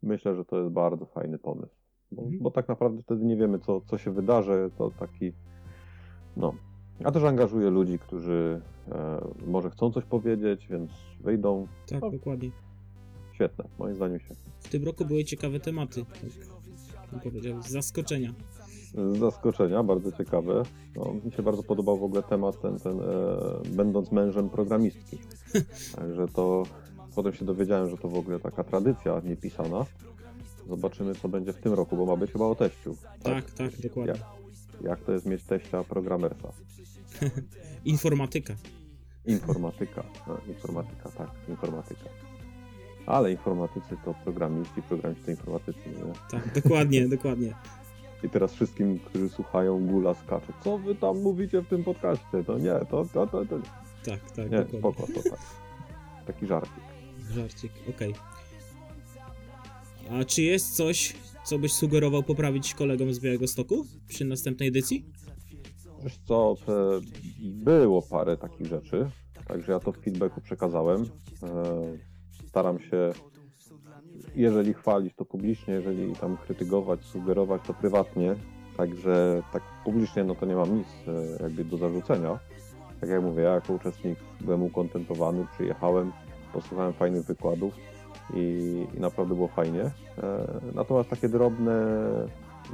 myślę, 0.03 0.36
że 0.36 0.45
to 0.45 0.58
jest 0.58 0.69
bardzo 0.69 1.06
fajny 1.06 1.39
pomysł. 1.39 1.82
Bo, 2.15 2.21
Mhm. 2.21 2.43
bo 2.43 2.52
tak 2.52 2.67
naprawdę 2.67 3.02
wtedy 3.04 3.26
nie 3.26 3.36
wiemy, 3.38 3.60
co, 3.60 3.82
co 3.82 3.97
się 3.97 4.12
wydarzy. 4.12 4.71
To 4.78 4.91
taki. 4.91 5.34
No. 6.38 6.54
A 7.04 7.12
też 7.12 7.23
angażuje 7.23 7.69
ludzi, 7.69 7.99
którzy 7.99 8.62
e, 8.91 9.21
może 9.47 9.69
chcą 9.69 9.91
coś 9.91 10.06
powiedzieć, 10.06 10.67
więc 10.67 10.91
wyjdą. 11.19 11.67
Tak, 11.88 12.02
No. 12.02 12.12
dokładnie. 12.12 12.52
Świetne, 13.34 13.65
moim 13.80 13.95
zdaniem 13.95 14.19
świetne. 14.19 14.52
W 14.60 14.69
tym 14.69 14.84
roku 14.86 15.06
były 15.06 15.23
ciekawe 15.23 15.60
tematy. 15.60 16.06
Tak 17.12 17.23
powiedział, 17.23 17.62
z 17.62 17.67
zaskoczenia. 17.69 18.34
Z 19.13 19.17
zaskoczenia, 19.17 19.84
bardzo 19.84 20.12
ciekawe. 20.12 20.63
No, 20.95 21.13
mi 21.26 21.32
się 21.32 21.43
bardzo 21.43 21.63
podobał 21.63 21.97
w 21.97 22.04
ogóle 22.04 22.23
temat 22.23 22.62
ten, 22.62 22.80
ten 22.80 22.99
e, 22.99 23.06
będąc 23.76 24.12
mężem 24.12 24.49
programistki. 24.49 25.17
Także 25.95 26.28
to 26.28 26.63
potem 27.15 27.34
się 27.34 27.45
dowiedziałem, 27.45 27.89
że 27.89 27.97
to 27.97 28.08
w 28.10 28.17
ogóle 28.17 28.39
taka 28.39 28.63
tradycja 28.63 29.21
niepisana. 29.26 29.86
Zobaczymy, 30.69 31.15
co 31.15 31.30
będzie 31.30 31.54
w 31.54 31.58
tym 31.58 31.73
roku, 31.73 31.97
bo 31.97 32.06
ma 32.06 32.15
być 32.15 32.32
chyba 32.32 32.45
o 32.45 32.56
teściu. 32.56 32.95
Tak, 33.23 33.52
tak, 33.52 33.82
dokładnie. 33.82 34.13
Jak, 34.13 34.21
jak 34.82 35.02
to 35.02 35.12
jest 35.12 35.26
mieć 35.26 35.43
teścia 35.43 35.84
programersa? 35.84 36.54
Informatyka. 37.86 38.56
Informatyka. 39.26 40.04
No, 40.28 40.38
informatyka, 40.47 41.10
tak, 41.10 41.30
informatyka. 41.49 42.10
Ale 43.06 43.32
informatycy 43.32 43.97
to 44.06 44.13
programiści, 44.23 44.82
programiści 44.82 45.26
to 45.26 45.32
informatycy. 45.32 45.80
Nie? 45.89 46.13
Tak, 46.32 46.62
dokładnie, 46.62 47.08
dokładnie. 47.17 47.54
I 48.23 48.30
teraz 48.30 48.54
wszystkim, 48.54 48.99
którzy 48.99 49.30
słuchają, 49.30 49.88
gula 49.88 50.13
skacze. 50.13 50.54
Co 50.63 50.78
wy 50.78 50.95
tam 50.95 51.21
mówicie 51.21 51.62
w 51.62 51.67
tym 51.67 51.84
podcaście? 51.84 52.43
To 52.47 52.58
nie, 52.58 52.73
to, 52.89 53.06
to, 53.13 53.28
to, 53.28 53.45
to. 53.45 53.60
Tak, 54.06 54.32
tak, 54.32 54.52
Nie, 54.52 54.58
dokładnie. 54.58 54.80
spoko, 54.80 55.08
to 55.13 55.30
tak. 55.30 55.39
Taki 56.28 56.47
żarcik. 56.47 56.84
Żarcik, 57.32 57.71
okej. 57.89 58.13
A 60.09 60.25
czy 60.25 60.41
jest 60.41 60.75
coś, 60.75 61.13
co 61.45 61.59
byś 61.59 61.73
sugerował 61.73 62.23
poprawić 62.23 62.73
kolegom 62.73 63.13
z 63.13 63.19
Białego 63.19 63.47
Stoku 63.47 63.85
przy 64.07 64.25
następnej 64.25 64.69
edycji? 64.69 65.05
Wiesz 66.03 66.17
co, 66.17 66.55
było 67.39 68.01
parę 68.01 68.37
takich 68.37 68.67
rzeczy, 68.67 69.09
także 69.47 69.71
ja 69.71 69.79
to 69.79 69.91
w 69.91 69.97
feedbacku 69.97 70.41
przekazałem. 70.41 71.05
E, 71.43 72.13
Staram 72.47 72.79
się, 72.79 73.11
jeżeli 74.35 74.73
chwalić, 74.73 75.15
to 75.15 75.25
publicznie, 75.25 75.73
jeżeli 75.73 76.15
tam 76.15 76.37
krytykować, 76.37 77.05
sugerować, 77.05 77.61
to 77.67 77.73
prywatnie. 77.73 78.35
Także 78.77 79.43
tak 79.53 79.63
publicznie, 79.85 80.23
no 80.23 80.35
to 80.35 80.45
nie 80.45 80.55
mam 80.55 80.77
nic 80.77 80.87
e, 81.07 81.43
jakby 81.43 81.65
do 81.65 81.77
zarzucenia. 81.77 82.39
Tak 83.01 83.09
jak 83.09 83.21
mówię, 83.21 83.43
ja 83.43 83.53
jako 83.53 83.73
uczestnik 83.73 84.19
byłem 84.41 84.63
ukontentowany, 84.63 85.47
przyjechałem, 85.53 86.11
posłuchałem 86.53 86.93
fajnych 86.93 87.25
wykładów 87.25 87.73
i, 88.35 88.87
i 88.97 88.99
naprawdę 88.99 89.35
było 89.35 89.47
fajnie. 89.47 89.81
E, 89.83 90.47
Natomiast 90.75 91.09
takie 91.09 91.29
drobne, 91.29 91.75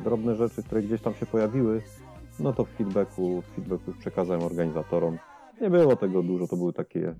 drobne 0.03 0.35
rzeczy, 0.35 0.63
które 0.63 0.81
gdzieś 0.81 1.01
tam 1.01 1.13
się 1.13 1.25
pojawiły, 1.25 1.81
no 2.39 2.53
to 2.53 2.65
w 2.65 2.69
feedbacku, 2.69 3.41
w 3.41 3.45
feedbacku 3.55 3.91
już 3.91 3.99
przekazałem 3.99 4.43
organizatorom. 4.43 5.17
Nie 5.61 5.69
było 5.69 5.95
tego 5.95 6.23
dużo, 6.23 6.47
to 6.47 6.57
były 6.57 6.73
takie, 6.73 7.15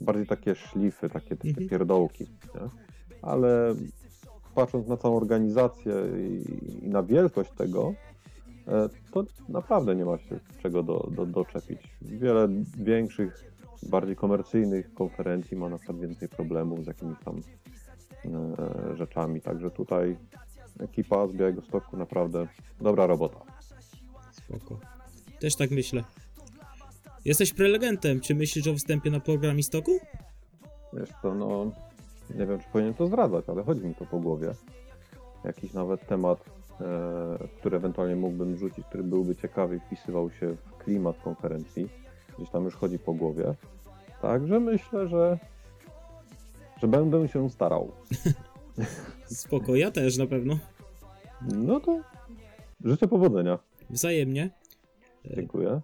bardziej 0.00 0.26
takie 0.26 0.54
szlify, 0.54 1.08
takie, 1.08 1.36
takie 1.36 1.48
Mhm. 1.48 1.68
pierdołki, 1.68 2.24
nie? 2.54 2.68
ale 3.22 3.74
patrząc 4.54 4.88
na 4.88 4.96
całą 4.96 5.16
organizację 5.16 5.94
i, 6.18 6.84
i 6.84 6.88
na 6.88 7.02
wielkość 7.02 7.50
tego, 7.50 7.94
e, 8.68 8.88
to 9.12 9.24
naprawdę 9.48 9.94
nie 9.96 10.04
ma 10.04 10.18
się 10.18 10.40
czego 10.62 10.82
do, 10.82 11.08
do, 11.16 11.26
doczepić. 11.26 11.78
Wiele 12.02 12.48
większych, 12.78 13.51
bardziej 13.82 14.16
komercyjnych 14.16 14.94
konferencji 14.94 15.56
ma 15.56 15.68
na 15.68 15.78
przykład 15.78 15.98
więcej 15.98 16.28
problemów 16.28 16.84
z 16.84 16.86
jakimiś 16.86 17.18
tam 17.24 17.40
e, 18.24 18.96
rzeczami, 18.96 19.40
także 19.40 19.70
tutaj 19.70 20.16
ekipa 20.80 21.26
z 21.26 21.32
Białego 21.32 21.62
Stoku 21.62 21.96
naprawdę 21.96 22.48
dobra 22.80 23.06
robota. 23.06 23.40
Spoko. 24.32 24.80
Też 25.40 25.56
tak 25.56 25.70
myślę. 25.70 26.04
Jesteś 27.24 27.52
prelegentem. 27.52 28.20
Czy 28.20 28.34
myślisz 28.34 28.66
o 28.66 28.74
wstępie 28.74 29.10
na 29.10 29.20
program 29.20 29.58
Istoku? 29.58 29.98
Wiesz 30.92 31.10
co, 31.22 31.34
no 31.34 31.72
nie 32.34 32.46
wiem, 32.46 32.58
czy 32.58 32.66
powinien 32.72 32.94
to 32.94 33.06
zdradzać, 33.06 33.44
ale 33.48 33.62
chodzi 33.62 33.86
mi 33.86 33.94
to 33.94 34.06
po 34.06 34.20
głowie. 34.20 34.54
Jakiś 35.44 35.72
nawet 35.72 36.06
temat, 36.06 36.44
e, 36.80 37.48
który 37.58 37.76
ewentualnie 37.76 38.16
mógłbym 38.16 38.56
rzucić, 38.56 38.86
który 38.86 39.02
byłby 39.02 39.36
ciekawy 39.36 39.76
i 39.76 39.80
wpisywał 39.80 40.30
się 40.30 40.56
w 40.56 40.76
klimat 40.78 41.16
konferencji. 41.24 41.88
Gdzieś 42.38 42.50
tam 42.50 42.64
już 42.64 42.74
chodzi 42.74 42.98
po 42.98 43.12
głowie. 43.12 43.54
Także 44.22 44.60
myślę, 44.60 45.08
że, 45.08 45.38
że 46.80 46.88
będę 46.88 47.28
się 47.28 47.50
starał. 47.50 47.92
Spoko, 49.26 49.74
ja 49.74 49.90
też 49.90 50.18
na 50.18 50.26
pewno. 50.26 50.58
No 51.42 51.80
to 51.80 52.00
życzę 52.84 53.08
powodzenia. 53.08 53.58
Wzajemnie. 53.90 54.50
Dziękuję. 55.24 55.80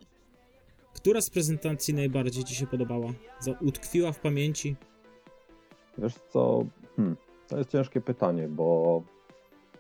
Która 0.95 1.21
z 1.21 1.31
prezentacji 1.31 1.95
najbardziej 1.95 2.45
Ci 2.45 2.55
się 2.55 2.67
podobała? 2.67 3.13
Utkwiła 3.61 4.13
w 4.13 4.21
pamięci? 4.21 4.77
Wiesz 5.99 6.15
co, 6.15 6.65
hmm, 6.97 7.17
to 7.49 7.59
jest 7.59 7.71
ciężkie 7.71 8.01
pytanie, 8.01 8.49
bo 8.49 9.03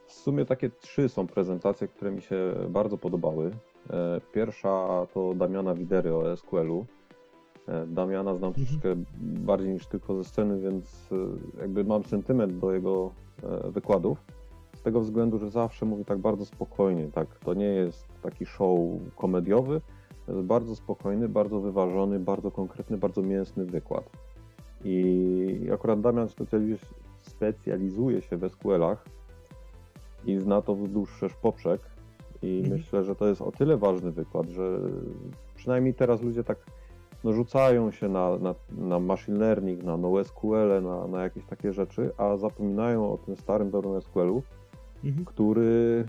w 0.07 0.13
sumie 0.13 0.45
takie 0.45 0.71
trzy 0.71 1.09
są 1.09 1.27
prezentacje, 1.27 1.89
które 1.89 2.11
mi 2.11 2.23
się 2.23 2.55
bardzo 2.69 2.99
podobały. 2.99 3.51
E, 3.91 4.21
Pierwsza 4.33 5.07
to 5.15 5.35
Damiana 5.35 5.75
Widery 5.75 6.15
o 6.15 6.37
SQL-u. 6.37 6.87
E, 7.69 7.87
Damiana 7.87 8.35
znam 8.35 8.49
Mhm. 8.49 8.67
troszeczkę 8.67 8.95
bardziej 9.21 9.69
niż 9.73 9.87
tylko 9.87 10.15
ze 10.17 10.25
sceny, 10.25 10.61
więc 10.61 11.09
e, 11.13 11.61
jakby 11.61 11.85
mam 11.85 12.05
sentyment 12.05 12.59
do 12.59 12.73
jego 12.73 13.11
wykładów. 13.65 14.19
Z 14.77 14.83
tego 14.83 15.01
względu, 15.01 15.39
że 15.39 15.51
zawsze 15.51 15.87
mówi 15.87 16.05
tak 16.05 16.19
bardzo 16.19 16.45
spokojnie. 16.45 17.09
Tak? 17.13 17.39
To 17.39 17.55
nie 17.55 17.65
jest 17.67 18.09
taki 18.23 18.47
show 18.47 18.79
komediowy, 19.17 19.81
to 20.27 20.33
jest 20.33 20.45
bardzo 20.45 20.77
spokojny, 20.77 21.29
bardzo 21.29 21.61
wyważony, 21.61 22.21
bardzo 22.21 22.51
konkretny, 22.51 22.97
bardzo 22.99 23.23
mięsny 23.23 23.65
wykład. 23.65 24.11
I 24.85 25.69
akurat 25.75 26.01
Damian 26.01 26.27
specjaliz- 26.27 26.95
specjalizuje 27.21 28.23
się 28.23 28.37
w 28.37 28.49
SQL-ach 28.49 29.05
i 30.27 30.39
zna 30.39 30.63
to 30.63 30.75
wzdłuż 30.75 31.11
szerz 31.11 31.35
poprzek. 31.35 31.81
I 32.43 32.59
Mhm. 32.59 32.73
myślę, 32.77 33.05
że 33.05 33.17
to 33.17 33.27
jest 33.29 33.43
o 33.43 33.53
tyle 33.53 33.77
ważny 33.77 34.13
wykład, 34.13 34.49
że 34.49 34.79
przynajmniej 35.55 35.95
teraz 35.95 36.23
ludzie 36.23 36.45
tak 36.45 36.59
no, 37.25 37.33
rzucają 37.33 37.91
się 37.91 38.09
na, 38.09 38.39
na, 38.39 38.55
na 38.79 39.01
machine 39.01 39.39
learning, 39.39 39.83
na 39.85 39.97
NoSQL, 39.97 40.83
na, 40.83 41.07
na 41.07 41.23
jakieś 41.23 41.45
takie 41.45 41.73
rzeczy, 41.73 42.11
a 42.17 42.37
zapominają 42.37 43.13
o 43.13 43.19
tym 43.19 43.37
starym, 43.37 43.71
dobrym 43.71 44.01
SQL-u, 44.01 44.43
Mhm. 45.05 45.25
który 45.25 46.05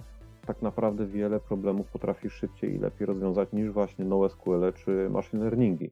tak 0.48 0.62
naprawdę 0.62 1.06
wiele 1.06 1.40
problemów 1.40 1.88
potrafi 1.88 2.30
szybciej 2.30 2.76
i 2.76 2.80
lepiej 2.80 3.08
rozwiązać 3.08 3.52
niż 3.54 3.72
właśnie 3.72 4.06
NoSQL 4.06 4.74
czy 4.76 5.10
machine 5.10 5.44
learningi. 5.44 5.92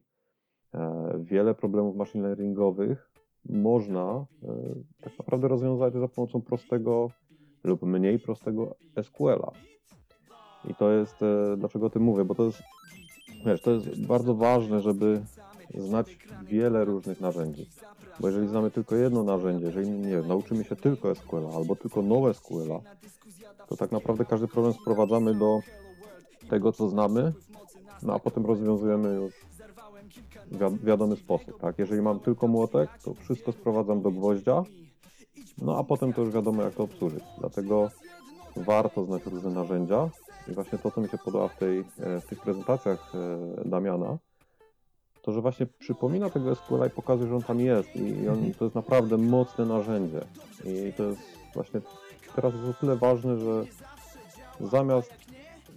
E, 0.74 1.12
Wiele 1.18 1.54
problemów 1.54 1.96
machine 1.96 2.28
learningowych 2.28 3.10
można 3.48 4.26
e, 4.42 4.46
tak 5.02 5.18
naprawdę 5.18 5.48
rozwiązać 5.48 5.94
za 5.94 6.08
pomocą 6.08 6.40
prostego 6.42 7.10
lub 7.64 7.82
mniej 7.82 8.18
prostego 8.18 8.74
SQL-a. 9.02 9.50
I 10.64 10.74
to 10.74 10.90
jest, 10.90 11.22
e, 11.22 11.56
dlaczego 11.56 11.86
o 11.86 11.90
tym 11.90 12.02
mówię, 12.02 12.24
bo 12.24 12.34
to 12.34 12.44
jest, 12.44 12.62
wiesz, 13.46 13.60
to 13.62 13.70
jest 13.70 14.06
bardzo 14.06 14.34
ważne, 14.34 14.80
żeby 14.80 15.22
znać 15.74 16.18
wiele 16.42 16.84
różnych 16.84 17.20
narzędzi. 17.20 17.66
Bo 18.20 18.28
jeżeli 18.28 18.48
znamy 18.48 18.70
tylko 18.70 18.96
jedno 18.96 19.24
narzędzie, 19.24 19.66
jeżeli 19.66 19.90
nie 19.90 20.16
nauczymy 20.22 20.64
się 20.64 20.76
tylko 20.76 21.14
SQL-a 21.14 21.56
albo 21.56 21.76
tylko 21.76 22.02
NoSQL-a, 22.02 22.80
to 23.68 23.76
tak 23.76 23.92
naprawdę 23.92 24.24
każdy 24.24 24.48
problem 24.48 24.72
sprowadzamy 24.72 25.34
do 25.34 25.60
tego, 26.50 26.72
co 26.72 26.88
znamy, 26.88 27.32
no 28.02 28.14
a 28.14 28.18
potem 28.18 28.46
rozwiązujemy 28.46 29.14
już 29.14 29.34
w 30.50 30.58
wi- 30.58 30.86
wiadomy 30.86 31.16
sposób, 31.16 31.60
tak? 31.60 31.78
Jeżeli 31.78 32.02
mam 32.02 32.20
tylko 32.20 32.48
młotek, 32.48 32.90
to 33.04 33.14
wszystko 33.14 33.52
sprowadzam 33.52 34.02
do 34.02 34.10
gwoździa, 34.10 34.62
no 35.62 35.78
a 35.78 35.84
potem 35.84 36.12
to 36.12 36.20
już 36.22 36.34
wiadomo, 36.34 36.62
jak 36.62 36.74
to 36.74 36.82
obsłużyć. 36.82 37.24
Dlatego 37.38 37.90
warto 38.56 39.04
znać 39.04 39.26
różne 39.26 39.50
narzędzia 39.50 40.08
i 40.48 40.52
właśnie 40.52 40.78
to, 40.78 40.90
co 40.90 41.00
mi 41.00 41.08
się 41.08 41.18
podoba 41.18 41.48
w, 41.48 41.56
tej, 41.56 41.78
e, 41.78 42.20
w 42.20 42.26
tych 42.26 42.40
prezentacjach 42.40 43.12
e, 43.14 43.68
Damiana, 43.68 44.18
to, 45.22 45.32
że 45.32 45.40
właśnie 45.40 45.66
przypomina 45.66 46.30
tego 46.30 46.54
SQL 46.54 46.86
i 46.86 46.90
pokazuje, 46.90 47.28
że 47.28 47.36
on 47.36 47.42
tam 47.42 47.60
jest 47.60 47.96
i, 47.96 48.22
i 48.22 48.28
on, 48.28 48.52
to 48.58 48.64
jest 48.64 48.74
naprawdę 48.74 49.18
mocne 49.18 49.64
narzędzie. 49.64 50.20
I 50.64 50.92
to 50.92 51.02
jest 51.02 51.20
właśnie 51.54 51.80
teraz 52.34 52.54
jest 52.54 52.64
o 52.64 52.80
tyle 52.80 52.96
ważne, 52.96 53.38
że 53.38 53.64
zamiast 54.60 55.10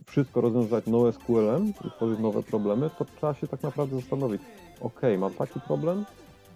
wszystko 0.05 0.41
rozwiązać 0.41 0.85
NoSQL-em 0.85 1.73
i 1.85 1.91
tworzyć 1.91 2.19
nowe 2.19 2.43
problemy, 2.43 2.89
to 2.97 3.05
trzeba 3.05 3.33
się 3.33 3.47
tak 3.47 3.63
naprawdę 3.63 3.95
zastanowić, 3.95 4.41
ok, 4.81 5.01
mam 5.17 5.33
taki 5.33 5.59
problem, 5.59 6.05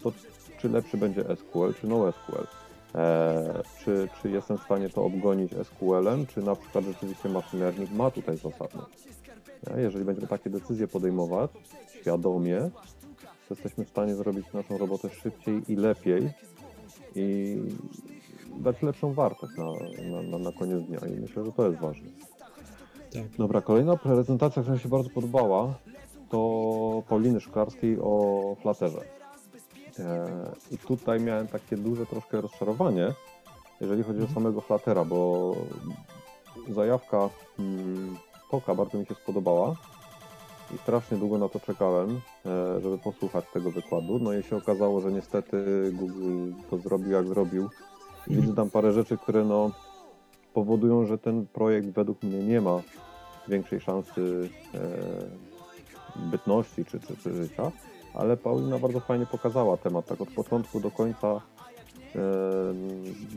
to 0.04 0.12
czy 0.58 0.70
lepszy 0.70 0.98
będzie 0.98 1.22
SQL, 1.22 1.74
czy 1.82 1.88
NoSQL? 1.88 2.65
Eee, 2.98 3.64
czy, 3.84 4.10
czy 4.22 4.30
jestem 4.30 4.58
w 4.58 4.64
stanie 4.64 4.90
to 4.90 5.04
obgonić 5.04 5.52
SQL-em, 5.64 6.26
czy 6.26 6.42
na 6.42 6.56
przykład 6.56 6.86
rzeczywiście 6.86 7.30
machine 7.30 7.64
learning 7.64 7.92
ma 7.92 8.12
tutaj 8.12 8.38
zasadność? 8.38 9.08
Nie? 9.68 9.82
Jeżeli 9.82 10.06
będziemy 10.06 10.28
takie 10.28 10.50
decyzje 10.50 10.88
podejmować 10.88 11.52
świadomie, 11.88 12.70
to 13.48 13.54
jesteśmy 13.54 13.86
w 13.86 13.90
stanie 13.90 14.16
zrobić 14.16 14.54
naszą 14.54 14.78
robotę 14.78 15.10
szybciej 15.10 15.62
i 15.68 15.76
lepiej 15.76 16.30
i 17.16 17.58
dać 18.58 18.82
lepszą 18.82 19.14
wartość 19.14 19.54
na, 19.58 19.66
na, 20.12 20.22
na, 20.22 20.38
na 20.38 20.52
koniec 20.52 20.84
dnia 20.84 21.00
i 21.00 21.20
myślę, 21.20 21.46
że 21.46 21.52
to 21.52 21.68
jest 21.68 21.80
ważne. 21.80 22.10
Tak. 23.14 23.24
Dobra, 23.38 23.62
kolejna 23.62 23.98
prezentacja, 23.98 24.62
która 24.62 24.76
mi 24.76 24.82
się 24.82 24.90
bardzo 24.90 25.10
podobała, 25.10 25.74
to 26.30 27.04
Pauliny 27.10 27.40
Szklarskiej 27.40 27.98
o 28.02 28.56
flaterze. 28.62 29.02
E, 30.00 30.30
I 30.72 30.78
tutaj 30.78 31.20
miałem 31.20 31.48
takie 31.48 31.78
duże 31.78 32.06
troszkę 32.06 32.42
rozczarowanie, 32.42 33.14
jeżeli 33.82 34.04
chodzi 34.04 34.22
o 34.22 34.28
samego 34.28 34.62
flatera, 34.62 35.06
bo 35.06 35.56
zajawka 36.70 37.30
mm, 37.60 38.18
Toka 38.52 38.76
bardzo 38.76 38.98
mi 38.98 39.06
się 39.06 39.16
spodobała 39.16 39.76
i 40.76 40.78
strasznie 40.78 41.18
długo 41.18 41.38
na 41.38 41.50
to 41.50 41.60
czekałem, 41.60 42.22
e, 42.46 42.82
żeby 42.82 42.98
posłuchać 42.98 43.46
tego 43.54 43.72
wykładu. 43.72 44.20
No 44.20 44.34
i 44.34 44.44
się 44.44 44.58
okazało, 44.58 45.02
że 45.02 45.12
niestety 45.12 45.58
Google 45.94 46.52
to 46.70 46.78
zrobił 46.78 47.12
jak 47.12 47.28
zrobił. 47.28 47.70
Widzę 48.28 48.56
tam 48.56 48.70
parę 48.70 48.92
rzeczy, 48.94 49.18
które 49.18 49.46
no 49.46 49.72
powodują, 50.54 51.06
że 51.06 51.18
ten 51.18 51.48
projekt 51.48 51.88
według 51.88 52.24
mnie 52.24 52.40
nie 52.40 52.62
ma 52.62 52.82
większej 53.48 53.82
szansy 53.82 54.50
e, 54.74 54.80
bytności 56.16 56.86
czy, 56.86 57.00
czy, 57.00 57.18
czy 57.18 57.34
życia, 57.34 57.72
ale 58.18 58.38
Paulina 58.38 58.80
bardzo 58.80 59.00
fajnie 59.00 59.26
pokazała 59.26 59.78
temat, 59.78 60.06
tak 60.06 60.22
od 60.22 60.30
początku 60.30 60.80
do 60.80 60.92
końca. 60.92 61.42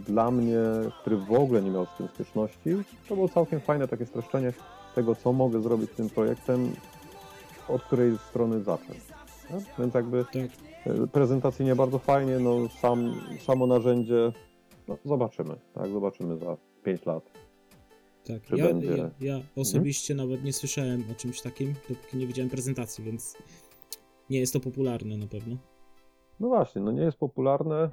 Dla 0.07 0.31
mnie, 0.31 0.59
który 1.01 1.16
w 1.16 1.33
ogóle 1.33 1.62
nie 1.62 1.70
miał 1.70 1.87
z 1.87 1.97
tym 1.99 2.09
styczności, 2.09 2.70
to 3.09 3.14
było 3.14 3.29
całkiem 3.29 3.61
fajne 3.61 3.89
takie 3.89 4.07
streszczenie 4.07 4.53
tego, 4.95 5.14
co 5.14 5.33
mogę 5.33 5.61
zrobić 5.62 5.91
z 5.91 5.95
tym 5.95 6.11
projektem, 6.11 6.72
od 7.68 7.83
której 7.83 8.18
strony 8.31 8.62
zacząć. 8.64 8.99
Więc 9.79 9.95
jakby 9.95 10.24
Tak. 10.24 10.35
e, 10.87 11.07
prezentacyjnie 11.07 11.74
bardzo 11.76 11.99
fajnie, 11.99 12.39
no 12.39 12.68
sam, 12.81 13.14
samo 13.47 13.66
narzędzie, 13.66 14.33
no 14.89 14.97
zobaczymy, 15.05 15.55
tak, 15.74 15.89
zobaczymy 15.89 16.37
za 16.39 16.57
5 16.85 17.07
lat. 17.07 17.24
Tak, 18.26 18.59
ja, 18.59 18.64
będzie- 18.66 18.89
Mhm. 18.91 19.11
ja, 19.20 19.35
ja 19.35 19.41
osobiście 19.57 20.14
nawet 20.14 20.45
nie 20.45 20.53
słyszałem 20.53 21.05
o 21.12 21.14
czymś 21.14 21.41
takim, 21.41 21.74
dopóki 21.89 22.16
nie 22.16 22.26
widziałem 22.26 22.51
prezentacji, 22.51 23.05
więc 23.05 23.37
nie 24.31 24.39
jest 24.39 24.53
to 24.53 24.61
popularne 24.61 25.16
na 25.16 25.26
pewno. 25.26 25.57
No 26.41 26.49
właśnie, 26.49 26.83
no 26.83 26.93
nie 26.93 27.03
jest 27.03 27.18
popularne. 27.18 27.91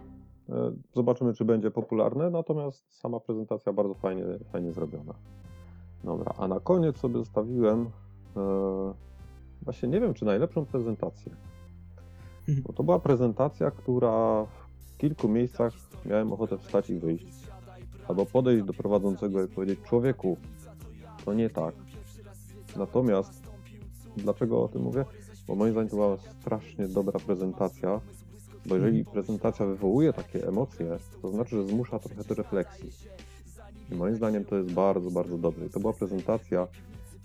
e, 0.49 0.71
Zobaczymy, 0.93 1.33
czy 1.33 1.45
będzie 1.45 1.71
popularne, 1.71 2.29
natomiast 2.29 2.99
sama 2.99 3.19
prezentacja 3.19 3.73
bardzo 3.73 3.93
fajnie, 3.93 4.23
fajnie 4.51 4.71
zrobiona. 4.71 5.13
Dobra, 6.03 6.33
a 6.37 6.47
na 6.47 6.59
koniec 6.59 6.97
sobie 6.97 7.19
zostawiłem 7.19 7.89
e, 8.37 8.93
właśnie 9.61 9.89
nie 9.89 9.99
wiem, 10.01 10.13
czy 10.13 10.25
najlepszą 10.25 10.65
prezentację. 10.65 11.35
Bo 12.67 12.73
to 12.73 12.83
była 12.83 12.99
prezentacja, 12.99 13.71
która 13.71 14.45
w 14.45 14.97
kilku 14.97 15.27
miejscach 15.29 15.73
miałem 16.05 16.33
ochotę 16.33 16.57
wstać 16.57 16.89
i 16.89 16.99
wyjść. 16.99 17.27
Albo 18.07 18.25
podejść 18.25 18.65
do 18.65 18.73
prowadzącego 18.73 19.43
i 19.43 19.47
powiedzieć, 19.47 19.79
człowieku, 19.81 20.37
to 21.25 21.33
nie 21.33 21.49
tak. 21.49 21.75
Natomiast, 22.77 23.43
dlaczego 24.17 24.63
o 24.63 24.67
tym 24.67 24.81
mówię? 24.81 25.05
Bo 25.47 25.55
moim 25.55 25.71
zdaniem 25.71 25.89
to 25.89 25.95
była 25.95 26.17
strasznie 26.17 26.87
dobra 26.87 27.19
prezentacja, 27.19 28.01
bo 28.65 28.75
jeżeli 28.75 29.05
prezentacja 29.05 29.65
wywołuje 29.65 30.13
takie 30.13 30.47
emocje, 30.47 30.97
to 31.21 31.29
znaczy, 31.29 31.55
że 31.55 31.67
zmusza 31.67 31.99
trochę 31.99 32.23
do 32.23 32.35
refleksji. 32.35 32.89
I 33.91 33.95
moim 33.95 34.15
zdaniem 34.15 34.45
to 34.45 34.55
jest 34.55 34.71
bardzo, 34.71 35.11
bardzo 35.11 35.37
dobre. 35.37 35.65
I 35.65 35.69
to 35.69 35.79
była 35.79 35.93
prezentacja 35.93 36.67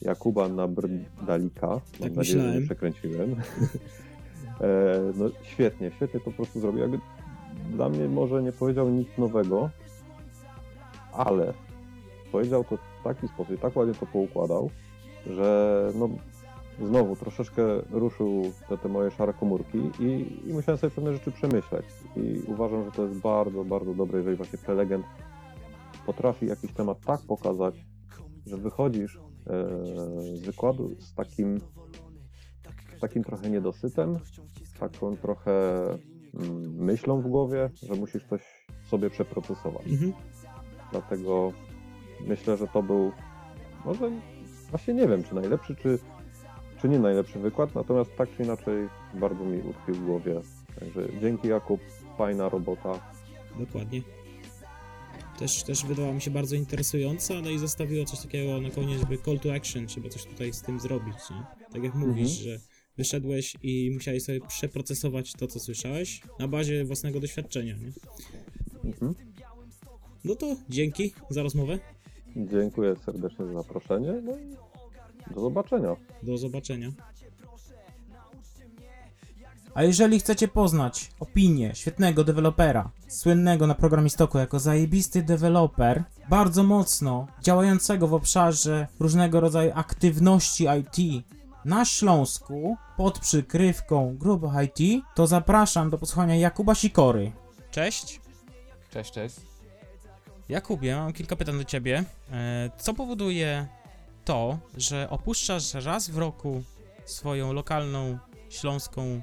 Jakuba 0.03 0.49
Nabrdalika. 0.49 1.67
Mam 1.69 1.81
Tak 2.01 2.15
nadzieję, 2.15 2.43
że 2.43 2.61
nie 2.61 2.67
przekręciłem. 2.67 3.31
e, 4.61 5.13
no 5.17 5.31
świetnie, 5.43 5.91
świetnie 5.97 6.21
to 6.21 6.25
po 6.25 6.33
prostu 6.33 6.61
zrobił. 6.61 6.81
Jakby 6.81 6.99
dla 7.71 7.89
mnie 7.89 8.09
może 8.09 8.43
nie 8.43 8.53
powiedział 8.53 8.91
nic 8.91 9.09
nowego, 9.19 9.71
ale 11.13 11.55
powiedział 12.33 12.65
to 12.65 12.77
w 12.77 13.05
taki 13.05 13.29
sposób, 13.29 13.55
i 13.55 13.59
tak 13.59 13.77
ładnie 13.77 13.95
to 13.95 14.07
poukładał, 14.07 14.71
że 15.27 15.93
no 15.95 16.09
znowu 16.81 17.17
troszeczkę 17.17 17.63
ruszył 17.91 18.43
te, 18.69 18.79
te 18.79 18.89
moje 18.89 19.11
szare 19.11 19.33
komórki 19.33 19.79
i, 20.01 20.27
i 20.49 20.53
musiałem 20.53 20.79
sobie 20.79 20.91
pewne 20.91 21.13
rzeczy 21.13 21.31
przemyśleć. 21.31 21.87
I 22.17 22.43
uważam, 22.47 22.85
że 22.85 22.91
to 22.91 23.07
jest 23.07 23.21
bardzo, 23.21 23.65
bardzo 23.65 23.95
dobre, 23.95 24.19
jeżeli 24.19 24.37
właśnie 24.37 24.59
prelegent 24.59 25.07
potrafi 26.07 26.47
jakiś 26.47 26.73
temat 26.73 27.01
tak 27.01 27.21
pokazać, 27.21 27.85
że 28.47 28.57
wychodzisz 28.57 29.17
e, 29.17 29.21
z 30.37 30.41
wykładu 30.41 30.95
z 30.99 31.15
takim, 31.15 31.61
takim 33.01 33.25
trochę 33.25 33.51
niedosytem, 33.51 34.19
taką 34.81 35.17
trochę 35.17 35.85
mm, 36.35 36.75
myślą 36.75 37.21
w 37.21 37.27
głowie, 37.27 37.71
że 37.83 37.95
musisz 37.95 38.25
coś 38.25 38.67
sobie 38.85 39.11
przeprocesować. 39.11 39.87
Mhm. 39.87 40.13
Dlatego 40.93 41.53
myślę, 42.27 42.57
że 42.57 42.69
to 42.69 42.83
był 42.83 43.13
może 43.85 44.11
właśnie 44.71 44.95
nie 44.95 45.09
wiem, 45.09 45.23
czy 45.23 45.35
najlepszy, 45.35 45.77
czy, 45.77 45.99
czy 46.81 46.89
nie 46.89 46.99
najlepszy 46.99 47.39
wykład, 47.39 47.75
natomiast 47.75 48.17
tak 48.17 48.37
czy 48.37 48.43
inaczej 48.43 48.89
bardzo 49.15 49.45
mi 49.45 49.59
utkwił 49.63 49.95
w 49.95 50.05
głowie. 50.07 50.41
Także 50.81 51.09
dzięki 51.21 51.49
Jakub, 51.49 51.81
fajna 52.19 52.49
robota. 52.49 53.15
Dokładnie. 53.59 54.03
Też, 55.39 55.63
też 55.63 55.87
wydała 55.87 56.13
mi 56.13 56.21
się 56.21 56.31
bardzo 56.31 56.57
interesująca, 56.57 57.35
no 57.43 57.51
i 57.51 57.59
zostawiło 57.59 58.05
coś 58.05 58.21
takiego 58.21 58.61
na 58.61 58.71
koniec, 58.71 59.01
żeby 59.01 59.19
call 59.19 59.39
to 59.41 59.55
action, 59.55 59.87
trzeba 59.87 60.09
coś 60.09 60.25
tutaj 60.25 60.53
z 60.53 60.63
tym 60.63 60.81
zrobić, 60.81 61.17
nie? 61.31 61.67
Tak 61.73 61.83
jak 61.83 61.95
mówisz, 61.95 62.31
że 62.31 62.59
wyszedłeś 62.97 63.57
i 63.63 63.91
musiałeś 63.95 64.23
sobie 64.23 64.41
przeprocesować 64.41 65.33
to, 65.33 65.47
co 65.47 65.61
słyszałeś 65.61 66.23
na 66.39 66.49
bazie 66.49 66.85
własnego 66.85 67.21
doświadczenia, 67.21 67.75
nie? 67.77 67.93
Mhm. 68.85 69.15
No 70.25 70.35
to 70.35 70.57
dzięki 70.69 71.13
za 71.31 71.43
rozmowę, 71.43 71.79
Dziękuję 72.37 72.97
serdecznie 73.07 73.47
za 73.47 73.53
zaproszenie. 73.53 74.13
No 74.23 74.33
i 74.37 74.70
do 75.35 75.41
zobaczenia. 75.41 75.97
do 76.23 76.39
zobaczenia. 76.39 76.89
A 79.75 79.83
jeżeli 79.83 80.21
chcecie 80.21 80.49
poznać 80.49 81.11
opinię 81.21 81.75
świetnego 81.75 82.25
dewelopera, 82.25 82.91
słynnego 83.09 83.67
na 83.67 83.75
programistoku 83.75 84.39
jako 84.39 84.59
zajebisty 84.59 85.23
deweloper, 85.23 86.05
bardzo 86.29 86.63
mocno 86.63 87.27
działającego 87.43 88.09
w 88.09 88.15
obszarze 88.15 88.87
różnego 89.01 89.41
rodzaju 89.41 89.73
aktywności 89.75 90.67
IT 90.81 91.25
na 91.65 91.85
Śląsku 91.85 92.77
pod 92.97 93.19
przykrywką 93.19 94.17
grup 94.19 94.43
IT, 94.65 95.05
to 95.15 95.27
zapraszam 95.27 95.91
do 95.91 95.99
posłuchania 95.99 96.37
Jakuba 96.37 96.75
Sikory. 96.75 97.33
Cześć. 97.71 98.21
Cześć, 98.91 99.13
cześć. 99.13 99.37
Jakubie, 100.49 100.97
mam 100.97 101.13
kilka 101.13 101.37
pytań 101.37 101.59
do 101.59 101.65
ciebie. 101.65 102.05
E, 102.33 102.71
Co 102.79 102.95
powoduje 102.95 103.69
to, 104.25 104.59
że 104.77 105.11
opuszczasz 105.11 105.75
raz 105.75 106.11
w 106.11 106.19
roku 106.19 106.63
swoją 107.05 107.53
lokalną 107.53 108.19
śląską, 108.49 109.21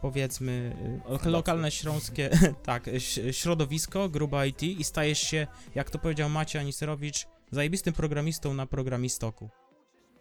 powiedzmy, 0.00 0.76
lo- 1.08 1.30
lokalne 1.30 1.70
śląskie, 1.70 2.30
tak, 2.62 2.90
środowisko, 3.30 4.08
gruba 4.08 4.46
IT 4.46 4.62
i 4.62 4.84
stajesz 4.84 5.18
się, 5.20 5.46
jak 5.74 5.90
to 5.90 5.98
powiedział 5.98 6.28
Maciej 6.28 6.60
Aniserowicz, 6.60 7.26
zajebistym 7.50 7.94
programistą 7.94 8.54
na 8.54 8.66
programistoku. 8.66 9.48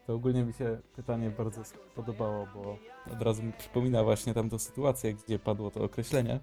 To 0.07 0.13
ogólnie 0.13 0.43
mi 0.43 0.53
się 0.53 0.81
pytanie 0.95 1.29
bardzo 1.29 1.61
spodobało, 1.65 2.47
bo 2.53 2.77
od 3.13 3.21
razu 3.21 3.43
mi 3.43 3.53
przypomina 3.53 4.03
właśnie 4.03 4.33
tamtą 4.33 4.59
sytuację, 4.59 5.13
gdzie 5.13 5.39
padło 5.39 5.71
to 5.71 5.83
określenie. 5.83 6.39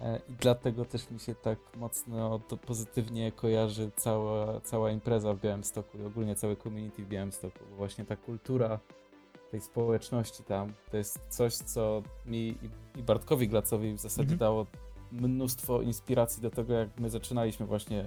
E, 0.00 0.20
I 0.28 0.32
dlatego 0.32 0.84
też 0.84 1.10
mi 1.10 1.20
się 1.20 1.34
tak 1.34 1.58
mocno 1.76 2.38
to 2.38 2.56
pozytywnie 2.56 3.32
kojarzy 3.32 3.90
cała, 3.96 4.60
cała 4.60 4.90
impreza 4.90 5.34
w 5.34 5.40
Białymstoku 5.40 5.98
i 5.98 6.04
ogólnie 6.04 6.34
całe 6.34 6.56
community 6.56 7.04
w 7.04 7.08
Białymstoku, 7.08 7.58
bo 7.70 7.76
właśnie 7.76 8.04
ta 8.04 8.16
kultura 8.16 8.78
tej 9.50 9.60
społeczności 9.60 10.44
tam 10.44 10.72
to 10.90 10.96
jest 10.96 11.18
coś, 11.28 11.54
co 11.54 12.02
mi 12.26 12.38
i- 12.38 12.98
i 12.98 13.02
Bartkowi 13.02 13.48
Glacowi 13.48 13.92
w 13.92 14.00
zasadzie 14.00 14.22
Mhm. 14.32 14.38
dało 14.38 14.66
mnóstwo 15.12 15.80
inspiracji 15.82 16.42
do 16.42 16.50
tego, 16.50 16.72
jak 16.72 17.00
my 17.00 17.10
zaczynaliśmy 17.10 17.66
właśnie 17.66 18.04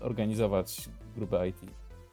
organizować 0.00 0.88
grupę 1.16 1.48
IT. 1.48 1.60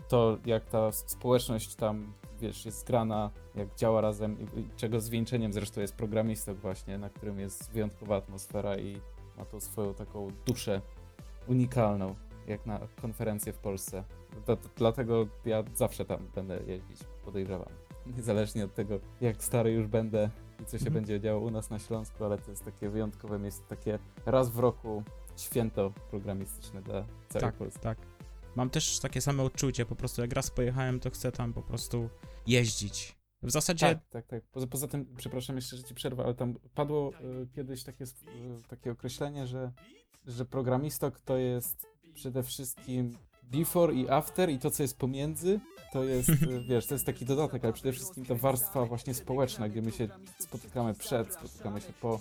To, 0.08 0.38
jak 0.46 0.66
ta 0.66 0.92
społeczność 0.92 1.76
tam, 1.76 2.14
wiesz, 2.40 2.66
jest 2.66 2.80
zgrana, 2.80 3.32
jak 3.56 3.76
działa 3.76 4.02
razem, 4.02 4.38
czego 4.76 5.02
zwieńczeniem 5.02 5.54
zresztą 5.54 5.82
jest 5.82 5.96
programistok 5.96 6.58
właśnie, 6.58 6.98
na 6.98 7.10
którym 7.10 7.40
jest 7.40 7.72
wyjątkowa 7.72 8.16
atmosfera 8.16 8.78
i 8.78 9.02
ma 9.38 9.46
tą 9.46 9.60
swoją 9.60 9.94
taką 9.94 10.28
duszę 10.46 10.82
unikalną, 11.48 12.16
jak 12.48 12.66
na 12.66 12.80
konferencję 13.02 13.54
w 13.54 13.58
Polsce. 13.58 14.04
Dla- 14.46 14.58
Dlatego 14.76 15.28
ja 15.46 15.64
zawsze 15.76 16.06
tam 16.06 16.28
będę 16.36 16.60
jeździć, 16.68 17.00
podejrzewam. 17.26 17.70
Niezależnie 18.18 18.66
od 18.66 18.74
tego, 18.74 19.00
jak 19.22 19.44
stary 19.44 19.72
już 19.72 19.88
będę 19.88 20.30
i 20.62 20.66
co 20.66 20.72
się 20.78 20.86
Mhm. 20.86 20.94
będzie 20.94 21.20
działo 21.20 21.40
u 21.42 21.52
nas 21.52 21.70
na 21.70 21.80
Śląsku, 21.80 22.26
ale 22.26 22.38
to 22.38 22.52
jest 22.52 22.66
takie 22.66 22.90
wyjątkowe 22.90 23.40
miejsce, 23.40 23.64
takie 23.68 24.00
raz 24.26 24.50
w 24.50 24.60
roku 24.60 25.04
święto 25.38 25.92
programistyczne 26.10 26.82
dla 26.82 27.06
całej 27.30 27.42
Tak, 27.42 27.56
Polski. 27.56 27.80
tak. 27.80 27.98
Mam 28.60 28.70
też 28.70 29.00
takie 29.00 29.22
same 29.22 29.44
odczucie, 29.44 29.86
po 29.86 29.96
prostu 29.96 30.22
jak 30.22 30.34
raz 30.34 30.52
pojechałem, 30.52 31.00
to 31.00 31.10
chcę 31.10 31.32
tam 31.32 31.54
po 31.54 31.62
prostu 31.62 32.10
jeździć. 32.48 33.16
W 33.44 33.52
zasadzie 33.52 33.86
Tak, 33.86 34.10
tak, 34.10 34.28
tak. 34.28 34.44
Poza, 34.52 34.68
poza 34.68 34.88
tym, 34.88 35.16
przepraszam 35.18 35.56
jeszcze, 35.56 35.78
że 35.78 35.84
ci 35.84 35.96
przerwę, 35.96 36.24
ale 36.24 36.34
tam 36.34 36.56
padło 36.74 37.12
y, 37.44 37.48
kiedyś 37.56 37.84
takie, 37.84 38.04
y, 38.04 38.08
takie 38.68 38.92
określenie, 38.92 39.48
że, 39.48 39.72
że 40.28 40.46
programistok 40.46 41.20
to 41.20 41.38
jest 41.38 41.86
przede 42.14 42.44
wszystkim 42.44 43.18
before 43.44 43.94
i 43.94 44.10
after 44.10 44.50
i 44.50 44.60
to, 44.60 44.72
co 44.72 44.84
jest 44.84 44.98
pomiędzy, 44.98 45.60
to 45.94 46.04
jest, 46.04 46.30
y, 46.30 46.64
wiesz, 46.70 46.86
to 46.88 46.96
jest 46.96 47.06
taki 47.06 47.26
dodatek, 47.26 47.64
ale 47.64 47.74
przede 47.74 47.92
wszystkim 47.92 48.26
ta 48.26 48.36
warstwa 48.36 48.86
właśnie 48.86 49.14
społeczna, 49.14 49.70
gdzie 49.70 49.82
my 49.82 49.92
się 49.92 50.08
spotykamy 50.40 50.94
przed, 50.94 51.34
spotykamy 51.34 51.82
się 51.82 51.94
po 52.02 52.20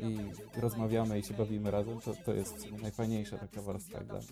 i 0.00 0.18
rozmawiamy 0.60 1.18
i 1.18 1.22
się 1.22 1.34
bawimy 1.34 1.70
razem, 1.70 2.00
to, 2.00 2.14
to 2.14 2.34
jest 2.34 2.70
najfajniejsza 2.70 3.38
taka 3.38 3.62
warstwa 3.62 4.00
dla 4.00 4.18
mnie. 4.18 4.26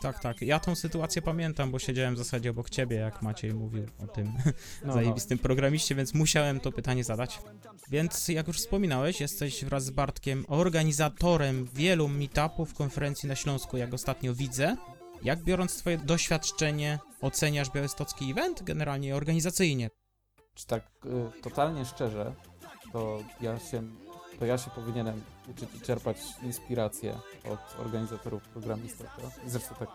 Tak, 0.00 0.18
tak. 0.18 0.42
Ja 0.42 0.60
tą 0.60 0.74
sytuację 0.74 1.22
pamiętam, 1.22 1.70
bo 1.70 1.78
siedziałem 1.78 2.14
w 2.14 2.18
zasadzie 2.18 2.50
obok 2.50 2.70
ciebie, 2.70 2.96
jak 2.96 3.22
Maciej 3.22 3.54
mówił 3.54 3.86
o 3.98 4.06
tym 4.06 4.32
No, 4.84 4.92
zajebistym 4.92 5.38
programiście, 5.38 5.94
więc 5.94 6.14
musiałem 6.14 6.60
to 6.60 6.72
pytanie 6.72 7.04
zadać. 7.04 7.40
Więc 7.90 8.28
jak 8.28 8.46
już 8.46 8.56
wspominałeś, 8.58 9.20
jesteś 9.20 9.64
wraz 9.64 9.84
z 9.84 9.90
Bartkiem 9.90 10.44
organizatorem 10.48 11.68
wielu 11.74 12.08
meetupów, 12.08 12.74
konferencji 12.74 13.28
na 13.28 13.36
Śląsku, 13.36 13.76
jak 13.76 13.94
ostatnio 13.94 14.34
widzę. 14.34 14.76
Jak 15.22 15.42
biorąc 15.42 15.76
twoje 15.76 15.98
doświadczenie, 15.98 16.98
oceniasz 17.20 17.70
białystocki 17.70 18.30
event 18.30 18.62
generalnie 18.62 19.16
organizacyjnie? 19.16 19.90
Czy 20.54 20.66
tak 20.66 20.90
y, 21.38 21.42
totalnie 21.42 21.84
szczerze, 21.84 22.34
to 22.92 23.22
ja 23.40 23.58
się, 23.58 23.82
to 24.38 24.46
ja 24.46 24.58
się 24.58 24.70
powinienem 24.70 25.22
uczyć 25.50 25.68
i 25.74 25.80
czerpać 25.80 26.16
inspirację 26.42 27.18
od 27.52 27.80
organizatorów 27.80 28.42
programistów. 28.42 29.06
Zresztą 29.46 29.74
tak 29.74 29.88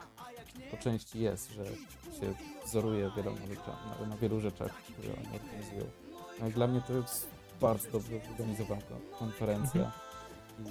po 0.72 0.78
części 0.78 1.20
jest, 1.20 1.52
że 1.52 1.66
się 1.66 2.34
wzoruje 2.66 3.12
wieloma 3.16 3.38
na, 4.00 4.06
na 4.06 4.18
wielu 4.18 4.40
rzeczach, 4.40 4.74
które 4.74 5.14
oni 5.14 5.40
organizują. 5.40 5.86
No 6.42 6.50
dla 6.50 6.68
mnie 6.68 6.82
to 6.82 6.94
jest 6.94 7.28
bardzo 7.62 7.92
dobrze 7.92 8.20
zorganizowana 8.28 8.82
kon- 8.82 9.20
konferencja. 9.20 9.92
I 10.60 10.64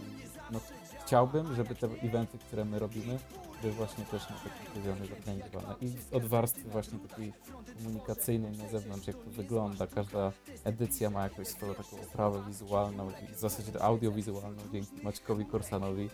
no, 0.50 0.60
chciałbym, 1.04 1.54
żeby 1.54 1.74
te 1.74 1.86
eventy, 1.86 2.38
które 2.38 2.64
my 2.64 2.78
robimy, 2.78 3.18
były 3.62 3.72
właśnie 3.72 4.04
też 4.04 4.22
na 4.30 4.36
takim 4.36 4.66
poziomie 4.82 5.06
zorganizowane. 5.06 5.74
I 5.80 5.92
od 6.16 6.24
warstwy 6.26 6.62
właśnie 6.62 6.98
takiej 6.98 7.32
komunikacyjnej 7.78 8.52
na 8.58 8.68
zewnątrz, 8.68 9.06
jak 9.06 9.16
to 9.16 9.30
wygląda. 9.30 9.86
Każda 9.86 10.32
edycja 10.64 11.10
ma 11.10 11.22
jakąś 11.22 11.48
swoją 11.48 11.74
taką 11.74 12.00
oprawę 12.02 12.42
wizualną, 12.48 13.10
w 13.36 13.38
zasadzie 13.38 13.82
audiowizualną 13.82 14.62
dzięki 14.72 15.02
Maćkowi 15.02 15.46
Korsanowi. 15.46 16.10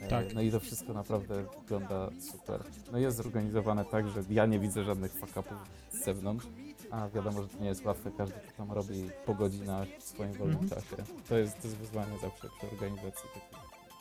E, 0.00 0.08
Tak. 0.08 0.34
No 0.34 0.40
i 0.40 0.50
to 0.50 0.60
wszystko 0.60 0.92
naprawdę 0.92 1.44
wygląda 1.62 2.10
super. 2.32 2.64
No 2.92 2.98
jest 2.98 3.16
zorganizowane 3.16 3.84
tak, 3.84 4.08
że 4.08 4.22
ja 4.30 4.46
nie 4.46 4.58
widzę 4.58 4.84
żadnych 4.84 5.12
fuck-upów 5.12 5.58
z 5.92 6.04
zewnątrz, 6.04 6.46
a 6.90 7.08
wiadomo, 7.08 7.42
że 7.42 7.48
to 7.48 7.58
nie 7.62 7.68
jest 7.68 7.84
łatwe, 7.84 8.10
każdy 8.18 8.34
to 8.34 8.52
tam 8.56 8.72
robi 8.72 9.10
po 9.26 9.34
godzinach 9.34 9.88
w 9.98 10.02
swoim 10.02 10.32
wolnym 10.32 10.58
Mhm. 10.58 10.70
czasie. 10.82 10.96
To 11.28 11.38
jest, 11.38 11.60
to 11.62 11.68
jest 11.68 11.76
wyzwanie 11.78 12.18
zawsze 12.22 12.48
przy 12.58 12.66
organizacji 12.70 13.28
takich 13.34 13.58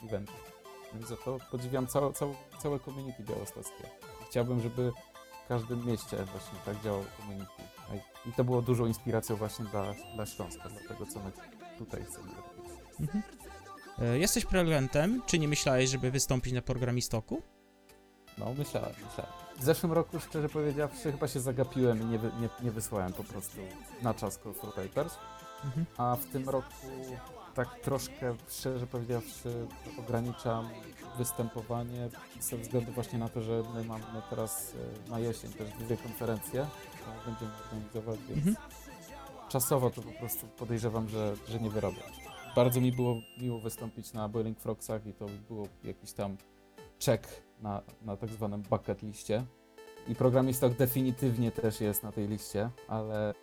eventów. 0.10 0.49
I 1.02 1.06
za 1.06 1.16
to 1.18 1.38
podziwiam 1.52 1.88
całe, 1.88 2.14
całe, 2.14 2.34
całe 2.60 2.80
community 2.80 3.24
białostockie. 3.24 3.84
Chciałbym, 4.30 4.62
żeby 4.62 4.92
w 5.46 5.48
każdym 5.48 5.86
mieście 5.86 6.18
właśnie 6.18 6.60
tak 6.66 6.82
działał 6.84 7.04
community. 7.20 7.52
I- 8.30 8.34
to 8.34 8.44
było 8.44 8.62
dużą 8.62 8.86
inspiracją 8.86 9.36
właśnie 9.36 9.66
dla, 9.66 9.86
dla 10.16 10.26
Śląska, 10.26 10.70
dla 10.70 10.82
tego, 10.88 11.06
co 11.06 11.20
my 11.20 11.32
tutaj 11.78 12.04
chcemy 12.06 12.28
robić. 12.28 12.72
Mhm. 13.00 13.24
E, 14.00 14.20
Jesteś 14.20 14.46
prelegentem, 14.46 15.22
czy 15.26 15.40
nie 15.40 15.48
myślałeś, 15.48 15.90
żeby 15.90 16.12
wystąpić 16.12 16.54
na 16.54 16.62
programistoku? 16.62 17.42
No, 18.38 18.54
myślałem, 18.58 18.94
myślałem. 19.10 19.34
W 19.60 19.64
zeszłym 19.64 19.92
roku, 19.94 20.20
szczerze 20.20 20.50
powiedziawszy, 20.50 21.12
chyba 21.12 21.28
się 21.28 21.40
zagapiłem 21.40 22.02
i 22.02 22.06
nie, 22.06 22.20
wy, 22.20 22.32
nie, 22.42 22.50
nie 22.64 22.72
wysłałem 22.72 23.14
po 23.14 23.24
prostu 23.24 23.58
na 24.02 24.14
czas 24.14 24.40
Call 24.44 24.54
for 24.54 24.74
Papers. 24.74 25.16
Mhm. 25.66 25.86
A 25.98 26.16
w 26.16 26.26
tym 26.26 26.50
roku 26.50 26.74
tak 27.56 27.80
troszkę, 27.80 28.36
szczerze 28.48 28.88
powiedziawszy, 28.88 29.68
ograniczam 30.00 30.70
występowanie 31.18 32.10
ze 32.40 32.58
względu 32.58 32.92
właśnie 32.92 33.20
na 33.20 33.30
to, 33.30 33.42
że 33.42 33.64
my 33.74 33.84
mamy 33.84 34.04
teraz 34.30 34.76
e, 35.08 35.10
na 35.10 35.20
jesień 35.20 35.54
też 35.54 35.70
dwie 35.70 35.98
konferencje, 35.98 36.68
które 36.94 37.16
będziemy 37.26 37.52
organizować, 37.64 38.20
więc 38.30 38.48
Mhm. 38.48 38.56
czasowo 39.50 39.90
to 39.90 40.02
po 40.02 40.12
prostu 40.12 40.48
podejrzewam, 40.48 41.10
że, 41.10 41.36
że 41.48 41.60
nie 41.60 41.70
wyrobię. 41.70 42.04
Bardzo 42.56 42.82
mi 42.82 42.92
było 42.92 43.16
miło 43.42 43.60
wystąpić 43.60 44.14
na 44.14 44.30
Boiling 44.30 44.60
Frogsach 44.60 45.06
i 45.06 45.14
to 45.14 45.26
było 45.48 45.68
jakiś 45.84 46.12
tam 46.14 46.38
check 47.06 47.28
na, 47.62 47.82
na 48.02 48.18
tak 48.18 48.30
zwanym 48.30 48.62
bucket 48.62 49.02
liście. 49.02 49.46
I 50.08 50.16
Programistok 50.16 50.74
definitywnie 50.74 51.52
też 51.52 51.82
jest 51.82 52.04
na 52.04 52.12
tej 52.12 52.28
liście, 52.28 52.70
ale 52.88 53.34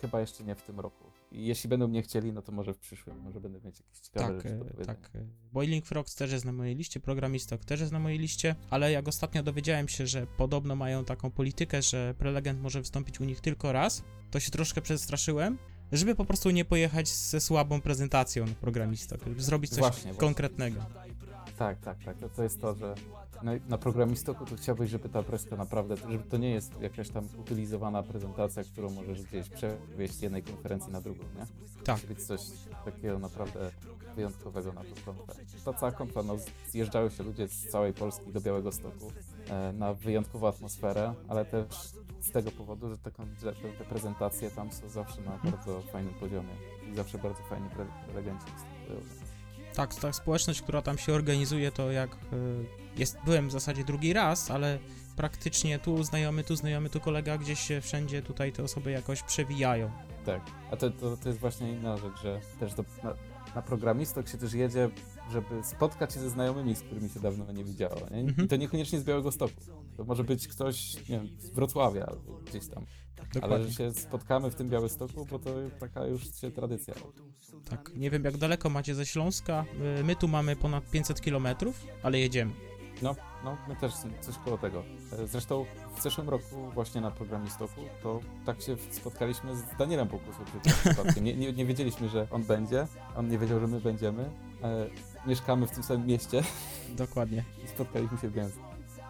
chyba 0.00 0.20
jeszcze 0.20 0.44
nie 0.44 0.54
w 0.54 0.62
tym 0.62 0.80
roku. 0.80 1.03
I 1.34 1.46
jeśli 1.46 1.68
będą 1.68 1.88
mnie 1.88 2.02
chcieli, 2.02 2.32
no 2.32 2.42
to 2.42 2.52
może 2.52 2.74
w 2.74 2.78
przyszłym, 2.78 3.18
może 3.20 3.40
będę 3.40 3.60
mieć 3.60 3.80
jakieś 3.80 3.98
ciekawe 3.98 4.26
Tak, 4.26 4.52
rzeczy 4.52 4.64
e, 4.78 4.84
tak. 4.84 5.10
e, 5.14 5.26
Boiling 5.52 5.86
Frogs 5.86 6.14
też 6.14 6.32
jest 6.32 6.44
na 6.44 6.52
mojej 6.52 6.76
liście, 6.76 7.00
Programistok 7.00 7.64
też 7.64 7.80
jest 7.80 7.92
na 7.92 7.98
mojej 7.98 8.18
liście, 8.18 8.56
ale 8.70 8.92
jak 8.92 9.08
ostatnio 9.08 9.42
dowiedziałem 9.42 9.88
się, 9.88 10.06
że 10.06 10.26
podobno 10.26 10.76
mają 10.76 11.04
taką 11.04 11.30
politykę, 11.30 11.82
że 11.82 12.14
prelegent 12.18 12.60
może 12.60 12.80
wystąpić 12.80 13.20
u 13.20 13.24
nich 13.24 13.40
tylko 13.40 13.72
raz, 13.72 14.02
to 14.30 14.40
się 14.40 14.50
troszkę 14.50 14.80
przestraszyłem, 14.80 15.58
żeby 15.92 16.14
po 16.14 16.24
prostu 16.24 16.50
nie 16.50 16.64
pojechać 16.64 17.08
ze 17.08 17.40
słabą 17.40 17.80
prezentacją 17.80 18.46
na 18.46 18.54
Programistok, 18.54 19.20
żeby 19.26 19.42
zrobić 19.42 19.70
coś 19.70 19.78
Właśnie, 19.78 20.02
właśnie. 20.02 20.18
Tak, 21.58 21.80
tak, 21.80 22.04
tak. 22.04 22.18
To, 22.18 22.28
to 22.28 22.42
jest 22.42 22.60
to, 22.60 22.74
że 22.74 22.94
na, 23.42 23.52
na 23.68 23.78
programistoku 23.78 24.44
to 24.44 24.56
chciałbyś, 24.56 24.90
żeby 24.90 25.08
ta 25.08 25.22
preska 25.22 25.56
naprawdę, 25.56 25.96
żeby 25.96 26.24
to 26.24 26.36
nie 26.36 26.50
jest 26.50 26.80
jakaś 26.80 27.10
tam 27.10 27.28
utylizowana 27.38 28.02
prezentacja, 28.02 28.64
którą 28.64 28.90
możesz 28.90 29.22
gdzieś 29.22 29.48
przewieźć 29.48 30.14
z 30.14 30.22
jednej 30.22 30.42
konferencji 30.42 30.92
na 30.92 31.00
drugą, 31.00 31.24
nie? 31.38 31.46
Tak. 31.84 32.00
Być 32.00 32.22
coś 32.22 32.40
takiego 32.84 33.18
naprawdę 33.18 33.70
wyjątkowego 34.16 34.72
na 34.72 34.80
tą 34.80 34.94
konfę. 35.04 35.32
Ta 35.64 35.72
cała 35.72 35.92
konfa, 35.92 36.22
no 36.22 36.36
zjeżdżają 36.70 37.10
się 37.10 37.22
ludzie 37.22 37.48
z 37.48 37.68
całej 37.68 37.92
Polski 37.92 38.32
do 38.32 38.40
Białego 38.40 38.72
Stoku 38.72 39.12
e, 39.48 39.72
na 39.72 39.94
wyjątkową 39.94 40.48
atmosferę, 40.48 41.14
ale 41.28 41.44
też 41.44 41.66
z 42.20 42.30
tego 42.30 42.50
powodu, 42.50 42.90
że 42.90 42.98
te, 42.98 43.10
że 43.42 43.52
te, 43.52 43.84
prezentacje 43.84 44.50
tam 44.50 44.72
są 44.72 44.88
zawsze 44.88 45.20
na 45.20 45.50
bardzo 45.50 45.80
fajnym 45.80 46.14
poziomie. 46.14 46.54
i 46.92 46.94
zawsze 46.94 47.18
bardzo 47.18 47.42
fajni 47.42 47.68
pre- 47.68 48.04
prelegenci 48.06 48.44
występują. 48.52 49.23
Tak, 49.74 49.94
ta 49.94 50.12
społeczność, 50.12 50.62
która 50.62 50.82
tam 50.82 50.98
się 50.98 51.12
organizuje, 51.12 51.72
to 51.72 51.90
jak 51.90 52.14
y, 52.14 52.16
jest, 52.96 53.16
byłem 53.24 53.48
w 53.48 53.52
zasadzie 53.52 53.84
drugi 53.84 54.12
raz, 54.12 54.50
ale 54.50 54.78
praktycznie 55.16 55.78
tu 55.78 56.04
znajomy, 56.04 56.44
tu 56.44 56.56
znajomy, 56.56 56.90
tu 56.90 57.00
kolega, 57.00 57.38
gdzieś 57.38 57.60
się 57.60 57.80
wszędzie 57.80 58.22
tutaj 58.22 58.52
te 58.52 58.62
osoby 58.62 58.90
jakoś 58.90 59.22
przewijają. 59.22 59.90
Tak, 60.26 60.42
a 60.70 60.76
to, 60.76 60.90
to, 60.90 61.16
to 61.16 61.28
jest 61.28 61.40
właśnie 61.40 61.72
inna 61.72 61.96
rzecz, 61.96 62.22
że 62.22 62.40
też 62.60 62.74
do, 62.74 62.84
na, 63.02 63.14
na 63.54 63.62
programistok 63.62 64.28
się 64.28 64.38
też 64.38 64.52
jedzie, 64.52 64.90
żeby 65.32 65.64
spotkać 65.64 66.14
się 66.14 66.20
ze 66.20 66.30
znajomymi, 66.30 66.76
z 66.76 66.80
którymi 66.80 67.10
się 67.10 67.20
dawno 67.20 67.52
nie 67.52 67.64
widziało. 67.64 68.00
Nie? 68.10 68.20
Mhm. 68.20 68.46
I 68.46 68.48
to 68.48 68.56
niekoniecznie 68.56 69.00
z 69.00 69.04
Białego 69.04 69.32
Stoku. 69.32 69.54
To 69.96 70.04
może 70.04 70.24
być 70.24 70.48
ktoś, 70.48 70.94
nie 70.96 71.02
wiem, 71.20 71.28
z 71.38 71.50
Wrocławia 71.50 72.06
albo 72.06 72.32
gdzieś 72.46 72.68
tam. 72.68 72.86
Ale 73.18 73.40
Dokładnie. 73.42 73.66
że 73.68 73.72
się 73.72 73.92
spotkamy 73.92 74.50
w 74.50 74.54
tym 74.54 74.68
Białymstoku, 74.68 75.26
bo 75.30 75.38
to 75.38 75.50
taka 75.80 76.06
już 76.06 76.34
się 76.40 76.50
tradycja. 76.50 76.94
Tak, 77.70 77.90
nie 77.96 78.10
wiem 78.10 78.24
jak 78.24 78.36
daleko 78.36 78.70
macie 78.70 78.94
ze 78.94 79.06
Śląska. 79.06 79.64
Y, 80.00 80.04
My 80.04 80.16
tu 80.16 80.28
mamy 80.28 80.56
ponad 80.56 80.90
500 80.90 81.20
km, 81.20 81.46
ale 82.02 82.18
jedziemy. 82.18 82.52
No, 83.02 83.16
no, 83.44 83.56
my 83.68 83.76
też 83.76 83.92
coś 84.20 84.38
koło 84.44 84.58
tego. 84.58 84.84
E, 85.12 85.26
Zresztą 85.26 85.64
w 85.96 86.02
zeszłym 86.02 86.28
roku 86.28 86.70
właśnie 86.74 87.00
na 87.00 87.10
programistoku 87.10 87.80
to 88.02 88.20
tak 88.46 88.62
się 88.62 88.76
spotkaliśmy 88.90 89.56
z 89.56 89.62
Danielem 89.78 90.08
przypadkiem. 90.82 91.24
Nie, 91.24 91.34
nie, 91.36 91.52
nie 91.52 91.66
wiedzieliśmy, 91.66 92.08
że 92.08 92.26
on 92.30 92.42
będzie, 92.44 92.86
on 93.16 93.28
nie 93.28 93.38
wiedział, 93.38 93.60
że 93.60 93.66
my 93.66 93.80
będziemy. 93.80 94.30
E, 94.62 94.86
mieszkamy 95.26 95.66
w 95.66 95.70
tym 95.70 95.82
samym 95.82 96.06
mieście 96.06 96.42
Dokładnie. 96.96 97.44
i 97.64 97.68
spotkaliśmy 97.68 98.18
się 98.18 98.28
w 98.28 98.32
Gdańsku. 98.32 98.60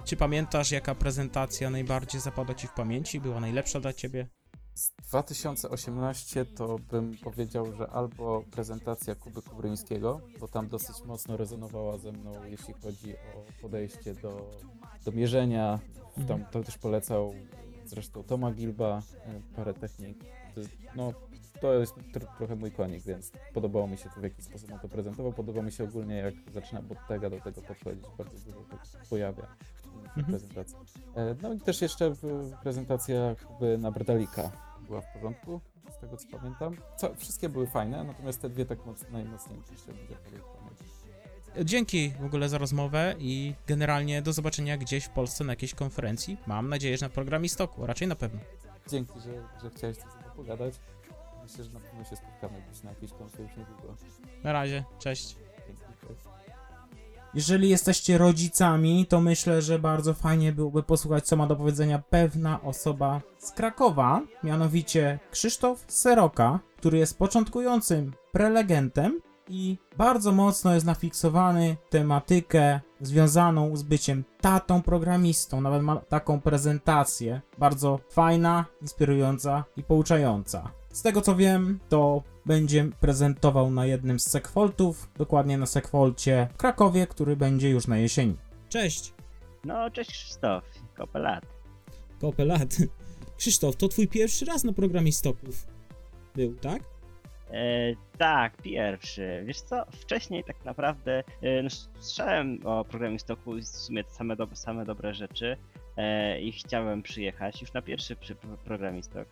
Czy 0.04 0.16
pamiętasz, 0.16 0.70
jaka 0.70 0.94
prezentacja 0.94 1.70
najbardziej 1.70 2.20
zapadła 2.20 2.54
ci 2.54 2.66
w 2.66 2.72
pamięci? 2.72 3.20
Była 3.20 3.40
najlepsza 3.40 3.80
dla 3.80 3.92
ciebie? 3.92 4.26
Z 4.74 4.92
2018 5.08 6.44
to 6.44 6.78
bym 6.90 7.16
powiedział, 7.16 7.72
że 7.72 7.90
albo 7.90 8.44
prezentacja 8.50 9.14
Kuby 9.14 9.42
Kubryńskiego, 9.42 10.20
bo 10.40 10.48
tam 10.48 10.68
dosyć 10.68 11.04
mocno 11.04 11.36
rezonowała 11.36 11.98
ze 11.98 12.12
mną, 12.12 12.44
jeśli 12.44 12.74
chodzi 12.74 13.16
o 13.16 13.62
podejście 13.62 14.14
do, 14.14 14.50
do 15.04 15.12
mierzenia. 15.12 15.78
Tam 16.28 16.44
to 16.44 16.62
też 16.62 16.78
polecał 16.78 17.34
zresztą 17.84 18.22
Toma 18.24 18.52
Gilba, 18.52 19.02
e, 19.26 19.40
parę 19.56 19.74
technik. 19.74 20.18
No, 20.96 21.12
to 21.64 21.74
jest 21.74 21.94
tr- 21.96 22.36
trochę 22.38 22.56
mój 22.56 22.70
konik, 22.72 23.02
więc 23.04 23.32
podobało 23.54 23.86
mi 23.86 23.98
się 23.98 24.10
to, 24.10 24.20
w 24.20 24.22
jaki 24.22 24.42
sposób 24.42 24.72
on 24.72 24.78
to 24.80 24.88
prezentował. 24.88 25.32
Podoba 25.32 25.62
mi 25.62 25.72
się 25.72 25.84
ogólnie, 25.84 26.16
jak 26.16 26.34
zaczyna 26.52 26.82
Bottega 26.82 27.30
do 27.30 27.40
tego 27.40 27.62
podchodzić. 27.62 28.04
Bardzo 28.18 28.38
dużo 28.38 28.60
tego 28.60 28.82
pojawia 29.10 29.42
w 29.42 30.06
Mhm. 30.18 30.24
prezentacji. 30.26 30.76
E, 31.16 31.34
No 31.42 31.52
i 31.52 31.60
też 31.60 31.82
jeszcze 31.82 32.10
w- 32.10 32.52
prezentacja 32.62 33.16
Kuby 33.46 33.78
na 33.78 33.90
Brdalika 33.90 34.50
była 34.86 35.00
w 35.00 35.12
porządku, 35.12 35.60
z 35.96 35.98
tego 36.00 36.16
co 36.16 36.28
pamiętam. 36.38 36.76
Co, 36.96 37.14
wszystkie 37.14 37.48
były 37.48 37.66
fajne, 37.66 38.04
natomiast 38.04 38.40
te 38.42 38.48
dwie 38.48 38.66
tak 38.66 38.86
moc, 38.86 39.04
najmocniej 39.10 39.58
w 39.60 39.64
pamięć. 39.64 40.78
Dzięki 41.64 42.12
w 42.20 42.24
ogóle 42.24 42.48
za 42.48 42.58
rozmowę 42.58 43.14
i 43.18 43.54
generalnie 43.66 44.22
do 44.22 44.32
zobaczenia 44.32 44.76
gdzieś 44.76 45.04
w 45.04 45.10
Polsce 45.10 45.44
na 45.44 45.52
jakiejś 45.52 45.74
konferencji. 45.74 46.36
Mam 46.46 46.68
nadzieję, 46.68 46.96
że 46.98 47.06
na 47.06 47.10
programistoku, 47.10 47.86
raczej 47.86 48.08
na 48.08 48.16
pewno. 48.16 48.40
Dzięki, 48.88 49.20
że, 49.20 49.30
że 49.62 49.70
chciałeś 49.70 49.96
coś 49.96 50.06
pogadać. 50.36 50.74
Myślę, 51.44 51.64
że 51.64 51.70
na 51.70 51.80
pewno 51.80 52.04
się 52.04 52.16
spotkamy 52.16 52.62
gdzieś 52.68 52.82
na 52.82 52.90
jakiejś 52.90 53.12
konferencji 53.12 53.42
już 53.42 53.68
niedługo. 53.68 53.94
Na 54.44 54.52
razie, 54.52 54.84
cześć. 54.98 55.36
Dzięki, 55.66 55.82
cześć. 56.08 56.34
Jeżeli 57.34 57.68
jesteście 57.68 58.18
rodzicami, 58.18 59.06
to 59.06 59.20
myślę, 59.20 59.62
że 59.62 59.78
bardzo 59.78 60.14
fajnie 60.14 60.52
byłoby 60.52 60.82
posłuchać, 60.82 61.26
co 61.26 61.36
ma 61.36 61.46
do 61.46 61.56
powiedzenia 61.56 61.98
pewna 62.10 62.62
osoba 62.62 63.20
z 63.38 63.50
Krakowa, 63.50 64.22
mianowicie 64.42 65.18
Krzysztof 65.30 65.84
Seroka, 65.88 66.60
który 66.76 66.98
jest 66.98 67.18
początkującym 67.18 68.12
prelegentem 68.32 69.20
i 69.48 69.78
bardzo 69.96 70.32
mocno 70.32 70.74
jest 70.74 70.86
nafiksowany 70.86 71.76
w 71.86 71.90
tematykę 71.90 72.80
związaną 73.00 73.76
z 73.76 73.82
byciem 73.82 74.24
tatą 74.40 74.82
programistą. 74.82 75.60
Nawet 75.60 75.82
ma 75.82 75.96
taką 75.96 76.40
prezentację, 76.40 77.40
bardzo 77.58 78.00
fajna, 78.10 78.64
inspirująca 78.82 79.64
i 79.76 79.82
pouczająca. 79.82 80.70
Z 80.94 81.02
tego 81.02 81.20
co 81.20 81.36
wiem, 81.36 81.80
to 81.88 82.22
będzie 82.46 82.88
prezentował 83.00 83.70
na 83.70 83.86
jednym 83.86 84.20
z 84.20 84.30
sekfoltów, 84.30 85.10
dokładnie 85.16 85.58
na 85.58 85.66
sekfolcie 85.66 86.48
w 86.54 86.56
Krakowie, 86.56 87.06
który 87.06 87.36
będzie 87.36 87.70
już 87.70 87.86
na 87.86 87.98
jesieni. 87.98 88.36
Cześć, 88.68 89.12
No, 89.64 89.90
cześć 89.90 90.10
Krzysztof, 90.10 90.64
kopę 90.96 91.18
lat. 91.18 91.44
Kopelat. 92.20 92.76
Krzysztof, 93.38 93.76
to 93.76 93.88
twój 93.88 94.08
pierwszy 94.08 94.44
raz 94.44 94.64
na 94.64 94.72
programistoków 94.72 95.66
był, 96.34 96.54
tak? 96.54 96.82
E, 97.50 97.94
tak, 98.18 98.56
pierwszy. 98.62 99.42
Wiesz 99.46 99.60
co, 99.60 99.84
wcześniej 99.92 100.44
tak 100.44 100.64
naprawdę 100.64 101.24
e, 101.42 101.62
no, 101.62 101.68
słyszałem 101.98 102.58
o 102.64 102.84
programie 102.84 103.18
Stoku 103.18 103.56
i 103.56 103.62
w 103.62 103.66
sumie 103.68 104.04
same, 104.08 104.36
do, 104.36 104.48
same 104.52 104.84
dobre 104.84 105.14
rzeczy 105.14 105.56
e, 105.96 106.40
i 106.40 106.52
chciałem 106.52 107.02
przyjechać 107.02 107.60
już 107.60 107.72
na 107.72 107.82
pierwszy 107.82 108.16
przy 108.16 108.34
pro- 108.34 108.56
programie 108.56 109.02
Stok. 109.02 109.28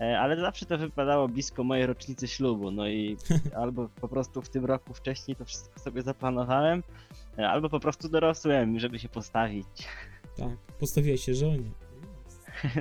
E, 0.00 0.20
ale 0.20 0.40
zawsze 0.40 0.66
to 0.66 0.78
wypadało 0.78 1.28
blisko 1.28 1.64
mojej 1.64 1.86
rocznicy 1.86 2.28
ślubu, 2.28 2.70
no 2.70 2.88
i 2.88 3.16
albo 3.62 3.88
po 3.88 4.08
prostu 4.08 4.42
w 4.42 4.48
tym 4.48 4.64
roku 4.64 4.94
wcześniej 4.94 5.36
to 5.36 5.44
wszystko 5.44 5.80
sobie 5.80 6.02
zaplanowałem, 6.02 6.82
e, 7.38 7.48
albo 7.48 7.68
po 7.68 7.80
prostu 7.80 8.08
dorosłem, 8.08 8.78
żeby 8.78 8.98
się 8.98 9.08
postawić. 9.08 9.66
Tak, 10.36 10.56
postawiłeś 10.78 11.24
się 11.24 11.34
żonie. 11.34 11.70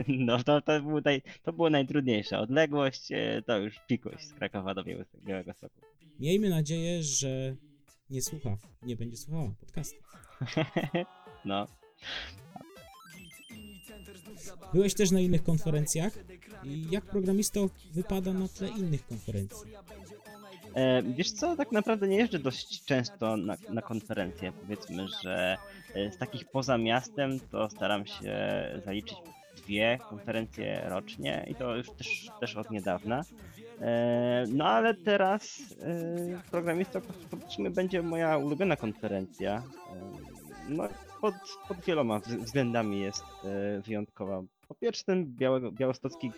No 0.08 0.44
to, 0.44 0.62
to, 0.62 0.82
było 0.82 1.02
naj, 1.06 1.22
to 1.44 1.54
było 1.54 1.70
najtrudniejsze. 1.70 2.40
Odległość 2.40 3.12
e, 3.12 3.42
to 3.46 3.58
już 3.58 3.80
pikuś 3.88 4.24
z 4.24 4.34
Krakowa 4.34 4.74
do 4.74 4.84
Białego 5.26 5.54
Stoku. 5.54 5.82
Miejmy 6.20 6.50
nadzieję, 6.50 7.04
że 7.04 7.56
nie 8.10 8.22
słucha, 8.22 8.58
nie 8.84 8.96
będzie 8.96 9.18
słuchała 9.18 9.52
podcastu. 9.60 9.98
no. 11.46 11.68
Byłeś 14.74 14.94
też 14.94 15.12
na 15.12 15.20
innych 15.20 15.44
konferencjach 15.44 16.14
i 16.64 16.88
jak 16.92 17.06
programista 17.06 17.60
wypada 17.94 18.34
na 18.34 18.48
tle 18.48 18.68
innych 18.70 19.08
konferencji? 19.08 19.72
E, 20.76 21.04
wiesz 21.04 21.32
co, 21.32 21.56
tak 21.56 21.72
naprawdę 21.72 22.08
nie 22.08 22.18
jeżdżę 22.18 22.40
dość 22.40 22.86
często 22.86 23.38
na, 23.38 23.56
na 23.70 23.82
konferencje. 23.82 24.52
Powiedzmy, 24.52 25.08
że 25.24 25.58
e, 25.96 26.12
z 26.12 26.18
takich 26.18 26.46
poza 26.46 26.78
miastem 26.78 27.40
to 27.52 27.70
staram 27.70 28.06
się 28.06 28.38
zaliczyć 28.86 29.18
dwie 29.58 30.00
konferencje 30.10 30.82
rocznie 30.86 31.46
i 31.50 31.56
to 31.56 31.76
już 31.76 31.92
też, 31.92 32.28
też 32.40 32.56
od 32.56 32.72
niedawna. 32.72 33.24
E, 33.82 34.46
no 34.48 34.66
ale 34.66 34.94
teraz 34.94 35.60
e, 35.82 36.42
programista 36.52 37.02
sumie 37.50 37.70
będzie 37.70 38.02
moja 38.02 38.38
ulubiona 38.38 38.76
konferencja. 38.76 39.58
E, 39.58 39.64
no 40.70 40.88
pod, 41.22 41.34
pod 41.68 41.78
wieloma 41.86 42.20
wz- 42.20 42.44
względami 42.44 43.02
jest 43.02 43.24
e, 43.44 43.82
wyjątkowa. 43.82 44.42
Po 44.70 44.76
pierwsze 44.76 45.16
białego, 45.26 45.72
białostocki 45.72 46.32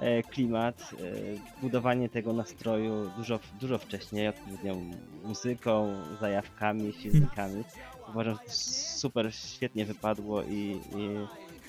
e, 0.00 0.22
klimat, 0.22 0.90
e, 0.92 1.60
budowanie 1.62 2.08
tego 2.08 2.32
nastroju 2.32 3.10
dużo, 3.16 3.38
dużo 3.60 3.78
wcześniej, 3.78 4.28
odpowiednią 4.28 4.90
muzyką, 5.24 5.94
zajawkami, 6.20 6.92
filmikami. 6.92 7.64
Uważam, 8.08 8.34
że 8.34 8.40
to 8.40 8.52
super 8.98 9.34
świetnie 9.34 9.86
wypadło 9.86 10.42
i, 10.42 10.80
i 10.96 11.08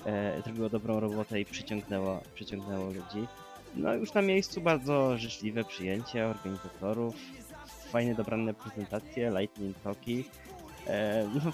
e, 0.06 0.42
zrobiło 0.44 0.68
dobrą 0.68 1.00
robotę 1.00 1.40
i 1.40 1.44
przyciągnęło, 1.44 2.20
przyciągnęło 2.34 2.86
ludzi. 2.86 3.26
No 3.76 3.94
już 3.94 4.14
na 4.14 4.22
miejscu 4.22 4.60
bardzo 4.60 5.18
życzliwe 5.18 5.64
przyjęcie 5.64 6.26
organizatorów, 6.26 7.14
fajnie 7.90 8.14
dobrane 8.14 8.54
prezentacje, 8.54 9.30
lightning 9.40 9.78
talki. 9.78 10.24
E, 10.86 11.28
no, 11.34 11.52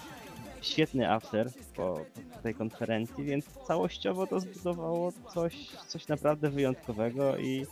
świetny 0.65 1.11
after 1.11 1.51
po, 1.77 2.01
po 2.35 2.39
tej 2.43 2.55
konferencji, 2.55 3.25
więc 3.25 3.45
całościowo 3.67 4.27
to 4.27 4.41
zbudowało 4.41 5.13
coś, 5.35 5.69
coś 5.89 6.09
naprawdę 6.09 6.51
wyjątkowego 6.51 7.39
i 7.39 7.67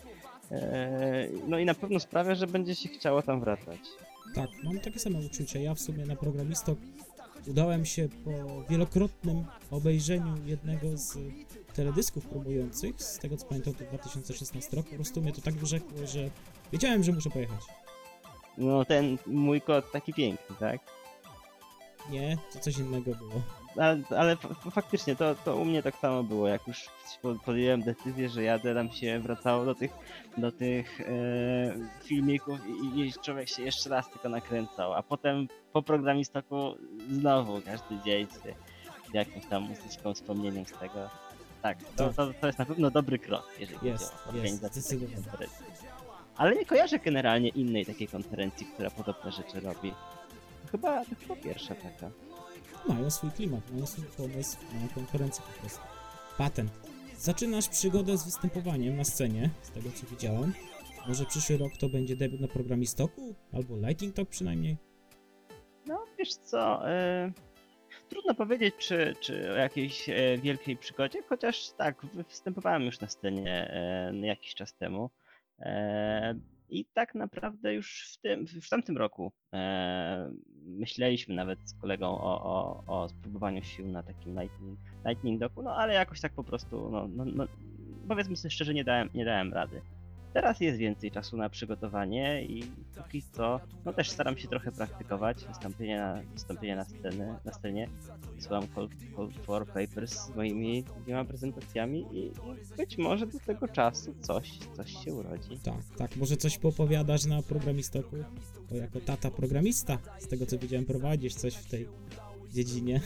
e, 0.51 1.29
no 1.49 1.59
i 1.59 1.65
na 1.65 1.75
pewno 1.75 2.01
sprawia, 2.01 2.35
że 2.35 2.47
będzie 2.47 2.75
się 2.75 2.89
chciało 2.89 3.23
tam 3.23 3.41
wracać. 3.41 3.81
Tak, 4.35 4.51
mam 4.65 4.81
takie 4.81 4.99
same 4.99 5.19
uczucie. 5.19 5.63
Ja 5.63 5.75
w 5.75 5.81
sumie 5.81 6.07
na 6.07 6.17
programistok 6.17 6.79
udałem 7.47 7.85
się 7.85 8.09
po 8.25 8.63
wielokrotnym 8.71 9.45
obejrzeniu 9.71 10.35
jednego 10.47 10.97
z 10.97 11.19
teledysków 11.75 12.27
promujących, 12.27 13.03
z 13.03 13.19
tego 13.19 13.37
co 13.37 13.47
pamiętam 13.47 13.75
to 13.75 13.85
2016 13.85 14.77
rok, 14.77 14.87
po 14.87 14.95
prostu 14.95 15.23
mnie 15.23 15.33
to 15.33 15.41
tak 15.41 15.55
wyrzekło, 15.55 16.07
że 16.07 16.31
wiedziałem, 16.73 17.05
że 17.05 17.13
muszę 17.13 17.31
pojechać. 17.31 17.61
No 18.59 18.85
ten 18.85 19.19
mój 19.27 19.61
kot 19.61 19.93
taki 19.93 20.15
piękny, 20.15 20.57
tak? 20.61 20.81
Nie, 22.11 22.37
to 22.53 22.59
coś 22.59 22.79
innego 22.79 23.11
było. 23.15 23.43
Ale, 23.77 23.99
ale 24.17 24.37
fa- 24.37 24.71
faktycznie 24.71 25.17
to, 25.17 25.35
to 25.35 25.57
u 25.57 25.65
mnie 25.65 25.83
tak 25.83 25.97
samo 25.97 26.23
było, 26.23 26.49
jak 26.49 26.67
już 26.69 26.85
po- 27.23 27.35
podjąłem 27.35 27.83
decyzję, 27.83 28.29
że 28.29 28.43
jadę, 28.43 28.75
tam 28.75 28.91
się 28.91 29.21
wracało 29.21 29.65
do 29.65 29.75
tych, 29.75 29.91
do 30.37 30.53
tych 30.53 31.01
e, 31.01 31.05
filmików 32.05 32.59
i, 32.95 33.01
i 33.01 33.13
człowiek 33.13 33.49
się 33.49 33.63
jeszcze 33.63 33.91
raz 33.91 34.11
tylko 34.11 34.29
nakręcał, 34.29 34.93
a 34.95 35.03
potem 35.03 35.49
po 35.73 35.83
programistoku 35.83 36.75
znowu 37.11 37.61
każdy 37.61 37.99
dzień 38.05 38.27
z, 38.27 38.41
jakąś 39.15 39.47
tam 39.47 39.63
muzyczką, 39.63 40.15
wspomnieniem 40.15 40.67
z 40.67 40.73
tego. 40.73 41.11
Tak, 41.63 41.79
to, 41.97 42.07
Tak. 42.07 42.17
to, 42.17 42.33
to 42.41 42.47
jest 42.47 42.59
na 42.59 42.67
pewno 42.67 42.91
dobry 42.91 43.19
krok, 43.19 43.45
jeżeli 43.59 43.89
Jest, 43.89 44.05
chodzi 44.13 44.39
o 44.39 44.43
jest, 44.43 44.53
organizację 44.57 44.83
takiej 44.83 44.99
zdecydowanie. 44.99 45.25
konferencji. 45.31 45.67
ale 46.37 46.55
nie 46.57 46.67
kojarzę 46.67 46.99
generalnie 46.99 47.49
innej 47.49 47.87
takiej 47.87 48.09
konferencji, 48.09 48.67
która 48.67 48.91
podobne 48.91 49.33
rzeczy 49.33 49.61
robi. 49.61 49.95
Chyba, 50.73 51.05
to 51.05 51.15
chyba 51.21 51.37
pierwsza 51.37 51.75
taka. 51.75 52.11
Mają 52.89 53.11
swój 53.11 53.31
klimat, 53.31 53.71
mają 53.73 53.87
swój 53.87 54.05
pomysł 54.05 54.57
na 54.83 54.95
konferencję 54.95 55.45
po 55.55 55.61
prostu. 55.61 55.81
Patent. 56.39 56.71
Zaczynasz 57.19 57.69
przygodę 57.69 58.19
z 58.19 58.25
występowaniem 58.25 58.97
na 58.97 59.05
scenie, 59.05 59.51
z 59.63 59.71
tego 59.71 59.91
co 59.95 60.07
widziałem. 60.07 60.53
Może 61.09 61.25
przyszły 61.25 61.57
rok 61.57 61.73
to 61.81 61.89
będzie 61.89 62.17
debiut 62.17 62.41
na 62.41 62.49
programistoku? 62.49 63.35
Albo 63.53 63.77
Lightning 63.77 64.15
Talk 64.15 64.29
przynajmniej? 64.29 64.77
No, 65.87 66.05
wiesz 66.19 66.35
co, 66.35 66.91
e, 66.91 67.33
trudno 68.09 68.35
powiedzieć, 68.35 68.75
czy, 68.79 69.15
czy 69.21 69.53
o 69.53 69.55
jakiejś 69.55 70.09
e, 70.09 70.39
wielkiej 70.39 70.77
przygodzie, 70.77 71.23
chociaż 71.23 71.71
tak, 71.71 72.07
wy- 72.07 72.25
występowałem 72.25 72.83
już 72.83 73.01
na 73.01 73.09
scenie 73.09 73.71
e, 73.71 74.27
jakiś 74.27 74.55
czas 74.55 74.75
temu. 74.77 75.11
E, 75.59 76.35
I 76.69 76.85
tak 76.85 77.15
naprawdę 77.15 77.75
już 77.75 78.13
w, 78.15 78.21
tym, 78.21 78.47
w 78.47 78.69
tamtym 78.69 78.97
roku 78.99 79.33
e, 79.53 80.33
myśleliśmy 80.67 81.35
nawet 81.35 81.59
z 81.65 81.75
kolegą 81.75 82.09
o, 82.09 82.43
o, 82.45 82.85
o 82.87 83.09
spróbowaniu 83.09 83.63
sił 83.63 83.87
na 83.87 84.03
takim 84.03 84.41
Lightning, 84.41 84.79
lightning 85.07 85.41
Docku, 85.41 85.63
no 85.63 85.77
ale 85.77 85.95
jakoś 85.95 86.21
tak 86.21 86.33
po 86.33 86.45
prostu, 86.45 86.91
no, 86.91 87.09
no, 87.09 87.25
no 87.25 87.47
powiedzmy 88.09 88.37
sobie 88.37 88.51
szczerze, 88.51 88.75
nie 88.75 88.85
dałem, 88.85 89.11
nie 89.15 89.25
dałem 89.25 89.53
rady. 89.53 89.83
Teraz 90.33 90.61
jest 90.61 90.79
więcej 90.79 91.11
czasu 91.11 91.37
na 91.37 91.49
przygotowanie 91.49 92.45
i 92.45 92.65
póki 92.97 93.23
co, 93.23 93.61
no 93.85 93.93
też 93.93 94.11
staram 94.11 94.37
się 94.37 94.49
trochę 94.49 94.73
praktykować 94.73 95.45
wystąpienie 95.45 95.99
na, 95.99 96.23
wystąpienie 96.35 96.77
na, 96.77 96.85
sceny, 96.85 97.35
na 97.45 97.53
scenie. 97.53 97.89
Wysyłam 98.37 98.67
call, 98.75 98.89
call 99.17 99.31
for 99.43 99.67
papers 99.67 100.27
z 100.27 100.37
moimi 100.37 100.85
dwiema 101.05 101.25
prezentacjami 101.25 102.07
i, 102.13 102.27
i 102.27 102.33
być 102.77 102.99
może 102.99 103.27
do 103.27 103.39
tego 103.39 103.69
czasu 103.69 104.15
coś, 104.21 104.59
coś 104.77 105.05
się 105.05 105.15
urodzi. 105.15 105.59
Tak, 105.59 105.85
tak. 105.97 106.17
Może 106.17 106.37
coś 106.37 106.59
popowiadasz 106.59 107.25
na 107.25 107.43
programistoku? 107.43 108.17
Bo 108.71 108.77
jako 108.77 109.01
tata 109.01 109.31
programista, 109.31 109.99
z 110.19 110.29
tego 110.29 110.47
co 110.47 110.59
widziałem, 110.59 110.87
prowadzisz 110.87 111.35
coś 111.35 111.55
w 111.55 111.67
tej 111.67 111.89
dziedzinie. 112.53 113.01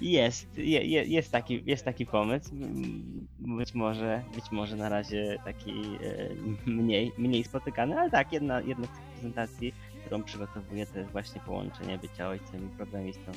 Jest, 0.00 0.58
je, 0.58 0.84
je, 0.84 1.04
jest, 1.04 1.32
taki, 1.32 1.62
jest 1.66 1.84
taki 1.84 2.06
pomysł. 2.06 2.54
Mm, 2.54 3.26
Być 3.38 3.74
może, 3.74 4.24
być 4.34 4.50
może 4.50 4.76
na 4.76 4.88
razie 4.88 5.38
taki 5.44 5.70
e, 5.70 6.28
mniej, 6.66 7.12
mniej 7.18 7.44
spotykany, 7.44 7.98
ale 8.00 8.10
tak, 8.10 8.32
jedna, 8.32 8.60
jedna 8.60 8.86
z 8.86 8.90
tych 8.90 9.00
prezentacji, 9.12 9.74
którą 10.06 10.22
przygotowuję, 10.22 10.86
to 10.86 10.98
jest 10.98 11.10
właśnie 11.10 11.40
połączenie 11.40 11.98
bycia 11.98 12.28
ojcem 12.28 12.66
i 12.66 12.76
programistą. 12.76 13.32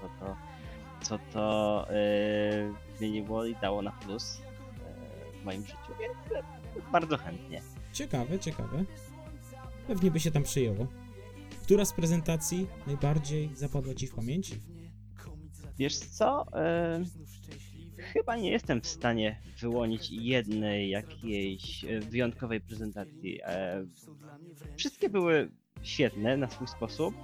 Co 0.00 0.08
to, 0.20 0.36
co 1.02 1.18
to 1.32 1.86
e, 1.90 1.94
zmieniło 2.98 3.44
i 3.44 3.54
dało 3.56 3.82
na 3.82 3.90
plus 3.92 4.40
e, 5.34 5.40
w 5.40 5.44
moim 5.44 5.62
życiu, 5.66 5.92
więc 6.00 6.44
bardzo 6.92 7.16
chętnie. 7.16 7.62
Ciekawe, 7.92 8.38
ciekawe. 8.38 8.84
Pewnie 9.86 10.10
by 10.10 10.20
się 10.20 10.30
tam 10.30 10.42
przyjęło. 10.42 10.86
Która 11.62 11.84
z 11.84 11.92
prezentacji 11.92 12.66
najbardziej 12.86 13.50
zapadła 13.54 13.94
ci 13.94 14.06
w 14.06 14.14
pamięci? 14.14 14.60
Wiesz 15.78 15.96
co? 15.98 16.46
E, 16.52 17.04
chyba 17.98 18.36
nie 18.36 18.50
jestem 18.50 18.80
w 18.80 18.86
stanie 18.86 19.40
wyłonić 19.60 20.10
jednej 20.10 20.90
jakiejś 20.90 21.84
e, 21.84 22.00
wyjątkowej 22.00 22.60
prezentacji. 22.60 23.40
E, 23.42 23.84
wszystkie 24.76 25.08
były 25.08 25.50
świetne 25.82 26.36
na 26.36 26.48
swój 26.48 26.66
sposób. 26.66 27.14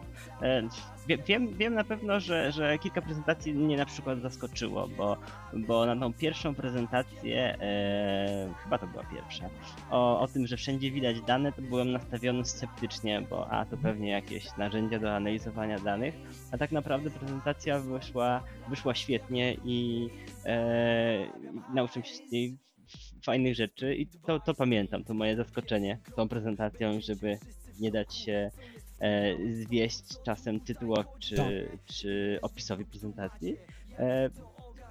E, 0.42 0.62
wie- 1.06 1.18
wiem, 1.18 1.54
wiem 1.56 1.74
na 1.74 1.84
pewno, 1.84 2.20
że, 2.20 2.52
że 2.52 2.78
kilka 2.78 3.02
prezentacji 3.02 3.54
mnie 3.54 3.76
na 3.76 3.86
przykład 3.86 4.20
zaskoczyło, 4.20 4.88
bo, 4.88 5.16
bo 5.52 5.86
na 5.86 5.96
tą 5.96 6.12
pierwszą 6.12 6.54
prezentację, 6.54 7.58
e, 7.60 8.54
chyba 8.62 8.78
to 8.78 8.86
była 8.86 9.04
pierwsza, 9.04 9.50
o, 9.90 10.20
o 10.20 10.28
tym, 10.28 10.46
że 10.46 10.56
wszędzie 10.56 10.90
widać 10.90 11.20
dane, 11.20 11.52
to 11.52 11.62
byłem 11.62 11.92
nastawiony 11.92 12.44
sceptycznie, 12.44 13.22
bo 13.30 13.50
a 13.50 13.64
to 13.64 13.76
pewnie 13.76 14.10
jakieś 14.10 14.56
narzędzia 14.56 14.98
do 14.98 15.16
analizowania 15.16 15.78
danych, 15.78 16.14
a 16.52 16.58
tak 16.58 16.72
naprawdę 16.72 17.10
prezentacja 17.10 17.78
wyszła, 17.80 18.42
wyszła 18.68 18.94
świetnie 18.94 19.56
i, 19.64 20.08
e, 20.46 21.26
nauczyłem 21.74 22.04
się 22.04 22.14
z 22.14 22.32
niej 22.32 22.58
fajnych 23.24 23.54
rzeczy 23.54 23.94
i 23.94 24.06
to, 24.06 24.40
to 24.40 24.54
pamiętam, 24.54 25.04
to 25.04 25.14
moje 25.14 25.36
zaskoczenie 25.36 25.98
tą 26.16 26.28
prezentacją, 26.28 27.00
żeby 27.00 27.38
nie 27.80 27.90
dać 27.90 28.14
się 28.14 28.50
e, 29.00 29.34
zwieść 29.52 30.04
czasem 30.24 30.60
tytułowi 30.60 31.08
czy, 31.18 31.36
Tak. 31.36 31.46
czy 31.84 32.38
opisowi 32.42 32.84
prezentacji. 32.84 33.56
E, 33.98 34.30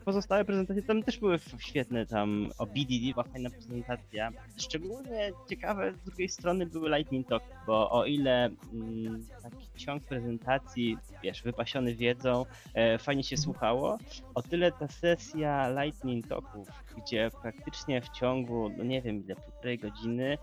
pozostałe 0.06 0.46
prezentacje 0.46 0.84
tam 0.84 1.04
też 1.04 1.18
były 1.20 1.40
świetne, 1.60 2.06
tam 2.06 2.50
o 2.58 2.66
BDD 2.66 3.12
była 3.14 3.24
fajna 3.24 3.50
prezentacja. 3.50 4.32
Szczególnie 4.58 5.32
ciekawe 5.50 5.94
z 5.94 6.02
drugiej 6.02 6.30
strony 6.30 6.66
były 6.66 6.90
Lightning 6.90 7.28
Talk, 7.28 7.44
bo 7.68 7.92
o 7.92 8.06
ile 8.06 8.50
mm, 8.74 9.26
taki 9.44 9.68
ciąg 9.76 10.04
prezentacji, 10.04 10.98
wiesz, 11.24 11.44
wypasiony 11.44 11.96
wiedzą, 11.96 12.46
e, 12.74 12.98
fajnie 12.98 13.24
się 13.24 13.38
słuchało, 13.38 13.98
o 14.36 14.42
tyle 14.42 14.72
ta 14.72 14.88
sesja 14.88 15.84
Lightning 15.84 16.28
Talków, 16.28 16.68
gdzie 16.98 17.32
praktycznie 17.42 18.02
w 18.02 18.10
ciągu, 18.10 18.70
no 18.78 18.84
nie 18.84 19.02
wiem 19.02 19.24
ile, 19.24 19.36
półtorej 19.36 19.78
godziny 19.78 20.38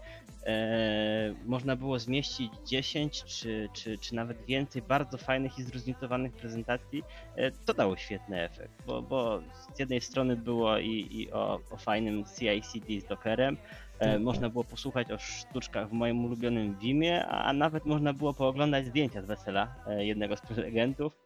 e, 0.46 1.34
można 1.44 1.76
było 1.76 1.98
zmieścić 1.98 2.52
10 2.66 3.24
czy, 3.24 3.68
czy, 3.72 3.98
czy 3.98 4.14
nawet 4.14 4.44
więcej 4.44 4.82
bardzo 4.82 5.18
fajnych 5.18 5.58
i 5.58 5.62
zróżnicowanych 5.62 6.32
prezentacji, 6.32 7.02
e, 7.36 7.50
to 7.50 7.74
dało 7.74 7.96
świetny 7.96 8.42
efekt, 8.42 8.72
bo, 8.86 9.02
bo 9.02 9.40
z 9.74 9.78
jednej 9.78 10.00
strony 10.00 10.36
było 10.36 10.78
i, 10.78 11.08
i 11.10 11.32
o, 11.32 11.60
o 11.70 11.76
fajnym 11.76 12.24
CI/CD 12.24 13.00
z 13.00 13.04
Dockerem, 13.04 13.56
e, 13.98 14.12
Tak, 14.12 14.20
można 14.20 14.48
było 14.48 14.64
posłuchać 14.64 15.10
o 15.10 15.18
sztuczkach 15.18 15.88
w 15.88 15.92
moim 15.92 16.24
ulubionym 16.24 16.78
Vimie, 16.78 17.26
a, 17.26 17.52
nawet 17.52 17.84
można 17.84 18.12
było 18.12 18.34
pooglądać 18.34 18.86
zdjęcia 18.86 19.22
z 19.22 19.26
wesela 19.26 19.74
e, 19.86 20.04
jednego 20.04 20.36
z 20.36 20.40
prelegentów, 20.40 21.23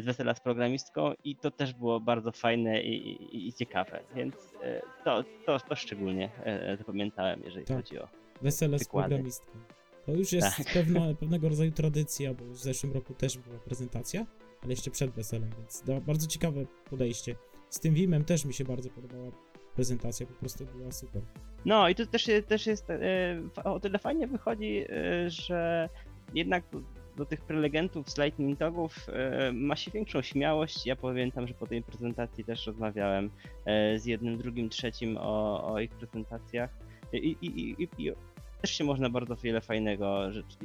z 0.00 0.04
wesela 0.04 0.34
z 0.34 0.40
programistką 0.40 1.12
i 1.24 1.36
to 1.36 1.50
też 1.50 1.74
było 1.74 2.00
bardzo 2.00 2.32
fajne 2.32 2.82
i, 2.82 3.12
i, 3.36 3.48
i 3.48 3.52
ciekawe, 3.52 4.00
więc 4.14 4.34
e, 4.62 4.82
to, 5.04 5.24
to, 5.46 5.60
to 5.60 5.76
szczególnie 5.76 6.30
e, 6.44 6.76
zapamiętałem, 6.76 7.40
jeżeli 7.44 7.66
Tak. 7.66 7.76
chodzi 7.76 7.98
o 7.98 8.08
Wesele 8.42 8.78
z 8.78 8.82
Wykłady. 8.82 9.08
programistką. 9.08 9.52
To 10.06 10.12
już 10.12 10.32
jest 10.32 10.56
Tak. 10.56 10.66
pewna, 10.72 11.00
pewnego 11.20 11.48
rodzaju 11.48 11.70
tradycja, 11.72 12.34
bo 12.34 12.44
w 12.44 12.56
zeszłym 12.56 12.92
roku 12.92 13.14
też 13.14 13.38
była 13.38 13.58
prezentacja, 13.58 14.26
ale 14.62 14.70
jeszcze 14.72 14.90
przed 14.90 15.10
weselem, 15.10 15.50
więc 15.58 15.84
bardzo 16.06 16.26
ciekawe 16.26 16.60
podejście. 16.90 17.34
Z 17.70 17.80
tym 17.80 17.94
Wimem 17.94 18.24
też 18.24 18.44
mi 18.44 18.54
się 18.54 18.64
bardzo 18.64 18.90
podobała 18.90 19.30
prezentacja, 19.74 20.26
po 20.26 20.32
prostu 20.32 20.64
była 20.64 20.92
super. 20.92 21.22
No 21.64 21.88
i 21.88 21.94
to 21.94 22.06
też, 22.06 22.30
też 22.48 22.66
jest 22.66 22.90
e, 22.90 23.00
o 23.64 23.80
tyle 23.80 23.98
fajnie 23.98 24.26
wychodzi, 24.26 24.84
e, 24.88 25.30
że 25.30 25.88
jednak 26.34 26.64
do, 27.16 27.26
tych 27.26 27.40
prelegentów 27.40 28.10
z 28.10 28.18
Lightning 28.18 28.58
Talków 28.58 29.06
e, 29.08 29.52
ma 29.52 29.76
się 29.76 29.90
większą 29.90 30.22
śmiałość. 30.22 30.86
Ja 30.86 30.96
pamiętam, 30.96 31.46
że 31.46 31.54
po 31.54 31.66
tej 31.66 31.82
prezentacji 31.82 32.44
też 32.44 32.66
rozmawiałem 32.66 33.30
e, 33.64 33.98
z 33.98 34.06
jednym, 34.06 34.38
drugim, 34.38 34.68
trzecim 34.68 35.16
o, 35.16 35.64
o 35.72 35.80
ich 35.80 35.90
prezentacjach 35.90 36.70
i, 37.12 37.36
i, 37.40 37.46
i, 37.82 37.88
i, 37.98 38.12
też 38.60 38.70
się 38.70 38.84
można 38.84 39.10
bardzo 39.10 39.36
wiele 39.36 39.60
fajnego 39.60 40.32
rzeczy, 40.32 40.56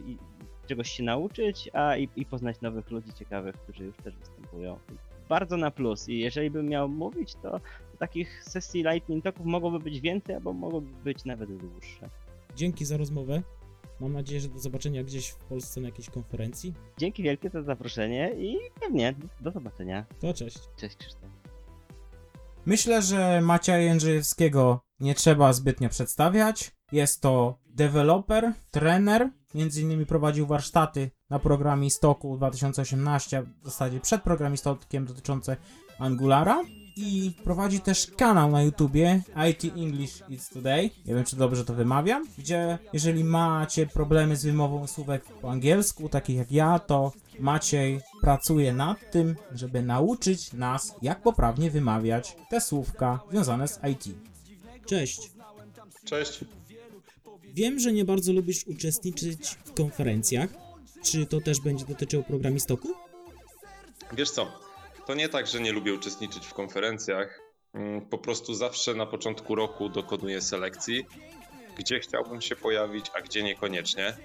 czegoś 0.67 0.89
się 0.89 1.03
nauczyć, 1.03 1.69
a 1.73 1.97
i, 1.97 2.09
i 2.15 2.25
poznać 2.25 2.61
nowych 2.61 2.91
ludzi 2.91 3.13
ciekawych, 3.13 3.55
którzy 3.55 3.83
już 3.83 3.97
też 3.97 4.15
występują. 4.15 4.79
Bardzo 5.29 5.57
na 5.57 5.71
plus 5.71 6.09
i 6.09 6.19
jeżeli 6.19 6.49
bym 6.49 6.65
miał 6.65 6.89
mówić, 6.89 7.35
to 7.35 7.59
takich 7.99 8.43
sesji 8.43 8.83
Lightning 8.83 9.23
Talków 9.23 9.45
mogłoby 9.45 9.79
być 9.79 10.01
więcej, 10.01 10.35
albo 10.35 10.53
mogłoby 10.53 10.87
być 11.03 11.25
nawet 11.25 11.57
dłuższe. 11.57 12.09
Dzięki 12.55 12.85
za 12.85 12.97
rozmowę. 12.97 13.41
Mam 13.99 14.13
nadzieję, 14.13 14.41
że 14.41 14.47
do 14.47 14.59
zobaczenia 14.59 15.03
gdzieś 15.03 15.29
w 15.29 15.37
Polsce 15.37 15.81
na 15.81 15.87
jakiejś 15.87 16.09
konferencji. 16.09 16.73
Dzięki 16.97 17.23
wielkie 17.23 17.49
za 17.49 17.63
zaproszenie 17.63 18.31
i 18.37 18.57
pewnie 18.81 19.15
do 19.41 19.51
zobaczenia. 19.51 20.05
To 20.19 20.33
cześć. 20.33 20.59
Cześć 20.77 20.95
Krzysztof. 20.95 21.29
Myślę, 22.65 23.01
że 23.01 23.41
Macieja 23.41 23.77
Jędrzejewskiego 23.77 24.79
nie 24.99 25.15
trzeba 25.15 25.53
zbytnio 25.53 25.89
przedstawiać. 25.89 26.71
Jest 26.91 27.21
to 27.21 27.59
deweloper, 27.69 28.53
trener, 28.71 29.29
między 29.55 29.81
innymi 29.81 30.05
prowadził 30.05 30.47
warsztaty 30.47 31.11
na 31.29 31.39
programie 31.39 31.89
Stoku 31.89 32.37
2018, 32.37 33.43
w 33.61 33.65
zasadzie 33.65 33.99
przed 33.99 34.21
programistokiem 34.21 35.05
dotyczące 35.05 35.57
Angulara 35.99 36.63
i 36.95 37.31
prowadzi 37.43 37.79
też 37.79 38.07
kanał 38.17 38.51
na 38.51 38.63
YouTubie 38.63 39.21
IT 39.51 39.63
English 39.63 40.21
It's 40.21 40.53
Today. 40.53 40.89
Nie 41.05 41.15
wiem, 41.15 41.23
czy 41.23 41.35
dobrze 41.35 41.65
to 41.65 41.73
wymawiam, 41.73 42.27
gdzie 42.37 42.77
jeżeli 42.93 43.23
macie 43.23 43.87
problemy 43.87 44.35
z 44.35 44.45
wymową 44.45 44.87
słówek 44.87 45.25
po 45.41 45.51
angielsku, 45.51 46.09
takich 46.09 46.37
jak 46.37 46.51
ja, 46.51 46.79
to 46.79 47.11
Maciej 47.39 48.01
pracuje 48.21 48.73
nad 48.73 49.11
tym, 49.11 49.35
żeby 49.51 49.81
nauczyć 49.81 50.53
nas, 50.53 50.95
jak 51.01 51.21
poprawnie 51.21 51.71
wymawiać 51.71 52.35
te 52.49 52.61
słówka 52.61 53.19
związane 53.31 53.67
z 53.67 53.79
IT. 53.91 54.15
Cześć. 54.85 55.31
Cześć. 56.05 56.39
Wiem, 57.53 57.79
że 57.79 57.93
nie 57.93 58.05
bardzo 58.05 58.33
lubisz 58.33 58.67
uczestniczyć 58.67 59.57
w 59.65 59.73
konferencjach. 59.73 60.49
Czy 61.03 61.25
to 61.25 61.41
też 61.41 61.59
będzie 61.59 61.85
dotyczyło 61.85 62.23
programistoku? 62.23 62.87
Wiesz 64.13 64.31
co, 64.31 64.64
to 65.07 65.13
nie 65.15 65.29
tak, 65.29 65.47
że 65.47 65.59
nie 65.59 65.71
lubię 65.71 65.93
uczestniczyć 65.93 66.47
w 66.47 66.53
konferencjach. 66.53 67.41
Mm, 67.73 68.01
Po 68.01 68.17
prostu 68.17 68.53
zawsze 68.53 68.93
na 68.93 69.05
początku 69.05 69.55
roku 69.55 69.89
dokonuję 69.89 70.41
selekcji 70.41 71.05
gdzie 71.77 71.99
chciałbym 71.99 72.41
się 72.41 72.55
pojawić, 72.55 73.05
a 73.13 73.21
gdzie 73.21 73.43
niekoniecznie. 73.43 74.17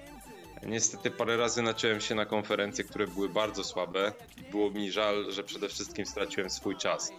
Niestety 0.62 1.10
parę 1.10 1.36
razy 1.36 1.62
naciąłem 1.62 2.00
się 2.00 2.14
na 2.14 2.26
konferencje, 2.26 2.84
które 2.84 3.06
były 3.06 3.28
bardzo 3.28 3.64
słabe 3.64 4.12
było 4.50 4.70
mi 4.70 4.90
żal, 4.90 5.32
że 5.32 5.44
przede 5.44 5.68
wszystkim 5.68 6.06
straciłem 6.06 6.50
swój 6.50 6.76
czas. 6.76 7.12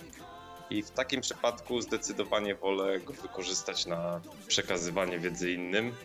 I 0.69 0.83
w 0.83 0.91
takim 0.91 1.21
przypadku 1.21 1.81
zdecydowanie 1.81 2.55
wolę 2.55 2.99
go 2.99 3.13
wykorzystać 3.13 3.85
na 3.85 4.21
przekazywanie 4.47 5.19
wiedzy 5.19 5.51
innym, 5.51 5.95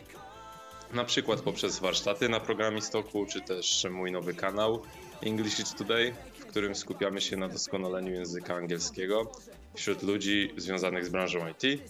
na 0.93 1.03
przykład 1.03 1.41
poprzez 1.41 1.79
warsztaty 1.79 2.29
na 2.29 2.39
programistoku, 2.39 3.25
czy 3.25 3.41
też 3.41 3.87
mój 3.91 4.11
nowy 4.11 4.33
kanał 4.33 4.81
English 5.23 5.59
is 5.59 5.75
Today, 5.75 6.15
którym 6.57 6.75
skupiamy 6.75 7.21
się 7.21 7.37
na 7.37 7.47
doskonaleniu 7.47 8.13
języka 8.13 8.55
angielskiego 8.55 9.31
wśród 9.75 10.03
ludzi 10.03 10.53
związanych 10.57 11.05
z 11.05 11.09
branżą 11.09 11.39
IT. 11.47 11.81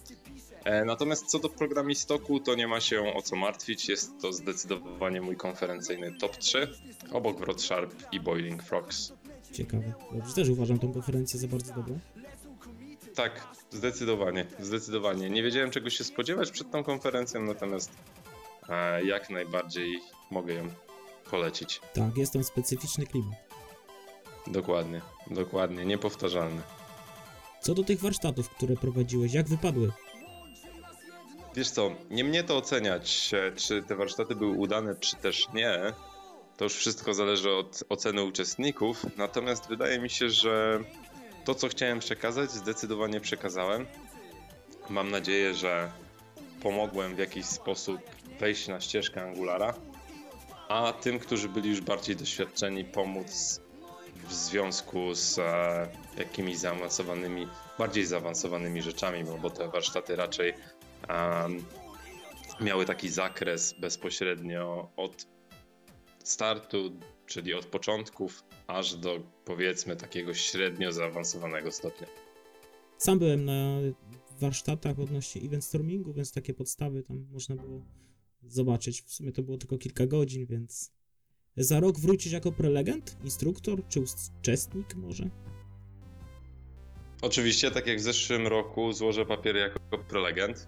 E, 0.64 0.86
Natomiast 0.86 1.26
co 1.26 1.40
do 1.40 1.50
programistoku, 1.50 2.40
to 2.40 2.56
nie 2.56 2.68
ma 2.68 2.80
się 2.80 3.14
o 3.14 3.22
co 3.22 3.36
martwić. 3.36 3.90
Jest 3.90 4.12
to 4.22 4.34
zdecydowanie 4.34 5.22
mój 5.22 5.36
konferencyjny 5.36 6.18
top 6.20 6.38
3, 6.38 6.68
obok 7.12 7.40
Wrot 7.40 7.62
Sharp 7.62 7.94
i 8.12 8.20
Boiling 8.20 8.64
Frogs. 8.64 9.14
Ciekawe. 9.52 9.94
Dobrze, 10.12 10.34
też 10.34 10.50
uważam 10.50 10.80
tą 10.80 10.94
konferencję 10.94 11.40
za 11.40 11.48
bardzo 11.48 11.74
dobrą. 11.74 12.00
Tak, 13.16 13.48
zdecydowanie, 13.72 14.46
zdecydowanie. 14.60 15.30
Nie 15.30 15.44
wiedziałem 15.44 15.72
czego 15.72 15.90
się 15.90 16.04
spodziewać 16.04 16.52
przed 16.52 16.72
tą 16.72 16.84
konferencją, 16.84 17.42
natomiast 17.42 17.92
e, 18.70 19.04
jak 19.04 19.30
najbardziej 19.30 20.00
mogę 20.32 20.54
ją 20.54 20.68
polecić. 21.32 21.82
Tak, 21.94 22.18
jest 22.18 22.34
tam 22.34 22.44
specyficzny 22.44 23.06
klimat. 23.06 23.47
Dokładnie, 24.48 25.02
dokładnie, 25.32 25.86
niepowtarzalny. 25.86 26.62
Co 27.62 27.74
do 27.74 27.84
tych 27.84 28.00
warsztatów, 28.00 28.50
które 28.50 28.76
prowadziłeś, 28.76 29.34
jak 29.34 29.48
wypadły? 29.48 29.92
Wiesz 31.56 31.70
co, 31.70 31.92
nie 32.10 32.24
mnie 32.24 32.44
to 32.44 32.58
oceniać, 32.58 33.32
e, 33.34 33.52
czy 33.52 33.84
te 33.84 33.96
warsztaty 33.96 34.36
były 34.36 34.58
udane, 34.58 34.96
czy 34.96 35.16
też 35.16 35.48
nie. 35.54 35.94
To 36.58 36.64
już 36.64 36.74
wszystko 36.74 37.14
zależy 37.14 37.52
od 37.52 37.84
oceny 37.90 38.24
uczestników. 38.24 39.06
Natomiast 39.18 39.68
wydaje 39.68 40.00
mi 40.00 40.10
się, 40.10 40.30
że 40.30 40.80
to, 41.46 41.56
co 41.56 41.68
chciałem 41.68 42.00
przekazać, 42.00 42.52
zdecydowanie 42.52 43.20
przekazałem. 43.22 43.86
Mam 44.90 45.12
nadzieję, 45.12 45.54
że 45.54 45.92
pomogłem 46.62 47.16
w 47.16 47.20
jakiś 47.20 47.46
sposób 47.46 48.02
wejść 48.40 48.68
na 48.68 48.82
ścieżkę 48.82 49.22
Angulara, 49.22 49.74
a 50.70 50.94
tym, 50.94 51.20
którzy 51.20 51.50
byli 51.50 51.70
już 51.70 51.82
bardziej 51.82 52.16
doświadczeni, 52.16 52.86
pomóc 52.86 53.62
w 54.24 54.34
związku 54.34 55.16
z 55.16 55.40
e, 55.40 55.88
jakimiś 56.18 56.58
zaawansowanymi, 56.58 57.48
bardziej 57.80 58.06
zaawansowanymi 58.06 58.82
rzeczami, 58.82 59.24
bo, 59.42 59.50
te 59.50 59.68
warsztaty 59.70 60.16
raczej 60.16 60.54
miały 62.62 62.86
taki 62.86 63.10
zakres 63.10 63.76
bezpośrednio 63.80 64.92
od 64.96 65.28
startu, 66.24 67.00
czyli 67.26 67.54
od 67.54 67.66
początków, 67.66 68.44
aż 68.68 68.96
do 68.96 69.20
powiedzmy 69.46 69.96
takiego 69.96 70.34
średnio 70.34 70.92
zaawansowanego 70.92 71.72
stopnia. 71.72 72.08
Sam 72.98 73.20
byłem 73.20 73.46
na 73.46 73.78
warsztatach 74.40 75.00
odnośnie 75.00 75.42
event 75.42 75.66
stormingu, 75.66 76.14
więc 76.14 76.32
takie 76.32 76.54
podstawy 76.54 77.04
tam 77.04 77.28
można 77.32 77.56
było 77.56 77.82
zobaczyć. 78.44 79.02
W 79.02 79.14
sumie 79.14 79.32
to 79.32 79.44
było 79.44 79.58
tylko 79.58 79.78
kilka 79.78 80.06
godzin, 80.06 80.46
więc 80.46 80.92
za 81.58 81.80
rok 81.80 82.00
wrócisz 82.00 82.32
jako 82.32 82.52
prelegent, 82.52 83.18
instruktor 83.24 83.88
czy 83.88 84.00
uczestnik 84.40 84.96
może? 84.96 85.30
Oczywiście, 87.22 87.72
tak 87.72 87.88
jak 87.88 87.98
w 87.98 88.02
zeszłym 88.02 88.48
roku, 88.48 88.94
złożę 88.94 89.26
papiery 89.26 89.60
jako 89.60 89.80
prelegent. 89.98 90.68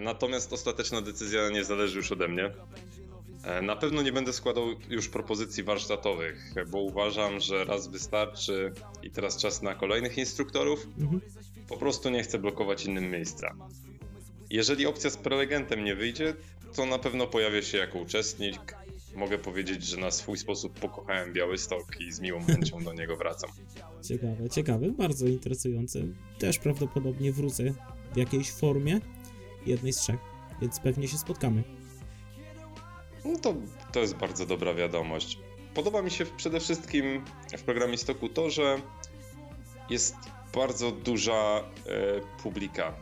Natomiast 0.00 0.52
ostateczna 0.52 1.00
decyzja 1.00 1.50
nie 1.50 1.64
zależy 1.64 1.96
już 1.96 2.12
ode 2.12 2.28
mnie. 2.28 2.50
Na 3.62 3.76
pewno 3.76 4.02
nie 4.02 4.12
będę 4.12 4.32
składał 4.32 4.66
już 4.88 5.08
propozycji 5.08 5.62
warsztatowych, 5.62 6.54
bo 6.70 6.78
uważam, 6.78 7.40
że 7.40 7.64
raz 7.64 7.88
wystarczy 7.88 8.72
i 9.02 9.10
teraz 9.10 9.36
czas 9.36 9.62
na 9.62 9.74
kolejnych 9.74 10.18
instruktorów. 10.18 10.86
Mhm. 10.98 11.20
Po 11.68 11.76
prostu 11.76 12.10
nie 12.10 12.22
chcę 12.22 12.38
blokować 12.38 12.84
innym 12.84 13.10
miejsca. 13.10 13.54
Jeżeli 14.50 14.86
opcja 14.86 15.10
z 15.10 15.16
prelegentem 15.16 15.84
nie 15.84 15.94
wyjdzie, 15.94 16.34
to 16.76 16.86
na 16.86 16.98
pewno 16.98 17.26
pojawię 17.26 17.62
się 17.62 17.78
jako 17.78 17.98
uczestnik. 17.98 18.74
Mogę 19.18 19.38
powiedzieć, 19.38 19.84
że 19.84 19.96
na 19.96 20.10
swój 20.10 20.38
sposób 20.38 20.80
pokochałem 20.80 21.32
Białystok 21.32 22.00
i 22.00 22.12
z 22.12 22.20
miłą 22.20 22.44
chęcią 22.44 22.84
do 22.84 22.92
niego 22.92 23.16
wracam. 23.16 23.50
Ciekawe, 24.08 24.50
ciekawe, 24.50 24.90
bardzo 24.90 25.26
interesujące. 25.26 25.98
Też 26.38 26.58
prawdopodobnie 26.58 27.32
wrócę 27.32 27.74
w 28.14 28.16
jakiejś 28.16 28.52
formie, 28.52 29.00
jednej 29.66 29.92
z 29.92 29.96
trzech, 29.96 30.16
więc 30.60 30.80
pewnie 30.80 31.08
się 31.08 31.18
spotkamy. 31.18 31.62
No 33.24 33.38
to, 33.38 33.54
to 33.92 34.00
jest 34.00 34.16
bardzo 34.16 34.46
dobra 34.46 34.74
wiadomość. 34.74 35.38
Podoba 35.74 36.02
mi 36.02 36.10
się 36.10 36.26
przede 36.26 36.60
wszystkim 36.60 37.24
w 37.58 37.62
programistoku 37.62 38.28
to, 38.28 38.50
że 38.50 38.80
jest 39.90 40.16
bardzo 40.54 40.92
duża 40.92 41.34
e, 41.34 41.62
publika. 42.42 42.94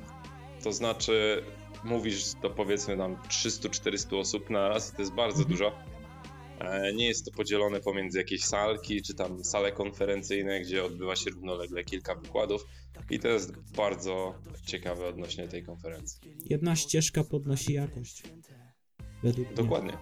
To 0.62 0.72
znaczy, 0.72 1.44
mówisz 1.84 2.34
do 2.34 2.50
powiedzmy 2.50 2.96
nam 2.96 3.16
300-400 3.16 4.18
osób 4.18 4.50
na 4.50 4.68
raz 4.68 4.92
i 4.92 4.96
to 4.96 5.02
jest 5.02 5.14
bardzo 5.14 5.44
dużo. 5.44 5.72
E, 6.60 6.92
nie 6.92 7.06
jest 7.06 7.24
to 7.24 7.30
podzielone 7.30 7.80
pomiędzy 7.80 8.18
jakieś 8.18 8.44
salki, 8.44 9.02
czy 9.02 9.14
tam 9.14 9.44
sale 9.44 9.72
konferencyjne, 9.72 10.60
gdzie 10.60 10.84
odbywa 10.84 11.16
się 11.16 11.30
równolegle 11.30 11.84
kilka 11.84 12.14
wykładów. 12.14 12.66
I 13.10 13.18
to 13.18 13.28
jest 13.28 13.72
bardzo 13.76 14.34
ciekawe 14.66 15.06
odnośnie 15.06 15.48
tej 15.48 15.64
konferencji. 15.64 16.20
Jedna 16.44 16.76
ścieżka 16.76 17.24
podnosi 17.24 17.72
jakość. 17.72 18.22
Według 19.22 19.48
mnie. 19.48 19.56
Dokładnie. 19.56 19.92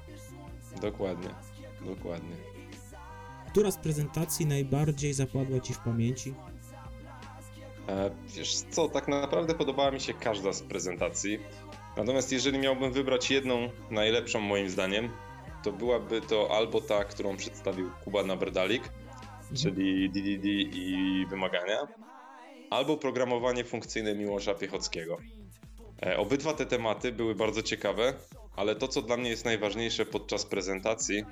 Dokładnie. 0.80 1.30
Dokładnie. 1.86 2.36
Która 3.48 3.70
z 3.70 3.76
prezentacji 3.76 4.46
najbardziej 4.46 5.12
zapadła 5.12 5.60
Ci 5.60 5.74
w 5.74 5.78
pamięci? 5.78 6.34
E, 7.88 8.10
Wiesz 8.36 8.54
co, 8.54 8.88
tak 8.88 9.08
naprawdę 9.08 9.54
podobała 9.54 9.90
mi 9.90 10.00
się 10.00 10.14
każda 10.14 10.52
z 10.52 10.62
prezentacji. 10.62 11.38
Natomiast 11.96 12.32
jeżeli 12.32 12.58
miałbym 12.58 12.92
wybrać 12.92 13.30
jedną 13.30 13.70
najlepszą 13.90 14.40
moim 14.40 14.70
zdaniem, 14.70 15.10
to 15.64 15.72
byłaby 15.72 16.20
to 16.20 16.50
albo 16.50 16.80
ta, 16.80 17.04
którą 17.04 17.36
przedstawił 17.36 17.90
Kuba 18.04 18.22
Naberdalik, 18.22 18.82
czyli 19.62 20.10
DDD 20.10 20.46
i 20.78 21.26
wymagania, 21.30 21.78
albo 22.70 22.96
programowanie 22.96 23.64
funkcyjne 23.64 24.14
Miłosza 24.14 24.54
Piechockiego. 24.54 25.16
E, 26.06 26.16
Obydwa 26.16 26.52
te 26.54 26.66
tematy 26.66 27.12
były 27.12 27.34
bardzo 27.34 27.62
ciekawe, 27.62 28.14
ale 28.56 28.76
to, 28.76 28.88
co 28.88 29.02
dla 29.02 29.16
mnie 29.16 29.30
jest 29.30 29.44
najważniejsze 29.44 30.06
podczas 30.06 30.46
prezentacji, 30.46 31.24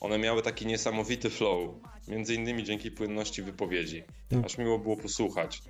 one 0.00 0.18
miały 0.18 0.42
taki 0.42 0.66
niesamowity 0.66 1.30
flow, 1.30 1.74
między 2.08 2.34
innymi 2.34 2.64
dzięki 2.64 2.90
płynności 2.90 3.42
wypowiedzi. 3.42 4.02
Tak. 4.28 4.44
Aż 4.44 4.58
miło 4.58 4.78
było 4.78 4.96
posłuchać. 4.96 5.62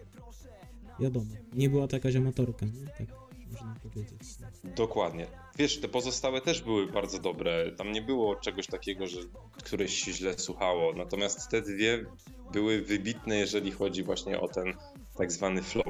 Wiadomo, 1.00 1.30
nie 1.52 1.70
była 1.70 1.88
to 1.88 1.96
jakaś 1.96 2.16
amatorka, 2.16 2.66
nie? 2.66 2.86
Tak 2.98 3.29
można 3.52 3.74
powiedzieć. 3.82 4.20
Dokładnie. 4.64 5.26
Wiesz, 5.58 5.80
te 5.80 5.88
pozostałe 5.88 6.40
też 6.40 6.62
były 6.62 6.86
bardzo 6.92 7.18
dobre. 7.18 7.72
Tam 7.72 7.92
nie 7.92 8.02
było 8.02 8.36
czegoś 8.36 8.66
takiego, 8.66 9.06
że 9.06 9.18
któreś 9.64 9.94
się 10.04 10.12
źle 10.12 10.38
słuchało. 10.38 10.92
Natomiast 10.92 11.48
te 11.50 11.62
dwie 11.62 12.04
były 12.52 12.82
wybitne, 12.82 13.36
jeżeli 13.36 13.70
chodzi 13.72 14.02
właśnie 14.02 14.40
o 14.40 14.48
ten 14.48 14.74
tak 15.16 15.32
zwany 15.32 15.62
flow 15.62 15.86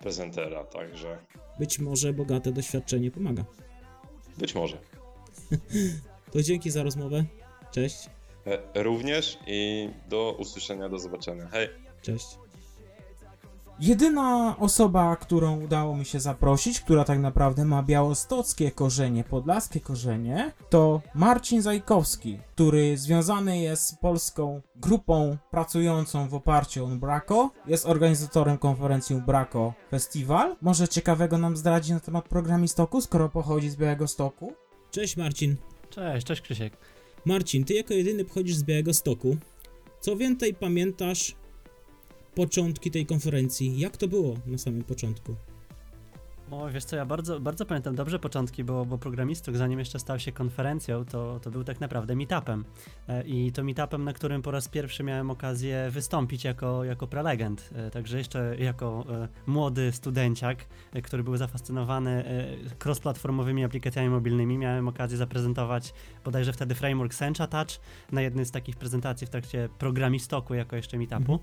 prezentera. 0.00 0.64
Także 0.64 1.18
Być 1.58 1.78
może 1.78 2.12
bogate 2.12 2.52
doświadczenie 2.52 3.10
pomaga. 3.10 3.44
być 4.38 4.54
może. 4.54 4.78
To 6.32 6.42
dzięki 6.42 6.70
za 6.70 6.82
rozmowę. 6.82 7.24
Cześć. 7.70 7.96
E, 8.46 8.82
Również 8.82 9.38
i 9.46 9.88
do 10.08 10.36
usłyszenia, 10.38 10.88
do 10.88 10.98
zobaczenia. 10.98 11.46
Hej! 11.48 11.68
Cześć. 12.02 12.26
Jedyna 13.80 14.56
osoba, 14.58 15.16
którą 15.16 15.60
udało 15.60 15.96
mi 15.96 16.04
się 16.04 16.20
zaprosić, 16.20 16.80
która 16.80 17.04
tak 17.04 17.18
naprawdę 17.18 17.64
ma 17.64 17.82
białostockie 17.82 18.70
korzenie, 18.70 19.24
podlaskie 19.24 19.80
korzenie, 19.80 20.52
to 20.70 21.02
Marcin 21.14 21.62
Zajkowski, 21.62 22.38
który 22.54 22.98
związany 22.98 23.58
jest 23.58 23.86
z 23.86 23.94
polską 23.94 24.60
grupą 24.76 25.36
pracującą 25.50 26.28
w 26.28 26.34
oparciu 26.34 26.84
o 26.84 26.86
Umbraco, 26.86 27.50
jest 27.66 27.86
organizatorem 27.86 28.58
konferencji 28.58 29.16
Umbraco 29.16 29.72
Festival. 29.90 30.56
Może 30.60 30.88
ciekawego 30.88 31.38
nam 31.38 31.56
zdradzi 31.56 31.92
na 31.92 32.00
temat 32.00 32.28
programistoku, 32.28 33.00
skoro 33.00 33.28
pochodzi 33.28 33.70
z 33.70 33.76
Białego 33.76 34.08
Stoku? 34.08 34.52
Cześć 34.90 35.16
Marcin. 35.16 35.56
Cześć, 35.90 36.26
cześć 36.26 36.40
Krzysiek. 36.40 36.76
Marcin, 37.24 37.64
ty 37.64 37.74
jako 37.74 37.94
jedyny 37.94 38.24
pochodzisz 38.24 38.56
z 38.56 38.62
Białego 38.62 38.94
Stoku. 38.94 39.36
Co 40.00 40.16
więcej 40.16 40.54
pamiętasz 40.54 41.34
początki 42.36 42.90
tej 42.90 43.06
konferencji? 43.06 43.78
Jak 43.78 43.96
to 43.96 44.08
było 44.08 44.34
na 44.46 44.58
samym 44.58 44.84
początku? 44.84 45.36
O, 46.50 46.70
wiesz 46.70 46.84
co, 46.84 46.96
ja 46.96 47.06
bardzo, 47.06 47.40
bardzo 47.40 47.66
pamiętam 47.66 47.94
dobrze 47.94 48.18
początki, 48.18 48.64
bo, 48.64 48.84
bo 48.84 48.98
programistów, 48.98 49.56
zanim 49.56 49.78
jeszcze 49.78 49.98
stał 49.98 50.18
się 50.18 50.32
konferencją, 50.32 51.04
to, 51.04 51.40
to 51.40 51.50
był 51.50 51.64
tak 51.64 51.80
naprawdę 51.80 52.16
meetupem. 52.16 52.64
E, 53.08 53.22
I 53.22 53.52
to 53.52 53.64
meetupem, 53.64 54.04
na 54.04 54.12
którym 54.12 54.42
po 54.42 54.50
raz 54.50 54.68
pierwszy 54.68 55.02
miałem 55.02 55.30
okazję 55.30 55.90
wystąpić 55.90 56.44
jako, 56.44 56.84
jako 56.84 57.06
prelegent. 57.06 57.70
E, 57.74 57.90
Także 57.90 58.18
jeszcze 58.18 58.56
jako 58.58 59.04
e, 59.10 59.28
młody 59.46 59.92
studenciak, 59.92 60.66
który 61.02 61.24
był 61.24 61.36
zafascynowany 61.36 62.24
cross-platformowymi 62.84 63.64
aplikacjami 63.64 64.08
mobilnymi, 64.08 64.58
miałem 64.58 64.88
okazję 64.88 65.18
zaprezentować 65.18 65.94
bodajże 66.24 66.52
wtedy 66.52 66.74
framework 66.74 67.14
Sencha 67.14 67.46
Touch 67.46 67.80
na 68.12 68.22
jednej 68.22 68.44
z 68.44 68.50
takich 68.50 68.76
prezentacji 68.76 69.26
w 69.26 69.30
trakcie 69.30 69.68
programistoku 69.78 70.54
jako 70.54 70.76
jeszcze 70.76 70.98
meetupu. 70.98 71.40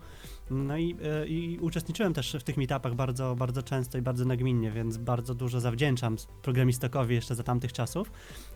No 0.50 0.78
i, 0.78 0.96
e, 1.22 1.28
i 1.28 1.60
uczestniczyłem 1.62 2.14
też 2.14 2.36
w 2.40 2.44
tych 2.44 2.58
meetupach 2.58 2.96
bardzo, 2.96 3.36
bardzo 3.36 3.64
często 3.64 3.98
i 3.98 4.02
bardzo 4.02 4.26
nagminnie, 4.26 4.72
więc 4.72 4.98
bardzo 4.98 5.34
dużo 5.36 5.60
zawdzięczam 5.60 6.16
programistokowi 6.42 7.16
jeszcze 7.16 7.36
za 7.36 7.44
tamtych 7.44 7.74
czasów. 7.74 8.12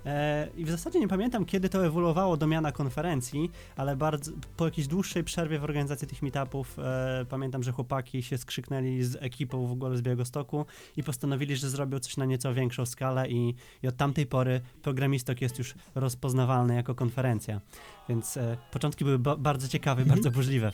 E, 0.05 0.47
I 0.57 0.65
w 0.65 0.69
zasadzie 0.69 0.99
nie 0.99 1.07
pamiętam, 1.07 1.45
kiedy 1.45 1.69
to 1.69 1.85
ewoluowało 1.85 2.37
do 2.37 2.47
miana 2.47 2.71
konferencji, 2.71 3.51
ale 3.75 3.95
bardzo, 3.95 4.31
po 4.57 4.65
jakiejś 4.65 4.87
dłuższej 4.87 5.23
przerwie 5.23 5.59
w 5.59 5.63
organizacji 5.63 6.07
tych 6.07 6.21
meetupów 6.21 6.79
e, 6.79 7.25
pamiętam, 7.29 7.63
że 7.63 7.71
chłopaki 7.71 8.23
się 8.23 8.37
skrzyknęli 8.37 9.03
z 9.03 9.15
ekipą 9.19 9.67
w 9.67 9.71
ogóle 9.71 9.97
z 9.97 10.01
Białegostoku 10.01 10.65
i 10.97 11.03
postanowili, 11.03 11.55
że 11.55 11.69
zrobią 11.69 11.99
coś 11.99 12.17
na 12.17 12.25
nieco 12.25 12.53
większą 12.53 12.85
skalę 12.85 13.29
i, 13.29 13.55
i 13.83 13.87
od 13.87 13.97
tamtej 13.97 14.25
pory 14.25 14.61
programistok 14.81 15.41
jest 15.41 15.57
już 15.59 15.75
rozpoznawalny 15.95 16.75
jako 16.75 16.95
konferencja. 16.95 17.61
Więc 18.09 18.39
początki 18.71 19.05
były 19.05 19.19
ba- 19.19 19.35
bardzo 19.37 19.67
ciekawe, 19.67 20.01
Mhm. 20.01 20.15
bardzo 20.19 20.31
burzliwe. 20.31 20.71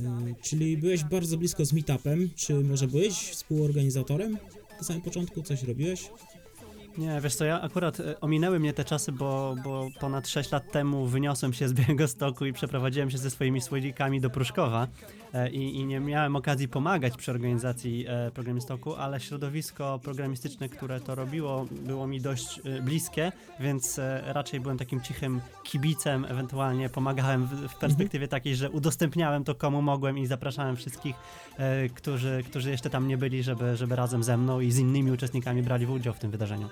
E, 0.00 0.34
Czyli 0.42 0.76
byłeś 0.76 1.04
bardzo 1.04 1.38
blisko 1.38 1.64
z 1.64 1.72
meetupem, 1.72 2.30
czy 2.36 2.54
może 2.54 2.86
byłeś 2.86 3.14
współorganizatorem? 3.14 4.38
Na 4.78 4.82
samym 4.82 5.02
początku 5.02 5.42
coś 5.42 5.62
robiłeś? 5.62 6.10
Nie, 6.98 7.20
wiesz 7.20 7.34
co, 7.34 7.44
ja 7.44 7.60
akurat 7.60 8.00
e, 8.00 8.20
ominęły 8.20 8.60
mnie 8.60 8.72
te 8.72 8.84
czasy, 8.84 9.12
bo, 9.12 9.56
bo 9.64 9.88
ponad 10.00 10.28
6 10.28 10.52
lat 10.52 10.72
temu 10.72 11.06
wyniosłem 11.06 11.52
się 11.52 11.68
z 11.68 11.72
Białegostoku 11.78 12.46
i 12.46 12.52
przeprowadziłem 12.52 13.10
się 13.10 13.18
ze 13.18 13.30
swoimi 13.30 13.60
słoikami 13.60 14.20
do 14.20 14.30
Pruszkowa 14.30 14.88
i, 15.52 15.76
i 15.76 15.84
nie 15.84 16.00
miałem 16.00 16.36
okazji 16.36 16.68
pomagać 16.68 17.16
przy 17.16 17.30
organizacji 17.30 18.06
e, 18.08 18.30
Programistoku, 18.30 18.94
ale 18.94 19.20
środowisko 19.20 20.00
programistyczne, 20.02 20.68
które 20.68 21.00
to 21.00 21.14
robiło, 21.14 21.66
było 21.70 22.06
mi 22.06 22.20
dość 22.20 22.60
e, 22.64 22.82
bliskie, 22.82 23.32
więc 23.60 23.98
e, 23.98 24.22
raczej 24.26 24.60
byłem 24.60 24.78
takim 24.78 25.00
cichym 25.00 25.40
kibicem, 25.64 26.24
ewentualnie 26.24 26.88
pomagałem 26.88 27.46
w, 27.46 27.68
w 27.68 27.74
perspektywie 27.74 28.28
takiej, 28.28 28.56
że 28.56 28.70
udostępniałem 28.70 29.44
to 29.44 29.54
komu 29.54 29.82
mogłem 29.82 30.18
i 30.18 30.26
zapraszałem 30.26 30.76
wszystkich, 30.76 31.16
e, 31.56 31.88
którzy, 31.88 32.42
którzy 32.46 32.70
jeszcze 32.70 32.90
tam 32.90 33.08
nie 33.08 33.16
byli, 33.16 33.42
żeby, 33.42 33.76
żeby 33.76 33.96
razem 33.96 34.22
ze 34.22 34.36
mną 34.36 34.60
i 34.60 34.72
z 34.72 34.78
innymi 34.78 35.10
uczestnikami 35.12 35.62
brali 35.62 35.86
udział 35.86 36.14
w 36.14 36.18
tym 36.18 36.30
wydarzeniu. 36.30 36.68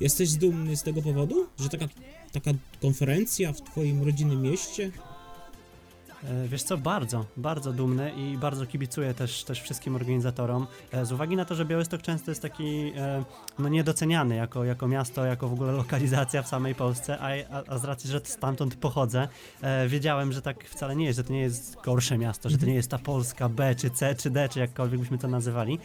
Jesteś 0.00 0.32
dumny 0.32 0.76
z 0.76 0.82
tego 0.82 1.02
powodu, 1.02 1.46
że 1.58 1.68
taka, 1.68 1.86
taka 2.32 2.50
konferencja 2.82 3.52
w 3.52 3.60
twoim 3.60 4.02
rodzinnym 4.04 4.42
mieście? 4.42 4.90
E, 6.24 6.48
Wiesz 6.48 6.62
co, 6.62 6.78
bardzo, 6.78 7.26
bardzo 7.36 7.72
dumny 7.72 8.12
i 8.12 8.38
bardzo 8.38 8.66
kibicuję 8.66 9.14
też, 9.14 9.44
też 9.44 9.62
wszystkim 9.62 9.96
organizatorom. 9.96 10.66
E, 10.92 11.06
Z 11.06 11.12
uwagi 11.12 11.36
na 11.36 11.44
to, 11.44 11.54
że 11.54 11.64
Białystok 11.64 12.02
często 12.02 12.30
jest 12.30 12.42
taki 12.42 12.92
e, 12.96 13.24
no 13.58 13.68
niedoceniany 13.68 14.36
jako, 14.36 14.64
jako 14.64 14.88
miasto, 14.88 15.24
jako 15.24 15.48
w 15.48 15.52
ogóle 15.52 15.72
lokalizacja 15.72 16.42
w 16.42 16.48
samej 16.48 16.74
Polsce, 16.74 17.18
a, 17.20 17.28
a, 17.68 17.78
z 17.78 17.84
racji, 17.84 18.10
że 18.10 18.20
stamtąd 18.24 18.74
pochodzę, 18.74 19.28
wiedziałem, 19.88 20.32
że 20.32 20.42
tak 20.42 20.64
wcale 20.64 20.96
nie 20.96 21.04
jest, 21.04 21.16
że 21.16 21.24
to 21.24 21.32
nie 21.32 21.40
jest 21.40 21.76
gorsze 21.84 22.18
miasto, 22.18 22.50
że 22.50 22.58
to 22.58 22.66
nie 22.66 22.74
jest 22.74 22.90
ta 22.90 22.98
Polska 22.98 23.48
B, 23.48 23.74
czy 23.74 23.90
C, 23.90 24.14
czy 24.14 24.30
D, 24.30 24.48
czy 24.48 24.58
jakkolwiek 24.58 25.00
byśmy 25.00 25.18
to 25.18 25.28
nazywali. 25.28 25.78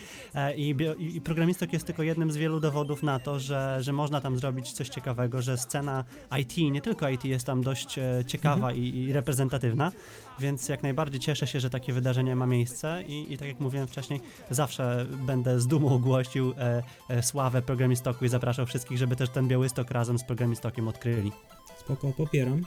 I, 0.55 0.75
i 0.97 1.15
i 1.15 1.21
Programistok 1.21 1.73
jest 1.73 1.85
tylko 1.85 2.03
jednym 2.03 2.31
z 2.31 2.37
wielu 2.37 2.59
dowodów 2.59 3.03
na 3.03 3.19
to, 3.19 3.39
że, 3.39 3.77
że 3.81 3.93
można 3.93 4.21
tam 4.21 4.37
zrobić 4.37 4.71
coś 4.71 4.89
ciekawego, 4.89 5.41
że 5.41 5.57
scena 5.57 6.03
IT, 6.39 6.57
nie 6.57 6.81
tylko 6.81 7.09
IT 7.09 7.25
jest 7.25 7.45
tam 7.45 7.63
dość 7.63 7.99
ciekawa 8.27 8.71
i, 8.71 8.95
i 8.95 9.13
reprezentatywna, 9.13 9.91
więc 10.39 10.69
jak 10.69 10.83
najbardziej 10.83 11.19
cieszę 11.19 11.47
się, 11.47 11.59
że 11.59 11.69
takie 11.69 11.93
wydarzenie 11.93 12.35
ma 12.35 12.45
miejsce 12.45 13.03
i, 13.07 13.33
i 13.33 13.37
tak 13.37 13.47
jak 13.47 13.59
mówiłem 13.59 13.87
wcześniej, 13.87 14.21
zawsze 14.49 15.05
będę 15.09 15.59
z 15.59 15.67
dumą 15.67 15.99
głościł 15.99 16.53
e, 16.57 16.83
e, 17.09 17.23
sławę 17.23 17.61
Programistoku 17.61 18.25
i 18.25 18.29
zapraszał 18.29 18.65
wszystkich, 18.65 18.97
żeby 18.97 19.15
też 19.15 19.29
ten 19.29 19.47
Białystok 19.47 19.91
razem 19.91 20.19
z 20.19 20.23
Programistokiem 20.23 20.87
odkryli. 20.87 21.31
Spoko, 21.79 22.11
popieram. 22.17 22.65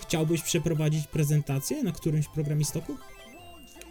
Chciałbyś 0.00 0.42
przeprowadzić 0.42 1.06
prezentację 1.06 1.82
na 1.82 1.92
którymś 1.92 2.28
programistoku? 2.28 2.96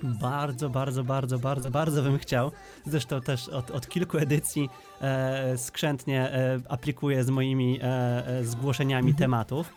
Bardzo, 0.03 0.69
bardzo, 0.69 1.03
bardzo, 1.03 1.39
bardzo, 1.39 1.71
bardzo 1.71 2.03
bym 2.03 2.17
chciał. 2.17 2.51
Zresztą 2.85 3.21
też 3.21 3.49
od, 3.49 3.71
od 3.71 3.87
kilku 3.87 4.17
edycji 4.17 4.69
e, 5.01 5.57
skrzętnie 5.57 6.31
e, 6.31 6.59
aplikuję 6.69 7.23
z 7.23 7.29
moimi 7.29 7.79
e, 7.83 8.27
e, 8.27 8.43
zgłoszeniami 8.43 9.13
tematów. 9.13 9.73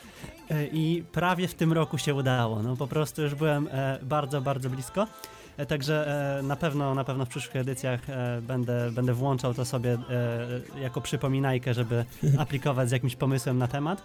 E, 0.51 0.67
I 0.67 1.05
prawie 1.13 1.49
w 1.49 1.55
tym 1.55 1.73
roku 1.73 1.99
się 1.99 2.15
udało. 2.15 2.63
No 2.63 2.77
po 2.77 2.87
prostu 2.87 3.23
już 3.23 3.35
byłem 3.35 3.69
e, 3.71 3.99
bardzo, 4.03 4.41
bardzo 4.41 4.71
blisko. 4.71 5.07
E, 5.57 5.67
Także 5.67 6.07
e, 6.39 6.43
na 6.43 6.57
pewno, 6.57 6.95
na 6.95 7.05
pewno 7.05 7.27
w 7.27 7.29
przyszłych 7.29 7.57
edycjach 7.57 8.11
e, 8.11 8.43
będę, 8.43 8.91
będę 8.93 9.15
włączał 9.15 9.55
to 9.55 9.65
sobie 9.65 9.99
jako 10.81 11.01
przypominajkę, 11.01 11.75
żeby 11.75 12.05
aplikować 12.39 12.89
z 12.89 12.93
jakimś 12.93 13.17
pomysłem 13.17 13.59
na 13.59 13.69
temat. 13.69 14.03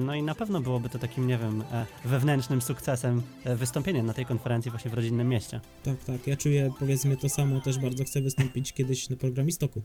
No 0.00 0.14
i 0.14 0.22
na 0.22 0.34
pewno 0.34 0.60
byłoby 0.60 0.88
to 0.88 0.98
takim, 0.98 1.26
nie 1.26 1.38
wiem, 1.38 1.64
wewnętrznym 2.04 2.62
sukcesem 2.62 3.22
wystąpienie 3.44 4.02
na 4.02 4.14
tej 4.14 4.26
konferencji 4.26 4.70
właśnie 4.70 4.90
w 4.90 4.94
rodzinnym 4.94 5.28
mieście. 5.28 5.60
Tak, 5.82 6.04
tak. 6.04 6.26
Ja 6.26 6.36
czuję, 6.36 6.70
powiedzmy, 6.78 7.16
to 7.16 7.28
samo. 7.28 7.60
Też 7.60 7.78
bardzo 7.78 8.04
chcę 8.04 8.20
wystąpić 8.20 8.72
kiedyś 8.72 9.08
na 9.08 9.16
programistoku. 9.16 9.82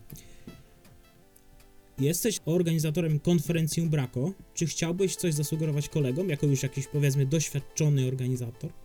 Jesteś 1.99 2.39
organizatorem 2.45 3.19
konferencji 3.19 3.83
Umbraco. 3.83 4.31
Czy 4.53 4.65
chciałbyś 4.65 5.15
coś 5.15 5.33
zasugerować 5.33 5.89
kolegom, 5.89 6.29
jako 6.29 6.45
już 6.45 6.63
jakiś, 6.63 6.87
powiedzmy, 6.87 7.25
doświadczony 7.25 8.07
organizator? 8.07 8.84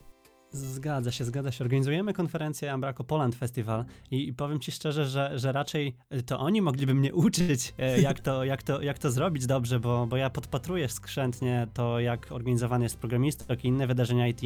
Zgadza 0.52 1.12
się, 1.12 1.24
zgadza 1.24 1.52
się. 1.52 1.64
Organizujemy 1.64 2.12
konferencję 2.12 2.72
Ambraco 2.72 3.04
Poland 3.04 3.34
Festival 3.34 3.84
i, 4.10 4.28
i 4.28 4.32
powiem 4.32 4.60
ci 4.60 4.72
szczerze, 4.72 5.06
że, 5.06 5.38
że 5.38 5.52
raczej 5.52 5.96
to 6.26 6.38
oni 6.38 6.62
mogliby 6.62 6.94
mnie 6.94 7.14
uczyć, 7.14 7.74
e, 7.78 8.00
jak 8.00 8.20
to, 8.20 8.44
jak 8.44 8.62
to, 8.62 8.82
jak 8.82 8.98
to 8.98 9.10
zrobić 9.10 9.46
dobrze, 9.46 9.80
bo, 9.80 10.06
bo 10.06 10.16
ja 10.16 10.30
podpatruję 10.30 10.88
skrzętnie 10.88 11.66
to, 11.74 12.00
jak 12.00 12.32
organizowany 12.32 12.84
jest 12.84 12.98
programistok 12.98 13.64
i 13.64 13.68
inne 13.68 13.86
wydarzenia 13.86 14.28
IT. 14.28 14.40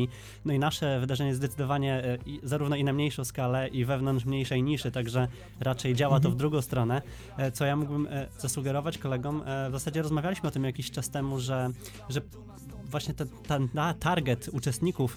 No 0.45 0.53
i 0.53 0.59
nasze 0.59 1.01
wydarzenie 1.01 1.35
zdecydowanie 1.35 2.05
e, 2.05 2.19
i, 2.27 2.41
zarówno 2.43 2.77
i 2.77 2.85
na 2.85 2.93
mniejszą 2.93 3.25
skalę, 3.25 3.69
i 3.69 3.85
wewnątrz 3.85 4.25
mniejszej 4.25 4.63
niszy, 4.63 4.91
także 4.91 5.29
raczej 5.61 5.95
działa 5.95 6.21
to 6.21 6.31
w 6.31 6.37
drugą 6.37 6.63
stronę. 6.63 7.03
E, 7.37 7.53
Co 7.53 7.65
ja 7.65 7.77
mógłbym 7.77 8.09
zasugerować 8.39 8.99
kolegom? 8.99 9.43
W 9.69 9.73
zasadzie 9.73 10.03
rozmawialiśmy 10.03 10.49
o 10.49 10.53
tym 10.53 10.65
jakiś 10.65 10.91
czas 10.91 11.11
temu, 11.11 11.41
że, 11.41 11.71
że 12.09 12.21
właśnie 12.95 13.15
ten, 13.47 13.69
target 14.01 14.51
uczestników 14.53 15.17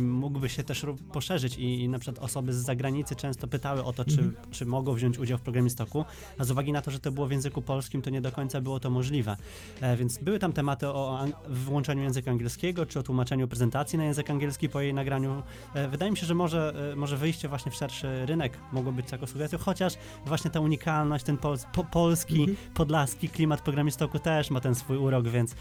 mógłby 0.00 0.48
się 0.48 0.62
też 0.62 0.86
poszerzyć 1.12 1.58
i, 1.58 1.82
i 1.82 1.88
na 1.88 1.98
przykład 1.98 2.24
osoby 2.24 2.52
z 2.52 2.56
zagranicy 2.56 3.16
często 3.16 3.48
pytały 3.48 3.84
o 3.84 3.92
to, 3.92 4.04
czy, 4.04 4.32
czy 4.50 4.66
mogą 4.66 4.94
wziąć 4.94 5.18
udział 5.18 5.38
w 5.38 5.40
programistoku, 5.40 6.04
a 6.38 6.44
z 6.44 6.50
uwagi 6.50 6.72
na 6.72 6.82
to, 6.82 6.90
że 6.90 6.98
to 6.98 7.12
było 7.12 7.26
w 7.26 7.30
języku 7.30 7.62
polskim, 7.62 8.02
to 8.02 8.10
nie 8.10 8.20
do 8.20 8.32
końca 8.32 8.60
było 8.60 8.80
to 8.80 8.90
możliwe. 8.90 9.36
E, 9.80 9.96
więc 9.96 10.18
były 10.18 10.38
tam 10.38 10.52
tematy 10.52 10.88
o 10.88 11.24
włączeniu 11.48 12.02
języka 12.02 12.30
angielskiego, 12.30 12.86
czy 12.86 12.98
o 12.98 13.02
tłumaczeniu 13.02 13.48
prezentacji 13.48 13.98
na 13.98 14.04
język 14.04 14.30
angielski 14.30 14.68
po 14.68 14.80
jej 14.80 14.94
nagraniu. 14.94 15.42
E, 15.74 15.88
wydaje 15.88 16.10
mi 16.10 16.16
się, 16.16 16.26
że 16.26 16.34
może, 16.34 16.90
e, 16.92 16.96
może 16.96 17.16
wyjście 17.16 17.48
właśnie 17.48 17.72
w 17.72 17.74
szerszy 17.74 18.26
rynek 18.26 18.58
mogło 18.72 18.92
być 18.92 19.06
taką 19.06 19.26
sugestią, 19.26 19.58
chociaż 19.58 19.94
właśnie 20.26 20.50
ta 20.50 20.60
unikalność, 20.60 21.24
ten 21.24 21.36
pol, 21.36 21.58
po, 21.72 21.84
polski, 21.84 22.46
podlaski 22.74 23.28
klimat 23.28 23.60
programistoku 23.60 24.18
też 24.18 24.50
ma 24.50 24.60
ten 24.60 24.74
swój 24.74 24.96
urok, 24.96 25.28
więc, 25.28 25.54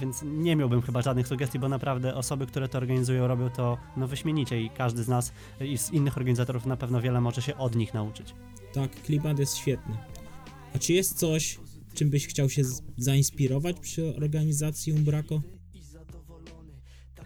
więc 0.00 0.22
nie 0.22 0.56
miałbym 0.56 0.82
chyba 0.86 1.02
żadnych 1.02 1.28
sugestii, 1.28 1.58
bo 1.58 1.68
naprawdę 1.68 2.14
osoby, 2.14 2.46
które 2.46 2.68
to 2.68 2.78
organizują, 2.78 3.26
robią 3.26 3.50
to 3.50 3.78
no, 3.96 4.06
wyśmienicie 4.06 4.62
i 4.62 4.70
każdy 4.70 5.04
z 5.04 5.08
nas 5.08 5.32
i 5.60 5.78
z 5.78 5.90
innych 5.90 6.16
organizatorów 6.16 6.66
na 6.66 6.76
pewno 6.76 7.00
wiele 7.00 7.20
może 7.20 7.42
się 7.42 7.56
od 7.56 7.74
nich 7.74 7.94
nauczyć. 7.94 8.34
Tak, 8.74 9.02
klimat 9.02 9.38
jest 9.38 9.56
świetny. 9.56 9.96
A 10.74 10.78
czy 10.78 10.92
jest 10.92 11.18
coś, 11.18 11.58
czym 11.94 12.10
byś 12.10 12.26
chciał 12.26 12.50
się 12.50 12.62
zainspirować 12.96 13.80
przy 13.80 14.16
organizacji 14.16 14.92
Umbraco? 14.92 15.40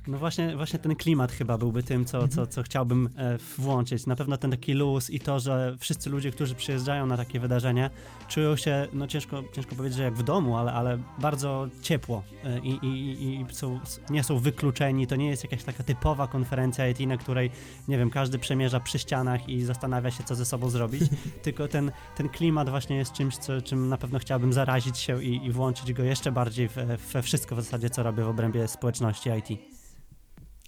No 0.07 0.19
właśnie, 0.19 0.57
właśnie 0.57 0.79
ten 0.79 0.97
klimat 0.97 1.33
chyba 1.33 1.59
byłby 1.59 1.83
tym, 1.83 2.05
co, 2.05 2.29
co, 2.29 2.47
co 2.47 2.63
chciałbym 2.63 3.09
e, 3.17 3.39
włączyć. 3.59 4.07
Na 4.07 4.17
pewno 4.17 4.37
ten 4.37 4.51
taki 4.51 4.75
luz 4.75 5.11
i 5.11 5.21
to, 5.21 5.41
że 5.41 5.77
wszyscy 5.79 6.11
ludzie, 6.11 6.31
którzy 6.31 6.55
przyjeżdżają 6.55 7.07
na 7.07 7.17
takie 7.17 7.41
wydarzenie, 7.41 7.91
czują 8.29 8.57
się, 8.57 8.89
no 8.93 9.07
ciężko, 9.07 9.43
ciężko 9.53 9.75
powiedzieć, 9.75 9.97
że 9.97 10.03
jak 10.03 10.15
w 10.15 10.23
domu, 10.23 10.57
ale, 10.57 10.73
ale 10.73 10.99
bardzo 11.19 11.69
ciepło 11.83 12.23
e, 12.45 12.59
i, 12.59 12.87
i, 12.87 13.41
i 13.41 13.55
są, 13.55 13.81
nie 14.11 14.25
są 14.25 14.39
wykluczeni. 14.39 15.07
To 15.07 15.17
nie 15.17 15.29
jest 15.29 15.45
jakaś 15.45 15.65
taka 15.65 15.83
typowa 15.83 16.27
konferencja 16.27 16.89
IT, 16.89 17.01
na 17.01 17.17
której, 17.17 17.51
nie 17.89 17.99
wiem, 17.99 18.11
każdy 18.11 18.39
przemierza 18.39 18.81
przy 18.81 18.99
ścianach 18.99 19.49
i 19.49 19.63
zastanawia 19.65 20.11
się, 20.11 20.25
co 20.25 20.35
ze 20.35 20.45
sobą 20.45 20.71
zrobić, 20.71 21.03
tylko 21.43 21.69
ten, 21.69 21.93
ten 22.17 22.29
klimat 22.29 22.71
właśnie 22.71 22.97
jest 22.97 23.13
czymś, 23.13 23.37
co, 23.37 23.63
czym 23.63 23.89
na 23.89 23.97
pewno 23.97 24.19
chciałbym 24.19 24.53
zarazić 24.53 24.99
się 24.99 25.23
i, 25.23 25.47
i 25.47 25.51
włączyć 25.51 25.93
go 25.93 26.03
jeszcze 26.03 26.33
bardziej 26.33 26.69
we, 26.69 26.97
we 26.97 27.23
wszystko 27.23 27.57
w 27.57 27.63
zasadzie, 27.63 27.91
co 27.91 28.03
robię 28.03 28.25
w 28.25 28.29
obrębie 28.29 28.69
społeczności 28.69 29.31
IT. 29.39 29.80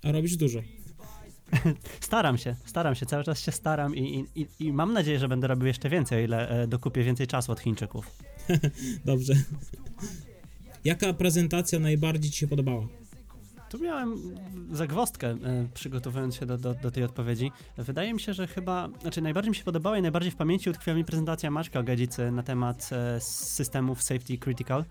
A 0.05 0.13
robisz 0.13 0.37
dużo. 0.37 0.61
Staram 2.01 2.39
się, 2.39 2.57
staram 2.65 2.95
się, 2.95 3.07
cały 3.07 3.25
czas 3.25 3.41
się 3.41 3.53
staram 3.53 3.97
i, 3.97 4.25
i, 4.35 4.47
i- 4.61 4.73
mam 4.73 4.93
nadzieję, 4.93 5.19
że 5.19 5.29
będę 5.29 5.47
robił 5.47 5.67
jeszcze 5.67 5.89
więcej, 5.89 6.19
o 6.19 6.25
ile 6.25 6.49
e, 6.49 6.67
dokupię 6.67 7.03
więcej 7.03 7.27
czasu 7.27 7.53
od 7.53 7.61
Chińczyków. 7.61 8.11
Dobrze. 9.05 9.35
Jaka 10.85 11.13
prezentacja 11.13 11.79
najbardziej 11.79 12.31
Ci 12.31 12.39
się 12.39 12.49
podobała? 12.49 12.87
Tu 13.71 13.79
miałem 13.79 14.19
zagwostkę, 14.73 15.29
e, 15.31 15.69
przygotowując 15.75 16.37
się 16.37 16.47
do, 16.47 16.59
do, 16.59 16.75
do 16.75 16.91
tej 16.91 17.05
odpowiedzi. 17.05 17.51
Wydaje 17.79 18.15
mi 18.15 18.21
się, 18.21 18.35
że 18.35 18.47
chyba, 18.47 18.89
znaczy 19.03 19.23
najbardziej 19.23 19.51
mi 19.51 19.57
się 19.57 19.65
podobała 19.65 19.99
i 19.99 20.03
najbardziej 20.03 20.31
w 20.33 20.37
pamięci 20.37 20.71
utkwiła 20.71 20.97
mi 20.97 21.05
prezentacja 21.05 21.51
Maćka 21.51 21.83
Gadzicy 21.83 22.31
na 22.31 22.43
temat 22.43 22.91
e, 22.93 23.21
systemów 23.21 24.03
Safety 24.03 24.39
Critical. 24.39 24.85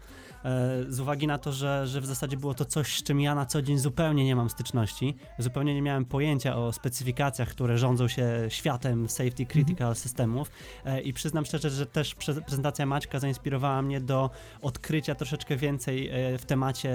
E, 0.46 0.84
z 0.90 1.00
uwagi 1.00 1.28
na 1.28 1.38
to, 1.38 1.52
że, 1.52 1.88
że 1.88 2.02
w 2.02 2.06
zasadzie 2.06 2.38
było 2.38 2.54
to 2.54 2.66
coś, 2.66 2.98
z 2.98 3.04
czym 3.04 3.22
ja 3.22 3.36
na 3.36 3.46
co 3.46 3.62
dzień 3.62 3.78
zupełnie 3.78 4.26
nie 4.26 4.36
mam 4.36 4.50
styczności. 4.50 5.16
Zupełnie 5.38 5.76
nie 5.76 5.82
miałem 5.82 6.06
pojęcia 6.06 6.56
o 6.56 6.74
specyfikacjach, 6.74 7.50
które 7.50 7.78
rządzą 7.78 8.08
się 8.08 8.28
światem 8.50 9.10
Safety 9.10 9.46
Critical 9.46 9.96
systemów. 9.96 10.52
E, 10.86 11.02
I 11.02 11.14
przyznam 11.14 11.46
szczerze, 11.46 11.70
że 11.70 11.86
też 11.86 12.16
prezentacja 12.46 12.86
Maćka 12.86 13.20
zainspirowała 13.20 13.82
mnie 13.82 14.02
do 14.02 14.30
odkrycia 14.62 15.16
troszeczkę 15.16 15.56
więcej 15.56 16.10
e, 16.10 16.38
w 16.38 16.46
temacie 16.46 16.92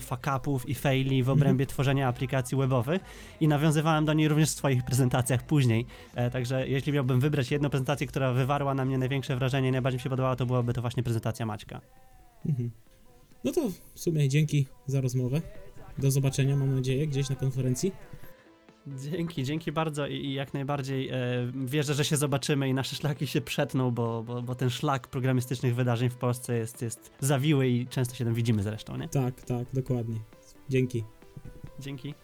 fuck-upów 0.00 0.68
i 0.68 0.74
faili 0.74 1.22
w 1.22 1.30
obrębie 1.30 1.66
tworzenia 1.66 2.08
aplikacji 2.08 2.58
webowych 2.58 3.02
i 3.40 3.48
nawiązywałem 3.48 4.04
do 4.04 4.12
niej 4.12 4.28
również 4.28 4.48
w 4.48 4.52
swoich 4.52 4.84
prezentacjach 4.84 5.46
później. 5.46 5.86
Także 6.32 6.68
jeśli 6.68 6.92
miałbym 6.92 7.20
wybrać 7.20 7.50
jedną 7.50 7.70
prezentację, 7.70 8.06
która 8.06 8.32
wywarła 8.32 8.74
na 8.74 8.84
mnie 8.84 8.98
największe 8.98 9.36
wrażenie 9.36 9.68
i 9.68 9.72
najbardziej 9.72 9.98
mi 9.98 10.02
się 10.02 10.10
podobała, 10.10 10.36
to 10.36 10.46
byłaby 10.46 10.72
to 10.72 10.80
właśnie 10.80 11.02
prezentacja 11.02 11.46
Maćka. 11.46 11.80
Mhm. 12.46 12.85
No 13.46 13.52
to 13.52 13.70
w 13.94 14.00
sumie 14.00 14.28
dzięki 14.28 14.66
za 14.86 15.00
rozmowę. 15.00 15.42
Do 15.98 16.10
zobaczenia, 16.10 16.56
mam 16.56 16.74
nadzieję, 16.74 17.06
gdzieś 17.06 17.28
na 17.28 17.36
konferencji. 17.36 17.92
Dzięki, 18.86 19.44
dzięki 19.44 19.72
bardzo 19.72 20.06
i, 20.06 20.14
i 20.14 20.34
jak 20.34 20.54
najbardziej 20.54 21.08
e, 21.08 21.16
wierzę, 21.66 21.94
że 21.94 22.04
się 22.04 22.16
zobaczymy 22.16 22.68
i 22.68 22.74
nasze 22.74 22.96
szlaki 22.96 23.26
się 23.26 23.40
przetną, 23.40 23.90
bo, 23.90 24.22
bo, 24.22 24.42
bo 24.42 24.54
ten 24.54 24.70
szlak 24.70 25.08
programistycznych 25.08 25.74
wydarzeń 25.74 26.10
w 26.10 26.16
Polsce 26.16 26.58
jest, 26.58 26.82
jest 26.82 27.10
zawiły 27.20 27.68
i 27.68 27.86
często 27.86 28.14
się 28.14 28.24
tam 28.24 28.34
widzimy 28.34 28.62
zresztą, 28.62 28.96
nie? 28.96 29.08
Tak, 29.08 29.42
tak, 29.42 29.66
dokładnie. 29.72 30.20
Dzięki. 30.68 31.04
Dzięki. 31.80 32.14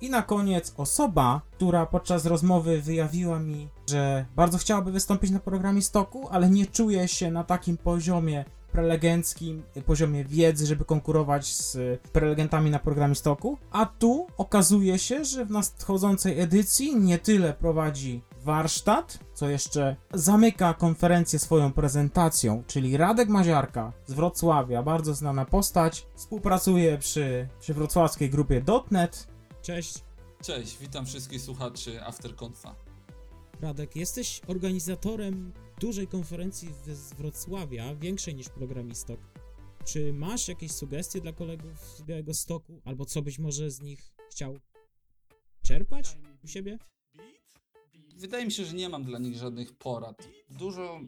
I 0.00 0.10
na 0.10 0.22
koniec 0.22 0.74
osoba, 0.76 1.40
która 1.50 1.86
podczas 1.86 2.26
rozmowy 2.26 2.82
wyjawiła 2.82 3.38
mi, 3.38 3.68
że 3.90 4.26
bardzo 4.36 4.58
chciałaby 4.58 4.92
wystąpić 4.92 5.30
na 5.30 5.40
programie 5.40 5.82
Stoku, 5.82 6.28
ale 6.30 6.50
nie 6.50 6.66
czuje 6.66 7.08
się 7.08 7.30
na 7.30 7.44
takim 7.44 7.76
poziomie 7.76 8.44
prelegenckim, 8.74 9.62
poziomie 9.86 10.24
wiedzy, 10.24 10.66
żeby 10.66 10.84
konkurować 10.84 11.46
z 11.46 12.00
prelegentami 12.12 12.70
na 12.70 12.78
programie 12.78 13.14
Stoku. 13.14 13.58
A 13.70 13.86
tu 13.86 14.26
okazuje 14.36 14.98
się, 14.98 15.24
że 15.24 15.44
w 15.44 15.50
nadchodzącej 15.50 16.40
edycji 16.40 16.96
nie 16.96 17.18
tyle 17.18 17.52
prowadzi 17.52 18.22
warsztat, 18.44 19.18
co 19.34 19.48
jeszcze 19.48 19.96
zamyka 20.14 20.74
konferencję 20.74 21.38
swoją 21.38 21.72
prezentacją, 21.72 22.62
czyli 22.66 22.96
Radek 22.96 23.28
Maziarka 23.28 23.92
z 24.06 24.12
Wrocławia, 24.12 24.82
bardzo 24.82 25.14
znana 25.14 25.44
postać, 25.44 26.06
współpracuje 26.14 26.98
przy, 26.98 27.48
przy 27.60 27.74
wrocławskiej 27.74 28.30
grupie 28.30 28.62
.NET, 28.90 29.26
Cześć. 29.62 29.94
Cześć, 30.42 30.78
witam 30.78 31.06
wszystkich 31.06 31.40
słuchaczy 31.40 32.04
AfterConfa. 32.04 32.74
Radek, 33.60 33.96
jesteś 33.96 34.40
organizatorem 34.46 35.52
dużej 35.80 36.08
konferencji 36.08 36.68
z 36.86 37.12
Wrocławia, 37.14 37.94
większej 37.94 38.34
niż 38.34 38.48
Programistok. 38.48 39.20
Czy 39.84 40.12
masz 40.12 40.48
jakieś 40.48 40.72
sugestie 40.72 41.20
dla 41.20 41.32
kolegów 41.32 41.78
z 41.80 42.02
Białego 42.02 42.34
Stoku, 42.34 42.80
albo 42.84 43.04
co 43.04 43.22
być 43.22 43.38
może 43.38 43.70
z 43.70 43.80
nich 43.80 44.14
chciał 44.30 44.58
czerpać 45.62 46.16
u 46.44 46.48
siebie? 46.48 46.78
Wydaje 48.16 48.44
mi 48.44 48.52
się, 48.52 48.64
że 48.64 48.74
nie 48.76 48.88
mam 48.88 49.04
dla 49.04 49.18
nich 49.18 49.36
żadnych 49.36 49.76
porad. 49.76 50.28
Dużo 50.50 51.00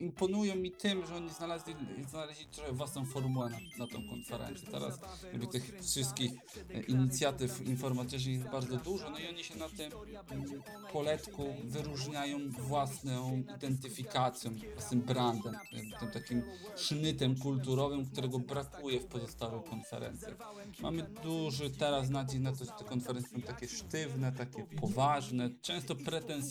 imponują 0.00 0.56
mi 0.56 0.72
tym, 0.72 1.06
że 1.06 1.16
oni 1.16 1.30
znaleźli, 1.30 1.74
znaleźli 2.10 2.46
trochę 2.46 2.72
własną 2.72 3.04
formułę 3.04 3.50
na, 3.50 3.58
na 3.78 3.92
tą 3.92 4.08
konferencję. 4.08 4.68
Teraz 4.70 5.00
jakby 5.32 5.46
tych 5.46 5.74
wszystkich 5.82 6.32
e, 6.70 6.80
inicjatyw 6.82 7.66
informatycznych 7.66 8.34
jest 8.34 8.48
bardzo 8.48 8.76
dużo, 8.76 9.10
no 9.10 9.18
i 9.18 9.28
oni 9.28 9.44
się 9.44 9.58
na 9.58 9.68
tym 9.68 9.92
mm, 10.30 10.62
poletku 10.92 11.54
wyróżniają 11.64 12.50
własną 12.50 13.42
identyfikacją, 13.56 14.50
własnym 14.72 15.00
brandem, 15.00 15.54
tym, 16.00 16.10
takim 16.10 16.42
sznytem 16.76 17.36
kulturowym, 17.36 18.06
którego 18.06 18.38
brakuje 18.38 19.00
w 19.00 19.06
pozostałych 19.06 19.64
konferencjach. 19.64 20.36
Mamy 20.80 21.02
duży 21.22 21.70
teraz 21.70 22.10
nacisk 22.10 22.42
na 22.42 22.52
to, 22.52 22.64
że 22.64 22.72
te 22.78 22.84
konferencje 22.84 23.38
są 23.38 23.46
takie 23.46 23.68
sztywne, 23.68 24.32
takie 24.32 24.66
poważne, 24.80 25.50
często 25.62 25.94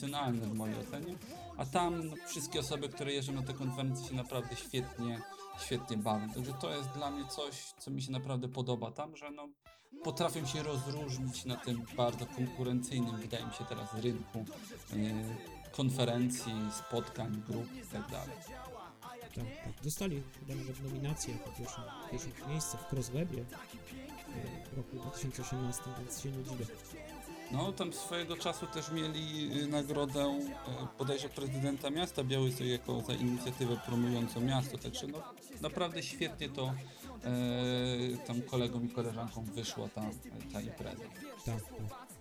pretensjonalne 0.01 0.47
w 0.47 0.53
mojej 0.53 0.79
ocenie, 0.79 1.15
a 1.57 1.65
tam 1.65 2.11
wszystkie 2.27 2.59
osoby, 2.59 2.89
które 2.89 3.13
jeżdżą 3.13 3.33
na 3.33 3.43
te 3.43 3.53
konferencje 3.53 4.07
się 4.07 4.15
naprawdę 4.15 4.55
świetnie, 4.55 5.21
świetnie 5.65 5.97
bawią. 5.97 6.29
Także 6.29 6.53
to 6.53 6.75
jest 6.75 6.89
dla 6.89 7.11
mnie 7.11 7.25
coś, 7.25 7.63
co 7.79 7.91
mi 7.91 8.01
się 8.01 8.11
naprawdę 8.11 8.47
podoba 8.47 8.91
tam, 8.91 9.17
że 9.17 9.31
no, 9.31 9.49
potrafią 10.03 10.45
się 10.45 10.63
rozróżnić 10.63 11.45
na 11.45 11.55
tym 11.55 11.85
bardzo 11.97 12.25
konkurencyjnym, 12.25 13.17
wydaje 13.17 13.45
mi 13.45 13.53
się 13.53 13.65
teraz, 13.65 13.93
rynku 13.93 14.39
e, 14.39 15.71
konferencji, 15.71 16.53
spotkań, 16.87 17.43
grup 17.47 17.65
i 17.75 17.87
tak. 17.87 18.29
Tak, 19.21 19.45
tak. 19.63 19.83
Dostali 19.83 20.23
chyba 20.39 20.53
nominację 20.89 21.33
jako 21.33 21.49
pierwsze, 21.57 21.81
pierwsze 22.11 22.29
miejsce 22.49 22.77
w 22.77 22.93
Crosswebie 22.93 23.45
w 24.73 24.77
roku 24.77 24.95
2018, 24.95 25.83
więc 25.99 26.21
się 26.21 26.31
nie 26.31 26.43
dziwię. 26.43 26.65
No, 27.53 27.71
tam 27.71 27.93
swojego 27.93 28.37
czasu 28.37 28.67
też 28.67 28.91
mieli 28.91 29.51
y, 29.61 29.67
nagrodę 29.67 30.25
y, 30.25 30.97
bodajże 30.99 31.29
prezydenta 31.29 31.89
miasta 31.89 32.23
Białystok 32.23 32.67
jako 32.67 33.01
za 33.01 33.13
inicjatywę 33.13 33.77
promującą 33.85 34.41
miasto, 34.41 34.77
także 34.77 35.07
no, 35.07 35.23
naprawdę 35.61 36.03
świetnie 36.03 36.49
to 36.49 36.73
e, 37.23 38.17
tam 38.27 38.41
kolegom 38.41 38.85
i 38.85 38.89
koleżankom 38.89 39.45
wyszła 39.45 39.89
ta, 39.89 40.01
ta 40.53 40.61
impreza. 40.61 41.03
Tak, 41.45 41.61
tak. 41.63 42.11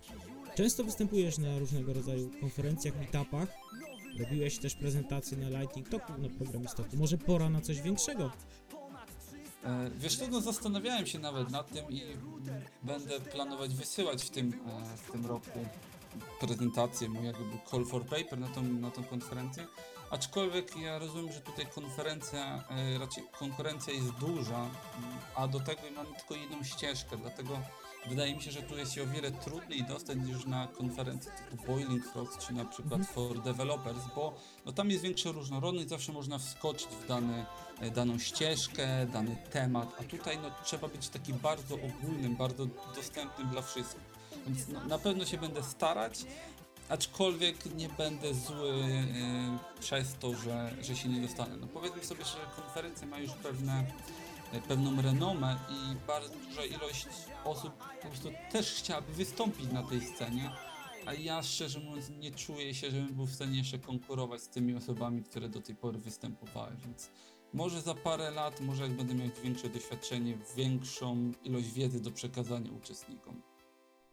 Często 0.55 0.83
występujesz 0.83 1.37
na 1.37 1.59
różnego 1.59 1.93
rodzaju 1.93 2.31
konferencjach, 2.41 2.95
meetupach. 2.99 3.49
Robiłeś 4.19 4.57
też 4.57 4.75
prezentacje 4.75 5.37
na 5.37 5.59
Lightning 5.59 5.89
Talku 5.89 6.13
na 6.17 6.29
programistoku. 6.29 6.97
Może 6.97 7.17
pora 7.17 7.49
na 7.49 7.61
coś 7.61 7.81
większego? 7.81 8.31
E, 9.63 9.89
Wiesz 9.97 10.17
co, 10.17 10.27
no 10.27 10.41
zastanawiałem 10.41 11.07
się 11.07 11.19
nawet 11.19 11.49
nad 11.49 11.71
tym 11.71 11.91
i 11.91 12.01
będę 12.83 13.19
planować 13.19 13.75
wysyłać 13.75 14.23
w 14.23 14.29
tym, 14.29 14.53
e, 14.53 14.97
w 14.97 15.11
tym 15.11 15.25
roku 15.25 15.65
prezentację 16.39 17.09
mojego 17.09 17.39
call 17.71 17.85
for 17.85 18.05
paper 18.05 18.39
na 18.39 18.47
tą, 18.47 18.63
na 18.63 18.91
tą 18.91 19.03
konferencję. 19.03 19.67
Aczkolwiek 20.11 20.77
ja 20.77 20.99
rozumiem, 20.99 21.33
że 21.33 21.41
tutaj 21.41 21.65
konferencja, 21.67 22.63
e, 22.69 22.97
raczej 22.99 23.23
konkurencja 23.39 23.93
jest 23.93 24.11
duża, 24.11 24.69
a 25.35 25.47
do 25.47 25.59
tego 25.59 25.81
mamy 25.95 26.09
tylko 26.15 26.35
jedną 26.35 26.63
ścieżkę, 26.63 27.17
dlatego 27.17 27.59
wydaje 28.09 28.35
mi 28.35 28.41
się, 28.41 28.51
że 28.51 28.61
tu 28.61 28.77
jest 28.77 28.93
się 28.93 29.03
o 29.03 29.07
wiele 29.07 29.31
trudniej 29.31 29.83
dostać 29.83 30.17
niż 30.17 30.45
na 30.45 30.67
konferencji 30.67 31.31
typu 31.31 31.65
Boiling 31.67 32.05
Frogs 32.05 32.47
czy 32.47 32.53
na 32.53 32.65
przykład 32.65 33.07
for 33.07 33.41
Developers, 33.41 34.03
bo 34.15 34.33
no, 34.65 34.71
tam 34.71 34.89
jest 34.89 35.03
większa 35.03 35.31
różnorodność, 35.31 35.89
zawsze 35.89 36.11
można 36.11 36.37
wskoczyć 36.37 36.87
w 36.87 37.07
dany 37.07 37.45
e, 37.79 37.91
daną 37.91 38.19
ścieżkę, 38.19 39.05
dany 39.05 39.37
temat, 39.51 39.95
a 39.99 40.03
tutaj 40.03 40.37
no, 40.41 40.51
trzeba 40.63 40.87
być 40.87 41.09
taki 41.09 41.33
bardzo 41.33 41.75
ogólnym, 41.75 42.35
bardzo 42.35 42.65
dostępnym 42.95 43.49
dla 43.49 43.61
wszystkich. 43.61 44.11
Więc 44.47 44.67
no, 44.67 44.83
na 44.83 44.97
pewno 44.97 45.25
się 45.25 45.37
będę 45.37 45.63
starać, 45.63 46.25
aczkolwiek 46.89 47.75
nie 47.75 47.89
będę 47.89 48.33
zły 48.33 48.69
e, 48.69 49.79
przez 49.79 50.15
to, 50.19 50.35
że, 50.35 50.71
że 50.81 50.95
się 50.95 51.09
nie 51.09 51.21
dostanę. 51.21 51.57
No 51.57 51.67
powiedzmy 51.67 52.03
sobie, 52.03 52.25
że 52.25 52.37
konferencja 52.55 53.07
ma 53.07 53.19
już 53.19 53.31
pewne, 53.31 53.85
pewną 54.59 55.01
renomę 55.01 55.59
i 55.69 56.07
bardzo 56.07 56.35
duża 56.47 56.65
ilość 56.65 57.07
osób 57.45 57.73
po 58.01 58.07
prostu 58.07 58.31
też 58.51 58.73
chciałaby 58.73 59.13
wystąpić 59.13 59.71
na 59.71 59.83
tej 59.83 60.01
scenie, 60.01 60.51
a 61.05 61.13
ja 61.13 61.43
szczerze 61.43 61.79
mówiąc 61.79 62.09
nie 62.09 62.31
czuję 62.31 62.73
się, 62.73 62.91
żebym 62.91 63.15
był 63.15 63.25
w 63.25 63.33
stanie 63.33 63.57
jeszcze 63.57 63.79
konkurować 63.79 64.41
z 64.41 64.49
tymi 64.49 64.75
osobami, 64.75 65.23
które 65.23 65.49
do 65.49 65.61
tej 65.61 65.75
pory 65.75 65.99
występowały, 65.99 66.71
więc 66.85 67.11
może 67.53 67.81
za 67.81 67.95
parę 67.95 68.31
lat, 68.31 68.61
może 68.61 68.83
jak 68.83 68.91
będę 68.91 69.15
miał 69.15 69.29
większe 69.43 69.69
doświadczenie, 69.69 70.37
większą 70.57 71.31
ilość 71.43 71.71
wiedzy 71.71 72.01
do 72.01 72.11
przekazania 72.11 72.71
uczestnikom. 72.71 73.50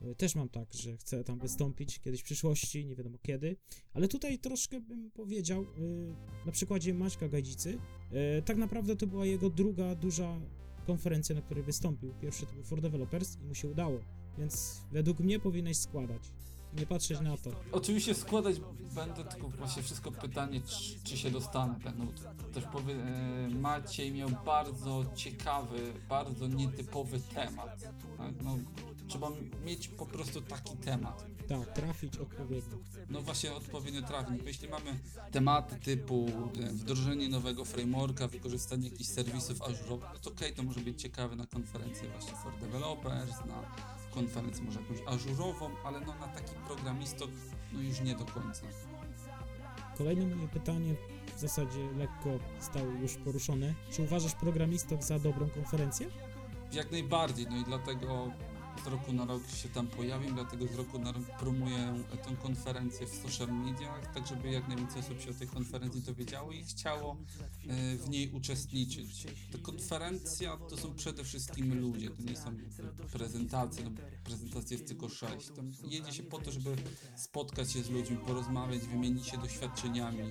E, 0.00 0.14
Też 0.14 0.34
mam 0.34 0.48
tak, 0.48 0.74
że 0.74 0.96
chcę 0.96 1.24
tam 1.24 1.38
wystąpić 1.38 2.00
kiedyś 2.00 2.20
w 2.20 2.24
przyszłości, 2.24 2.86
nie 2.86 2.96
wiadomo 2.96 3.18
kiedy, 3.22 3.56
ale 3.94 4.08
tutaj 4.08 4.38
troszkę 4.38 4.80
bym 4.80 5.10
powiedział, 5.10 5.62
e, 5.62 5.66
na 6.46 6.52
przykładzie 6.52 6.94
Maćka 6.94 7.28
Gajdzicy, 7.28 7.78
e, 8.12 8.42
tak 8.42 8.56
naprawdę 8.56 8.96
to 8.96 9.06
była 9.06 9.26
jego 9.26 9.50
druga 9.50 9.94
duża 9.94 10.40
konferencja, 10.86 11.34
na 11.34 11.42
której 11.42 11.64
wystąpił. 11.64 12.14
Pierwszy 12.20 12.46
to 12.46 12.52
był 12.52 12.64
For 12.64 12.80
Developers 12.80 13.36
i 13.36 13.44
mu 13.44 13.54
się 13.54 13.68
udało, 13.68 14.00
więc 14.38 14.82
według 14.92 15.20
mnie 15.20 15.38
powinieneś 15.38 15.76
składać. 15.76 16.22
Nie 16.78 16.86
patrzeć 16.86 17.20
na 17.20 17.36
to. 17.36 17.50
Oczywiście 17.72 18.14
składać 18.14 18.56
będę, 18.94 19.24
tylko 19.24 19.48
właśnie 19.48 19.82
wszystko 19.82 20.12
pytanie, 20.12 20.60
czy, 20.60 21.02
czy 21.04 21.16
się 21.16 21.30
dostanę. 21.30 21.78
No, 21.98 22.06
też 22.52 22.64
powie, 22.72 22.94
Maciej 23.60 24.12
miał 24.12 24.28
bardzo 24.44 25.04
ciekawy, 25.14 25.92
bardzo 26.08 26.46
nietypowy 26.48 27.20
temat. 27.34 27.82
Tak? 28.18 28.34
No, 28.44 28.58
trzeba 29.08 29.28
mieć 29.64 29.88
po 29.88 30.06
prostu 30.06 30.40
taki 30.42 30.76
temat. 30.76 31.26
Tak, 31.48 31.72
trafić 31.72 32.16
odpowiednio. 32.16 32.78
No 33.10 33.22
właśnie 33.22 33.54
odpowiednio 33.54 34.02
trafić. 34.02 34.42
Jeśli 34.46 34.68
mamy 34.68 34.98
tematy 35.30 35.76
typu 35.76 36.26
e, 36.62 36.72
wdrożenie 36.72 37.28
nowego 37.28 37.64
frameworka, 37.64 38.28
wykorzystanie 38.28 38.88
jakichś 38.88 39.10
serwisów 39.10 39.62
Azure, 39.62 40.06
no 40.14 40.18
to 40.22 40.30
okej, 40.30 40.54
to 40.54 40.62
może 40.62 40.80
być 40.80 41.02
ciekawe 41.02 41.36
na 41.36 41.46
konferencję 41.46 42.08
właśnie 42.08 42.32
for 42.32 42.58
developers, 42.58 43.44
na 43.46 43.62
konferencję 44.10 44.64
może 44.64 44.80
jakąś 44.80 44.98
ażurową, 45.06 45.70
ale 45.84 46.00
no 46.00 46.14
na 46.14 46.28
taki 46.28 46.54
programistok 46.66 47.30
no 47.72 47.80
już 47.80 48.00
nie 48.00 48.14
do 48.14 48.24
końca. 48.24 48.62
Kolejne 49.98 50.26
moje 50.26 50.48
pytanie 50.48 50.94
w 51.36 51.40
zasadzie 51.40 51.92
lekko 51.96 52.38
zostało 52.60 52.86
już 52.86 53.14
poruszone. 53.14 53.74
Czy 53.92 54.02
uważasz 54.02 54.34
programistów 54.34 55.04
za 55.04 55.18
dobrą 55.18 55.48
konferencję? 55.50 56.06
Jak 56.72 56.92
najbardziej, 56.92 57.46
no 57.50 57.56
i 57.56 57.64
dlatego 57.64 58.30
z 58.84 58.86
roku 58.86 59.12
na 59.12 59.24
rok 59.24 59.42
się 59.50 59.68
tam 59.68 59.86
pojawiam, 59.86 60.34
dlatego 60.34 60.66
z 60.66 60.74
roku 60.74 60.98
na 60.98 61.12
rok 61.12 61.22
promuję 61.38 62.04
tę 62.24 62.36
konferencję 62.42 63.06
w 63.06 63.14
social 63.14 63.48
mediach, 63.48 64.14
tak 64.14 64.26
żeby 64.26 64.50
jak 64.50 64.68
najwięcej 64.68 65.00
osób 65.00 65.20
się 65.20 65.30
o 65.30 65.34
tej 65.34 65.48
konferencji 65.48 66.02
dowiedziało 66.02 66.52
i 66.52 66.64
chciało 66.64 67.16
e, 67.68 67.96
w 67.96 68.08
niej 68.08 68.30
uczestniczyć. 68.32 69.26
Ta 69.52 69.58
konferencja 69.58 70.56
to 70.56 70.76
są 70.76 70.94
przede 70.94 71.24
wszystkim 71.24 71.80
ludzie, 71.80 72.10
to 72.10 72.22
nie 72.22 72.36
są 72.36 72.56
prezentacje, 73.12 73.84
no 73.84 73.90
prezentacji 74.24 74.74
jest 74.74 74.88
tylko 74.88 75.08
sześć. 75.08 75.48
Tam 75.56 75.72
jedzie 75.84 76.12
się 76.12 76.22
po 76.22 76.38
to, 76.38 76.50
żeby 76.50 76.76
spotkać 77.16 77.72
się 77.72 77.82
z 77.82 77.90
ludźmi, 77.90 78.16
porozmawiać, 78.16 78.80
wymienić 78.80 79.26
się 79.26 79.38
doświadczeniami, 79.38 80.30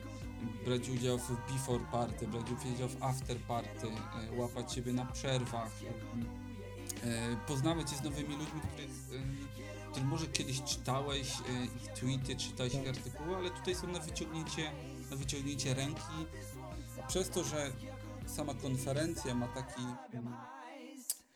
brać 0.65 0.89
udział 0.89 1.17
w 1.17 1.29
before 1.51 1.85
party, 1.91 2.27
brać 2.27 2.45
udział 2.73 2.89
w 2.89 3.03
after 3.03 3.37
party, 3.37 3.87
e, 3.87 4.35
łapać 4.35 4.73
siebie 4.73 4.93
na 4.93 5.05
przerwach, 5.05 5.71
poznawać 7.47 7.89
się 7.89 7.95
z 7.95 8.03
nowymi 8.03 8.35
ludźmi, 8.35 8.61
których, 8.73 8.89
e, 8.89 9.91
których 9.91 10.07
może 10.07 10.27
kiedyś 10.27 10.63
czytałeś, 10.63 11.31
e, 11.31 11.65
ich 11.65 11.87
tweety, 11.99 12.35
czytałeś 12.35 12.73
ich 12.73 12.89
artykuły, 12.89 13.35
ale 13.35 13.51
tutaj 13.51 13.75
są 13.75 13.87
na 13.87 13.99
wyciągnięcie, 13.99 14.71
na 15.11 15.17
wyciągnięcie 15.17 15.73
ręki. 15.73 16.01
Przez 17.07 17.29
to, 17.29 17.43
że 17.43 17.71
sama 18.27 18.53
konferencja 18.53 19.35
ma 19.35 19.47
taki 19.47 19.81
mm, 20.13 20.33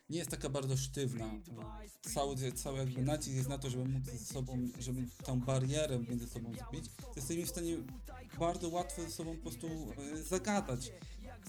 nie 0.09 0.17
jest 0.17 0.31
taka 0.31 0.49
bardzo 0.49 0.77
sztywna. 0.77 1.31
Cały, 2.01 2.51
cały 2.51 2.77
jakby 2.77 3.01
nacisk 3.01 3.35
jest 3.35 3.49
na 3.49 3.57
to, 3.57 3.69
żeby 3.69 3.85
móc 3.85 4.05
ze 4.05 4.25
sobą, 4.25 4.67
żeby 4.79 5.07
tą 5.23 5.39
barierę 5.39 5.99
między 5.99 6.27
sobą 6.27 6.51
zbić. 6.53 6.85
Jesteśmy 7.15 7.45
w 7.45 7.49
stanie 7.49 7.77
bardzo 8.39 8.69
łatwo 8.69 9.01
ze 9.01 9.11
sobą 9.11 9.35
po 9.35 9.41
prostu 9.41 9.67
e, 10.13 10.23
zagadać. 10.23 10.91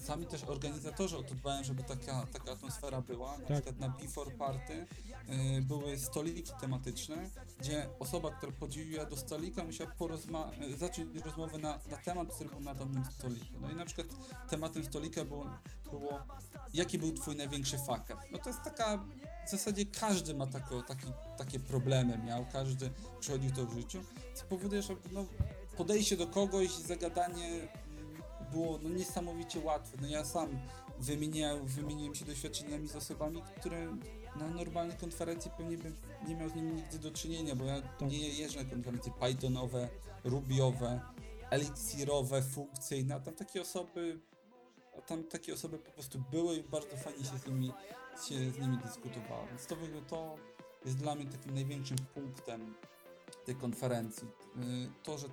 Sami 0.01 0.25
też 0.25 0.43
organizatorzy 0.43 1.17
o 1.17 1.23
to 1.23 1.35
dbają, 1.35 1.63
żeby 1.63 1.83
taka, 1.83 2.25
taka 2.33 2.51
atmosfera 2.51 3.01
była. 3.01 3.37
Na 3.37 3.45
przykład 3.45 3.79
na 3.79 3.89
Before 3.89 4.31
Party 4.31 4.85
e, 5.27 5.61
były 5.61 5.97
stoliki 5.97 6.51
tematyczne, 6.61 7.29
gdzie 7.59 7.89
osoba, 7.99 8.31
która 8.31 8.51
podchodziła 8.51 9.05
do 9.05 9.17
stolika 9.17 9.63
musiała 9.63 9.91
porozma- 9.99 10.73
e, 10.73 10.77
zacząć 10.77 11.25
rozmowę 11.25 11.57
na, 11.57 11.79
na 11.91 11.97
temat, 11.97 12.35
który 12.35 12.49
był 12.49 12.59
na 12.59 12.73
danym 12.75 13.05
stoliku. 13.05 13.59
No 13.61 13.71
i 13.71 13.75
na 13.75 13.85
przykład 13.85 14.07
tematem 14.49 14.85
stolika 14.85 15.25
było, 15.25 15.49
było 15.91 16.19
jaki 16.73 16.99
był 16.99 17.13
twój 17.13 17.35
największy 17.35 17.77
fuck? 17.77 18.17
No 18.31 18.37
to 18.37 18.49
jest 18.49 18.61
taka, 18.63 18.97
w 19.47 19.51
zasadzie 19.51 19.85
każdy 19.85 20.33
ma 20.33 20.47
tako, 20.47 20.81
taki, 20.81 21.07
takie 21.37 21.59
problemy 21.59 22.17
miał, 22.17 22.45
każdy 22.53 22.91
przechodził 23.19 23.51
to 23.51 23.65
w 23.65 23.73
życiu, 23.73 24.01
co 24.35 24.45
powoduje, 24.45 24.81
że 24.81 24.95
no, 25.11 25.25
podejście 25.77 26.17
do 26.17 26.27
kogoś, 26.27 26.71
zagadanie 26.71 27.67
było 28.53 28.79
no, 28.83 28.89
niesamowicie 28.89 29.59
łatwe. 29.59 29.97
No 30.01 30.07
ja 30.07 30.25
sam 30.25 30.59
wymieniałem, 30.99 31.65
wymieniłem 31.65 32.15
się 32.15 32.25
doświadczeniami 32.25 32.87
z 32.87 32.95
osobami, 32.95 33.43
które 33.59 33.97
na 34.35 34.47
normalnej 34.47 34.97
konferencji 34.97 35.51
pewnie 35.57 35.77
bym 35.77 35.95
nie 36.27 36.35
miał 36.35 36.49
z 36.49 36.55
nimi 36.55 36.73
nigdy 36.73 36.99
do 36.99 37.11
czynienia, 37.11 37.55
bo 37.55 37.65
ja 37.65 37.81
nie 38.01 38.29
jeżdżę 38.29 38.63
na 38.63 38.69
konferencje 38.69 39.13
Pythonowe, 39.19 39.89
Rubiowe, 40.23 41.01
eliksirowe, 41.49 42.41
funkcyjne, 42.41 43.15
a 43.15 43.19
tam 43.19 43.33
takie 43.33 43.61
osoby 43.61 44.19
a 44.97 45.01
tam 45.01 45.23
takie 45.23 45.53
osoby 45.53 45.77
po 45.77 45.91
prostu 45.91 46.23
były 46.31 46.55
i 46.55 46.63
bardzo 46.63 46.97
fajnie 46.97 47.25
się 47.25 47.37
z 47.37 47.47
nimi, 47.47 47.71
się 48.27 48.51
z 48.51 48.59
nimi 48.59 48.77
dyskutowało. 48.77 49.47
Więc 49.47 49.67
to, 49.67 49.75
to 50.09 50.37
jest 50.85 50.97
dla 50.97 51.15
mnie 51.15 51.25
takim 51.25 51.53
największym 51.53 51.97
punktem 52.13 52.73
tej 53.45 53.55
konferencji. 53.55 54.27
Yy, 54.55 54.89
To, 55.03 55.17
że 55.17 55.27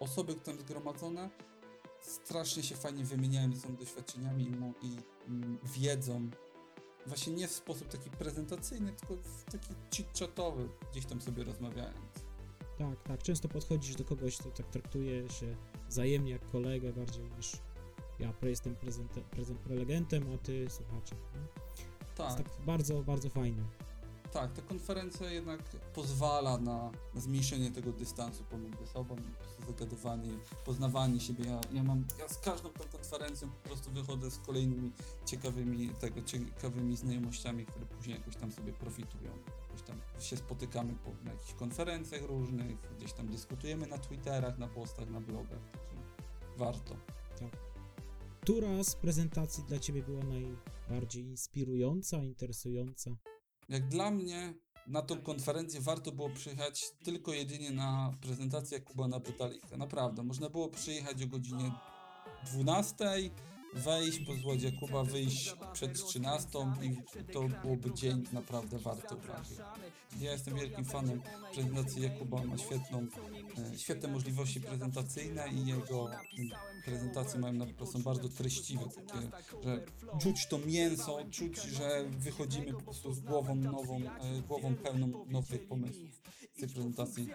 osoby 0.00 0.34
tam 0.34 0.58
zgromadzone 0.58 1.30
strasznie 2.02 2.62
się 2.62 2.74
fajnie 2.74 3.04
wymieniają 3.04 3.52
ze 3.54 3.60
sobą 3.60 3.76
doświadczeniami 3.76 4.44
i, 4.44 4.86
i 4.86 4.96
mm, 5.28 5.58
wiedzą. 5.64 6.30
Właśnie 7.06 7.32
nie 7.32 7.48
w 7.48 7.52
sposób 7.52 7.88
taki 7.88 8.10
prezentacyjny, 8.10 8.92
tylko 8.92 9.16
w 9.16 9.44
taki 9.44 9.74
chit-chatowy, 9.90 10.68
gdzieś 10.92 11.06
tam 11.06 11.20
sobie 11.20 11.44
rozmawiając. 11.44 12.12
Tak, 12.78 13.02
tak. 13.02 13.22
Często 13.22 13.48
podchodzisz 13.48 13.96
do 13.96 14.04
kogoś, 14.04 14.36
kto 14.36 14.50
tak 14.50 14.68
traktuje 14.68 15.30
się 15.30 15.56
wzajemnie 15.88 16.32
jak 16.32 16.50
kolegę 16.50 16.92
bardziej 16.92 17.24
niż 17.36 17.52
ja 18.18 18.32
jestem 18.42 18.76
prezent, 18.76 19.10
prezent 19.30 19.58
prelegentem, 19.58 20.22
a 20.34 20.38
ty 20.38 20.70
słuchaczem. 20.70 21.18
Tak. 22.16 22.26
Jest 22.26 22.38
tak 22.38 22.64
bardzo, 22.66 23.02
bardzo 23.02 23.28
fajnie. 23.30 23.62
Tak, 24.32 24.52
ta 24.52 24.62
konferencja 24.62 25.30
jednak 25.30 25.60
pozwala 25.94 26.58
na, 26.58 26.90
zmniejszenie 27.14 27.70
tego 27.70 27.92
dystansu 27.92 28.44
pomiędzy 28.44 28.86
sobą, 28.86 29.16
zagadywanie, 29.66 30.30
poznawanie 30.64 31.20
siebie. 31.20 31.44
Ja, 31.44 31.60
ja 31.72 31.82
mam, 31.82 32.04
ja 32.18 32.28
z 32.28 32.38
każdą 32.38 32.68
tą 32.68 32.84
konferencją 32.84 33.48
po 33.50 33.68
prostu 33.68 33.90
wychodzę 33.90 34.30
z 34.30 34.38
kolejnymi 34.38 34.92
ciekawymi, 35.26 35.88
tego, 35.88 36.22
ciekawymi 36.22 36.96
znajomościami, 36.96 37.66
które 37.66 37.86
później 37.86 38.16
jakoś 38.16 38.36
tam 38.36 38.52
sobie 38.52 38.72
profitują. 38.72 39.30
Jakoś 39.62 39.82
tam 39.82 39.96
się 40.20 40.36
spotykamy 40.36 40.94
po, 40.94 41.10
na 41.24 41.30
jakichś 41.30 41.54
konferencjach 41.54 42.22
różnych, 42.22 42.76
gdzieś 42.96 43.12
tam 43.12 43.28
dyskutujemy 43.28 43.86
na 43.86 43.98
Twitterach, 43.98 44.58
na 44.58 44.68
postach, 44.68 45.10
na 45.10 45.20
blogach, 45.20 45.62
warto. 46.56 46.96
Która 48.40 48.84
z 48.84 48.96
prezentacji 48.96 49.64
dla 49.64 49.78
ciebie 49.78 50.02
była 50.02 50.22
najbardziej 50.24 51.24
inspirująca, 51.24 52.16
interesująca? 52.16 53.10
Jak 53.68 53.88
dla 53.88 54.10
mnie 54.10 54.54
na 54.86 55.02
tą 55.02 55.22
konferencję 55.22 55.80
warto 55.80 56.12
było 56.12 56.30
przyjechać 56.30 56.84
tylko 57.04 57.32
jedynie 57.32 57.70
na 57.70 58.12
prezentację 58.20 58.80
Kuba 58.80 59.08
na 59.08 59.20
Butalika. 59.20 59.76
Naprawdę, 59.76 60.22
można 60.22 60.50
było 60.50 60.68
przyjechać 60.68 61.22
o 61.22 61.26
godzinie 61.26 61.72
12, 62.52 63.04
wejść, 63.74 64.18
pozwolić 64.18 64.62
Jakuba 64.62 65.04
wyjść 65.04 65.54
przed 65.72 66.06
13 66.06 66.48
i 66.82 66.96
to 67.32 67.48
byłoby 67.62 67.94
dzień 67.94 68.24
naprawdę 68.32 68.78
warty 68.78 69.14
uwagi. 69.14 69.54
Ja 70.20 70.32
jestem 70.32 70.54
wielkim 70.54 70.84
fanem 70.84 71.22
prezentacji 71.54 72.02
Jakuba, 72.02 72.44
ma 72.44 72.58
świetną, 72.58 73.06
świetne 73.76 74.08
możliwości 74.08 74.60
prezentacyjne 74.60 75.48
i 75.48 75.66
jego 75.66 76.10
prezentacje 76.84 77.40
mają 77.40 77.52
na 77.52 77.66
są 77.92 78.02
bardzo 78.02 78.28
treściwe, 78.28 78.84
takie, 78.84 79.30
że 79.62 79.84
czuć 80.20 80.46
to 80.46 80.58
mięso, 80.58 81.18
czuć, 81.30 81.62
że 81.62 82.04
wychodzimy 82.10 82.72
po 82.72 82.80
prostu 82.82 83.14
z 83.14 83.20
głową 83.20 83.54
nową, 83.54 83.96
e, 83.96 84.42
głową 84.48 84.74
pełną 84.74 85.26
nowych 85.26 85.68
pomysłów 85.68 86.22
z 86.56 86.60
tej 86.60 86.68
prezentacji. 86.68 87.28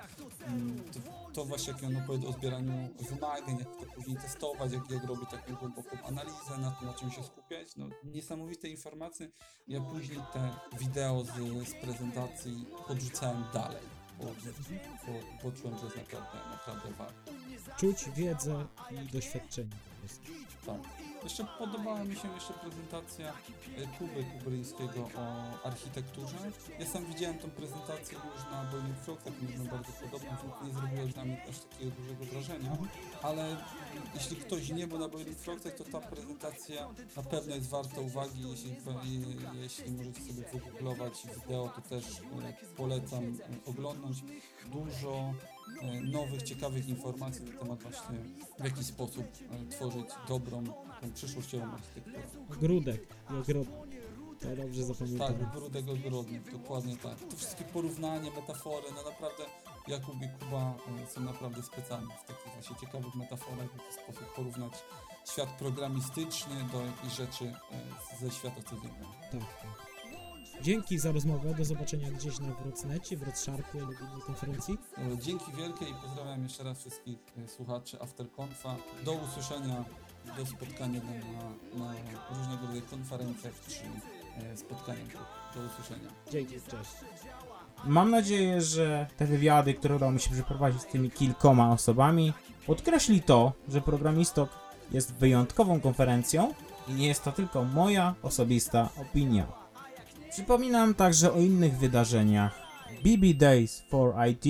Mm, 0.48 0.84
To, 0.94 1.00
to 1.34 1.46
właśnie 1.46 1.74
jak 1.74 1.84
on 1.84 1.96
opowiada 1.98 2.28
o 2.28 2.32
zbieraniu 2.32 2.90
wymagań, 3.10 3.58
jak 3.60 3.76
to 3.78 3.86
później 3.96 4.18
testować, 4.18 4.72
jak, 4.74 4.90
jak 4.92 5.04
robi 5.04 5.26
taką 5.32 5.56
głęboką 5.56 5.98
analizę 6.04 6.58
na 6.58 6.78
na 6.82 6.94
czym 6.94 7.12
się 7.12 7.24
skupiać. 7.24 7.76
No, 7.76 7.90
niesamowite 8.04 8.68
informacje. 8.68 9.30
Ja 9.68 9.82
później 9.82 10.20
te 10.34 10.50
wideo 10.80 11.24
z, 11.24 11.28
z 11.70 11.74
prezentacji 11.82 12.66
podrzucałem 12.88 13.44
dalej, 13.54 13.84
bo, 14.18 14.26
bo 14.26 14.32
poczułem, 15.42 15.78
że 15.78 15.86
jest 15.86 15.98
naprawdę, 15.98 16.38
naprawdę 16.52 16.92
warto. 16.98 17.32
Czuć 17.78 18.10
wiedzę 18.16 18.66
i 18.92 19.12
doświadczenie 19.12 19.70
po 19.70 20.08
prostu. 20.08 20.32
Tak. 20.66 21.07
Jeszcze 21.24 21.46
podobała 21.60 22.04
mi 22.04 22.16
się 22.16 22.34
jeszcze 22.34 22.54
prezentacja 22.54 23.34
e, 23.78 23.98
Kuby 23.98 24.24
Kubryńskiego 24.24 25.10
o 25.18 25.64
architekturze. 25.68 26.36
Ja 26.80 26.86
sam 26.86 27.06
widziałem 27.06 27.38
tą 27.40 27.50
prezentację 27.50 28.18
już 28.36 28.52
na 28.52 28.64
Boiling 28.64 28.98
Frogach, 28.98 29.42
mi 29.42 29.68
bardzo 29.70 29.92
podobna, 29.92 30.38
więc 30.44 30.54
nie 30.64 30.80
zrobiła 30.80 31.08
na 31.18 31.26
mnie 31.26 31.44
aż 31.50 31.60
takiego 31.60 31.92
dużego 31.92 32.26
wrażenia, 32.26 32.78
ale 33.24 33.58
jeśli 34.16 34.36
ktoś 34.36 34.70
nie 34.70 34.88
był 34.88 35.00
na 35.00 35.08
Boiling 35.08 35.38
Frogach, 35.38 35.74
to 35.74 35.84
ta 35.84 36.00
prezentacja 36.02 36.88
na 37.16 37.24
pewno 37.24 37.56
jest 37.56 37.70
warta 37.70 38.02
uwagi. 38.02 38.50
Jeśli, 38.50 38.70
je- 38.72 39.62
jeśli 39.62 39.92
możecie 39.92 40.22
sobie 40.22 40.44
wygooglować 40.54 41.14
wideo, 41.36 41.70
to 41.76 41.82
też 41.82 42.06
e, 42.20 42.54
polecam 42.78 43.24
e, 43.24 43.70
oglądnąć. 43.70 44.18
Dużo 44.72 45.34
nowych, 46.04 46.44
ciekawych 46.44 46.90
informacji 46.90 47.46
na 47.46 47.60
temat 47.60 47.84
właśnie 47.84 48.18
w 48.60 48.64
jaki 48.64 48.84
sposób 48.84 49.26
e, 49.26 49.70
tworzyć 49.70 50.06
dobrą, 50.28 50.64
tą 51.02 51.12
przyszłościową 51.14 51.66
architekturę. 51.66 52.24
Ogródek 52.52 53.02
i 53.32 53.34
ogrodnik. 53.34 53.98
To 54.40 54.56
dobrze 54.56 54.84
zapamiętałem. 54.84 55.40
Tak, 55.40 55.52
brudek 55.52 55.86
ogrodnik, 55.90 56.52
dokładnie 56.52 56.98
tak. 56.98 57.20
To 57.30 57.38
wszystkie 57.38 57.64
porównania, 57.64 58.32
metafory, 58.32 58.86
no 58.96 59.04
naprawdę 59.12 59.44
Jakub 59.88 60.16
i 60.16 60.30
Kuba 60.40 60.74
e, 61.04 61.08
są 61.08 61.22
naprawdę 61.22 61.64
specjalni 61.64 62.10
w 62.24 62.28
takich 62.28 62.54
właśnie 62.54 62.76
ciekawych 62.76 63.16
metaforach, 63.16 63.68
w 63.68 63.78
jaki 63.78 63.94
sposób 63.94 64.34
porównać 64.36 64.74
świat 65.32 65.50
programistyczny 65.50 66.56
do 66.72 66.82
jakichś 66.82 67.16
rzeczy 67.16 67.46
e, 67.46 68.20
ze 68.20 68.32
świata 68.32 68.62
cywilnego. 68.62 69.06
Tak, 69.32 69.40
tak. 69.40 69.87
Dzięki 70.62 71.00
za 71.00 71.12
rozmowę, 71.12 71.54
do 71.54 71.66
zobaczenia 71.66 72.12
gdzieś 72.12 72.40
na 72.40 72.54
Wrocnecie, 72.54 73.18
Wrocszarpie 73.18 73.80
lub 73.80 74.02
innej 74.02 74.22
konferencji. 74.26 74.78
E, 74.98 75.18
Dzięki 75.18 75.52
wielkie 75.58 75.86
i 75.86 75.94
pozdrawiam 75.94 76.44
jeszcze 76.44 76.64
raz 76.64 76.80
wszystkich 76.80 77.18
e, 77.38 77.48
słuchaczy 77.48 78.02
AfterConfa. 78.02 78.76
Do 79.06 79.12
usłyszenia, 79.14 79.86
do 80.38 80.46
spotkania 80.46 81.02
na, 81.04 81.86
na 81.86 81.94
różnego 82.30 82.62
rodzaju 82.62 82.82
konferencjach 82.90 83.54
czy 83.68 83.82
e, 84.46 84.58
spotkaniach. 84.58 85.08
Do 85.56 85.62
usłyszenia. 85.62 86.10
Dzięki, 86.32 86.54
cześć. 86.54 86.92
Mam 87.86 88.12
nadzieję, 88.12 88.62
że 88.62 89.08
te 89.18 89.26
wywiady, 89.26 89.74
które 89.74 89.96
udało 89.96 90.12
mi 90.12 90.20
się 90.20 90.30
przeprowadzić 90.32 90.82
z 90.82 90.86
tymi 90.86 91.12
kilkoma 91.12 91.72
osobami, 91.72 92.34
podkreśli 92.68 93.22
to, 93.22 93.54
że 93.70 93.82
Programistok 93.82 94.50
jest 94.92 95.14
wyjątkową 95.14 95.82
konferencją 95.82 96.54
i 96.88 96.94
nie 96.94 97.08
jest 97.08 97.24
to 97.24 97.32
tylko 97.32 97.64
moja 97.64 98.16
osobista 98.24 98.90
opinia. 99.02 99.67
Przypominam 100.38 100.94
także 100.94 101.34
o 101.34 101.40
innych 101.40 101.78
wydarzeniach. 101.78 102.60
BB 103.04 103.34
Days 103.34 103.84
for 103.90 104.14
IT 104.30 104.46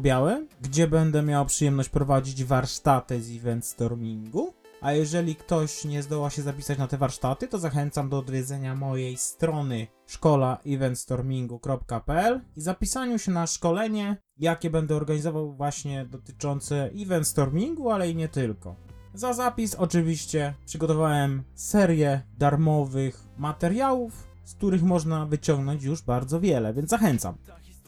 Białym, 0.00 0.48
gdzie 0.60 0.88
będę 0.88 1.22
miał 1.22 1.46
przyjemność 1.46 1.88
prowadzić 1.88 2.44
warsztaty 2.44 3.22
z 3.22 3.36
event 3.36 3.66
stormingu. 3.66 4.54
A 4.80 4.92
jeżeli 4.92 5.36
ktoś 5.36 5.84
nie 5.84 6.02
zdoła 6.02 6.30
się 6.30 6.42
zapisać 6.42 6.78
na 6.78 6.86
te 6.86 6.96
warsztaty, 6.96 7.48
to 7.48 7.58
zachęcam 7.58 8.08
do 8.08 8.18
odwiedzenia 8.18 8.74
mojej 8.74 9.16
strony 9.16 9.86
szkolaeventstormingu.pl 10.06 12.40
i 12.56 12.60
zapisaniu 12.60 13.18
się 13.18 13.32
na 13.32 13.46
szkolenie, 13.46 14.16
jakie 14.38 14.70
będę 14.70 14.96
organizował 14.96 15.52
właśnie 15.52 16.04
dotyczące 16.04 16.90
event 16.96 17.26
stormingu, 17.26 17.90
ale 17.90 18.10
i 18.10 18.16
nie 18.16 18.28
tylko. 18.28 18.76
Za 19.14 19.32
zapis 19.32 19.74
oczywiście 19.74 20.54
przygotowałem 20.66 21.42
serię 21.54 22.22
darmowych 22.38 23.24
materiałów, 23.38 24.29
z 24.50 24.54
których 24.54 24.82
można 24.82 25.26
wyciągnąć 25.26 25.82
już 25.82 26.02
bardzo 26.02 26.40
wiele, 26.40 26.74
więc 26.74 26.90
zachęcam. 26.90 27.34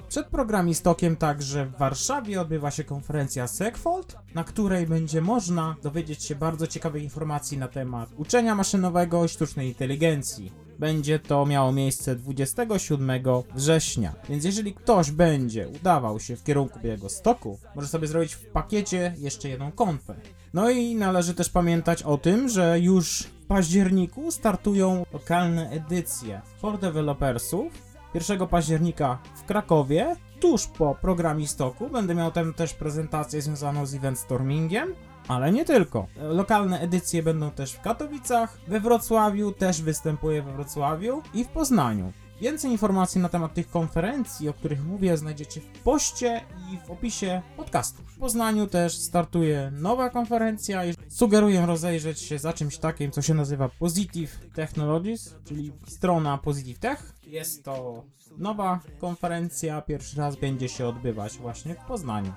Przed 0.09 0.27
programistokiem 0.27 1.17
także 1.17 1.67
w 1.67 1.79
Warszawie 1.79 2.41
odbywa 2.41 2.71
się 2.71 2.85
konferencja 2.85 3.47
SegFold, 3.47 4.17
na 4.35 4.45
której 4.45 4.87
będzie 4.87 5.21
można 5.21 5.77
dowiedzieć 5.83 6.25
się 6.25 6.35
bardzo 6.35 6.67
ciekawych 6.67 7.03
informacji 7.03 7.59
na 7.59 7.69
temat 7.69 8.11
uczenia 8.17 8.55
maszynowego 8.55 9.25
i 9.25 9.29
sztucznej 9.29 9.69
inteligencji. 9.69 10.53
Będzie 10.79 11.19
to 11.19 11.47
miało 11.47 11.73
miejsce 11.73 12.17
27 12.17 13.11
września, 13.55 14.15
więc 14.29 14.45
jeżeli 14.45 14.75
ktoś 14.75 15.11
będzie 15.11 15.69
udawał 15.69 16.21
się 16.21 16.37
w 16.37 16.45
kierunku 16.45 16.81
Białego 16.81 17.09
Stoku, 17.09 17.59
może 17.75 17.89
sobie 17.89 18.07
zrobić 18.07 18.35
w 18.35 18.47
pakiecie 18.47 19.15
jeszcze 19.19 19.49
jedną 19.49 19.73
konfę. 19.73 20.15
No 20.55 20.71
i 20.71 20.95
należy 20.95 21.35
też 21.35 21.49
pamiętać 21.49 22.03
o 22.03 22.19
tym, 22.19 22.49
że 22.49 22.81
już 22.81 23.25
październiku 23.53 24.31
startują 24.31 25.07
lokalne 25.12 25.70
edycje 25.70 26.41
for 26.59 26.79
developersów 26.79 27.73
1 28.15 28.49
października 28.49 29.19
w 29.35 29.45
Krakowie, 29.45 30.16
tuż 30.41 30.66
po 30.66 30.95
programistoku. 30.95 31.89
Będę 31.89 32.15
miał 32.15 32.31
tam 32.31 32.55
też 32.55 32.74
prezentację 32.74 33.43
związaną 33.43 33.87
z 33.87 33.95
event 33.95 34.19
stormingiem, 34.19 34.95
ale 35.29 35.53
nie 35.53 35.65
tylko. 35.65 36.07
Lokalne 36.16 36.81
edycje 36.81 37.23
będą 37.23 37.51
też 37.51 37.73
w 37.73 37.81
Katowicach, 37.81 38.59
we 38.69 38.81
Wrocławiu, 38.81 39.53
też 39.53 39.83
występuję 39.83 40.43
we 40.43 40.53
Wrocławiu 40.53 41.23
i 41.35 41.45
w 41.45 41.49
Poznaniu. 41.49 42.12
Więcej 42.43 42.70
informacji 42.70 43.20
na 43.20 43.28
temat 43.28 43.55
tych 43.55 43.70
konferencji, 43.70 44.48
o 44.48 44.52
których 44.52 44.85
mówię, 44.85 45.16
znajdziecie 45.16 45.60
w 45.60 45.66
poście 45.66 46.40
i 46.73 46.86
w 46.86 46.90
opisie 46.90 47.43
podcastu. 47.56 48.02
W 48.06 48.19
Poznaniu 48.19 48.66
też 48.66 48.98
startuje 48.98 49.73
nowa 49.74 50.10
konferencja 50.10 50.85
i 50.85 50.94
sugeruję 51.09 51.66
rozejrzeć 51.66 52.20
się 52.20 52.39
za 52.39 52.52
czymś 52.52 52.78
takim, 52.78 53.10
co 53.10 53.23
się 53.23 53.35
nazywa 53.35 53.69
Positive 53.69 54.39
Technologies, 54.55 55.35
czyli 55.44 55.73
strona 55.89 56.39
Positive 56.39 56.78
Tech. 56.78 57.12
Jest 57.27 57.64
to 57.64 58.05
nowa 58.39 58.81
konferencja, 58.98 59.82
pierwszy 59.82 60.19
raz 60.19 60.36
będzie 60.36 60.69
się 60.69 60.86
odbywać 60.86 61.39
właśnie 61.39 61.74
w 61.74 61.85
Poznaniu. 61.85 62.32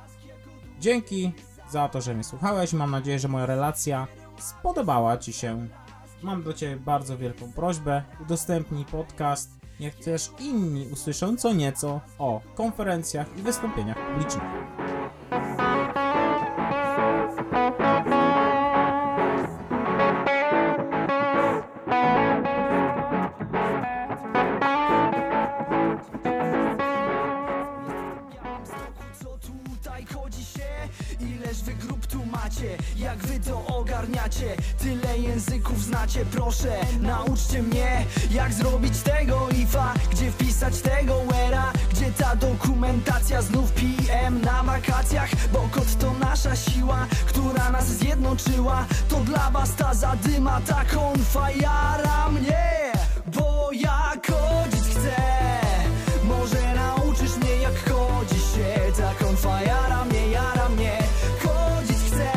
Dzięki 0.79 1.31
za 1.69 1.89
to, 1.89 2.01
że 2.01 2.13
mnie 2.13 2.23
słuchałeś. 2.23 2.73
Mam 2.73 2.91
nadzieję, 2.91 3.19
że 3.19 3.27
moja 3.27 3.45
relacja 3.45 4.07
spodobała 4.39 5.17
Ci 5.17 5.33
się. 5.33 5.67
Mam 6.23 6.43
do 6.43 6.53
Ciebie 6.53 6.75
bardzo 6.75 7.17
wielką 7.17 7.53
prośbę. 7.53 8.03
Udostępnij 8.21 8.85
podcast. 8.85 9.64
Niech 9.79 9.95
też 9.95 10.29
inni 10.39 10.87
usłyszą 10.87 11.37
co 11.37 11.53
nieco 11.53 12.01
o 12.19 12.41
konferencjach 12.55 13.27
i 13.37 13.41
wystąpieniach 13.41 13.97
publicznych. 14.07 14.43
Ileż 31.19 31.61
wy 31.61 31.73
grup 31.73 32.07
tu 32.07 32.25
macie? 32.25 32.77
Jak 32.97 33.17
wy 33.17 33.39
to 33.39 33.65
ogarniacie? 33.65 34.55
Tyle 34.79 35.17
języków 35.17 35.83
znacie 35.83 36.25
Proszę 36.25 36.79
nauczcie 37.01 37.63
mnie 37.63 38.05
Jak 38.31 38.53
zrobić 38.53 39.01
dokumentacja 43.35 43.41
Znów 43.41 43.71
PM 43.71 44.41
na 44.41 44.63
wakacjach 44.63 45.29
Bo 45.53 45.69
kod 45.71 45.99
to 45.99 46.13
nasza 46.19 46.55
siła 46.55 47.07
Która 47.27 47.71
nas 47.71 47.85
zjednoczyła. 47.85 48.85
To 49.09 49.15
dla 49.15 49.51
was 49.51 49.75
ta 49.75 49.93
zadyma 49.93 50.61
Ta 50.61 50.85
konfa 50.85 51.51
jara 51.51 52.29
mnie 52.29 52.91
Bo 53.27 53.69
ja 53.73 54.11
kodzić 54.27 54.83
chcę. 54.83 55.15
Może 56.23 56.75
nauczysz 56.75 57.37
mnie 57.37 57.55
jak 57.55 57.83
kodzi 57.83 58.39
się 58.39 58.91
Ta 58.97 59.25
konfa 59.25 59.61
jara 59.61 60.05
mnie, 60.05 60.27
jara 60.27 60.69
mnie. 60.69 60.97
Kodzić 61.43 61.97
chcę. 62.07 62.31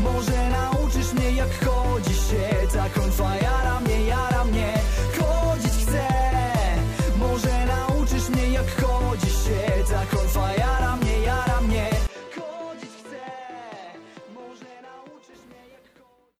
Może 0.00 0.50
nauczysz 0.50 1.12
mnie 1.12 1.30
jak 1.30 1.58
kodzi 1.58 2.14
się 2.14 2.68
Ta 2.72 3.00
konfa 3.00 3.36
jara 3.36 3.64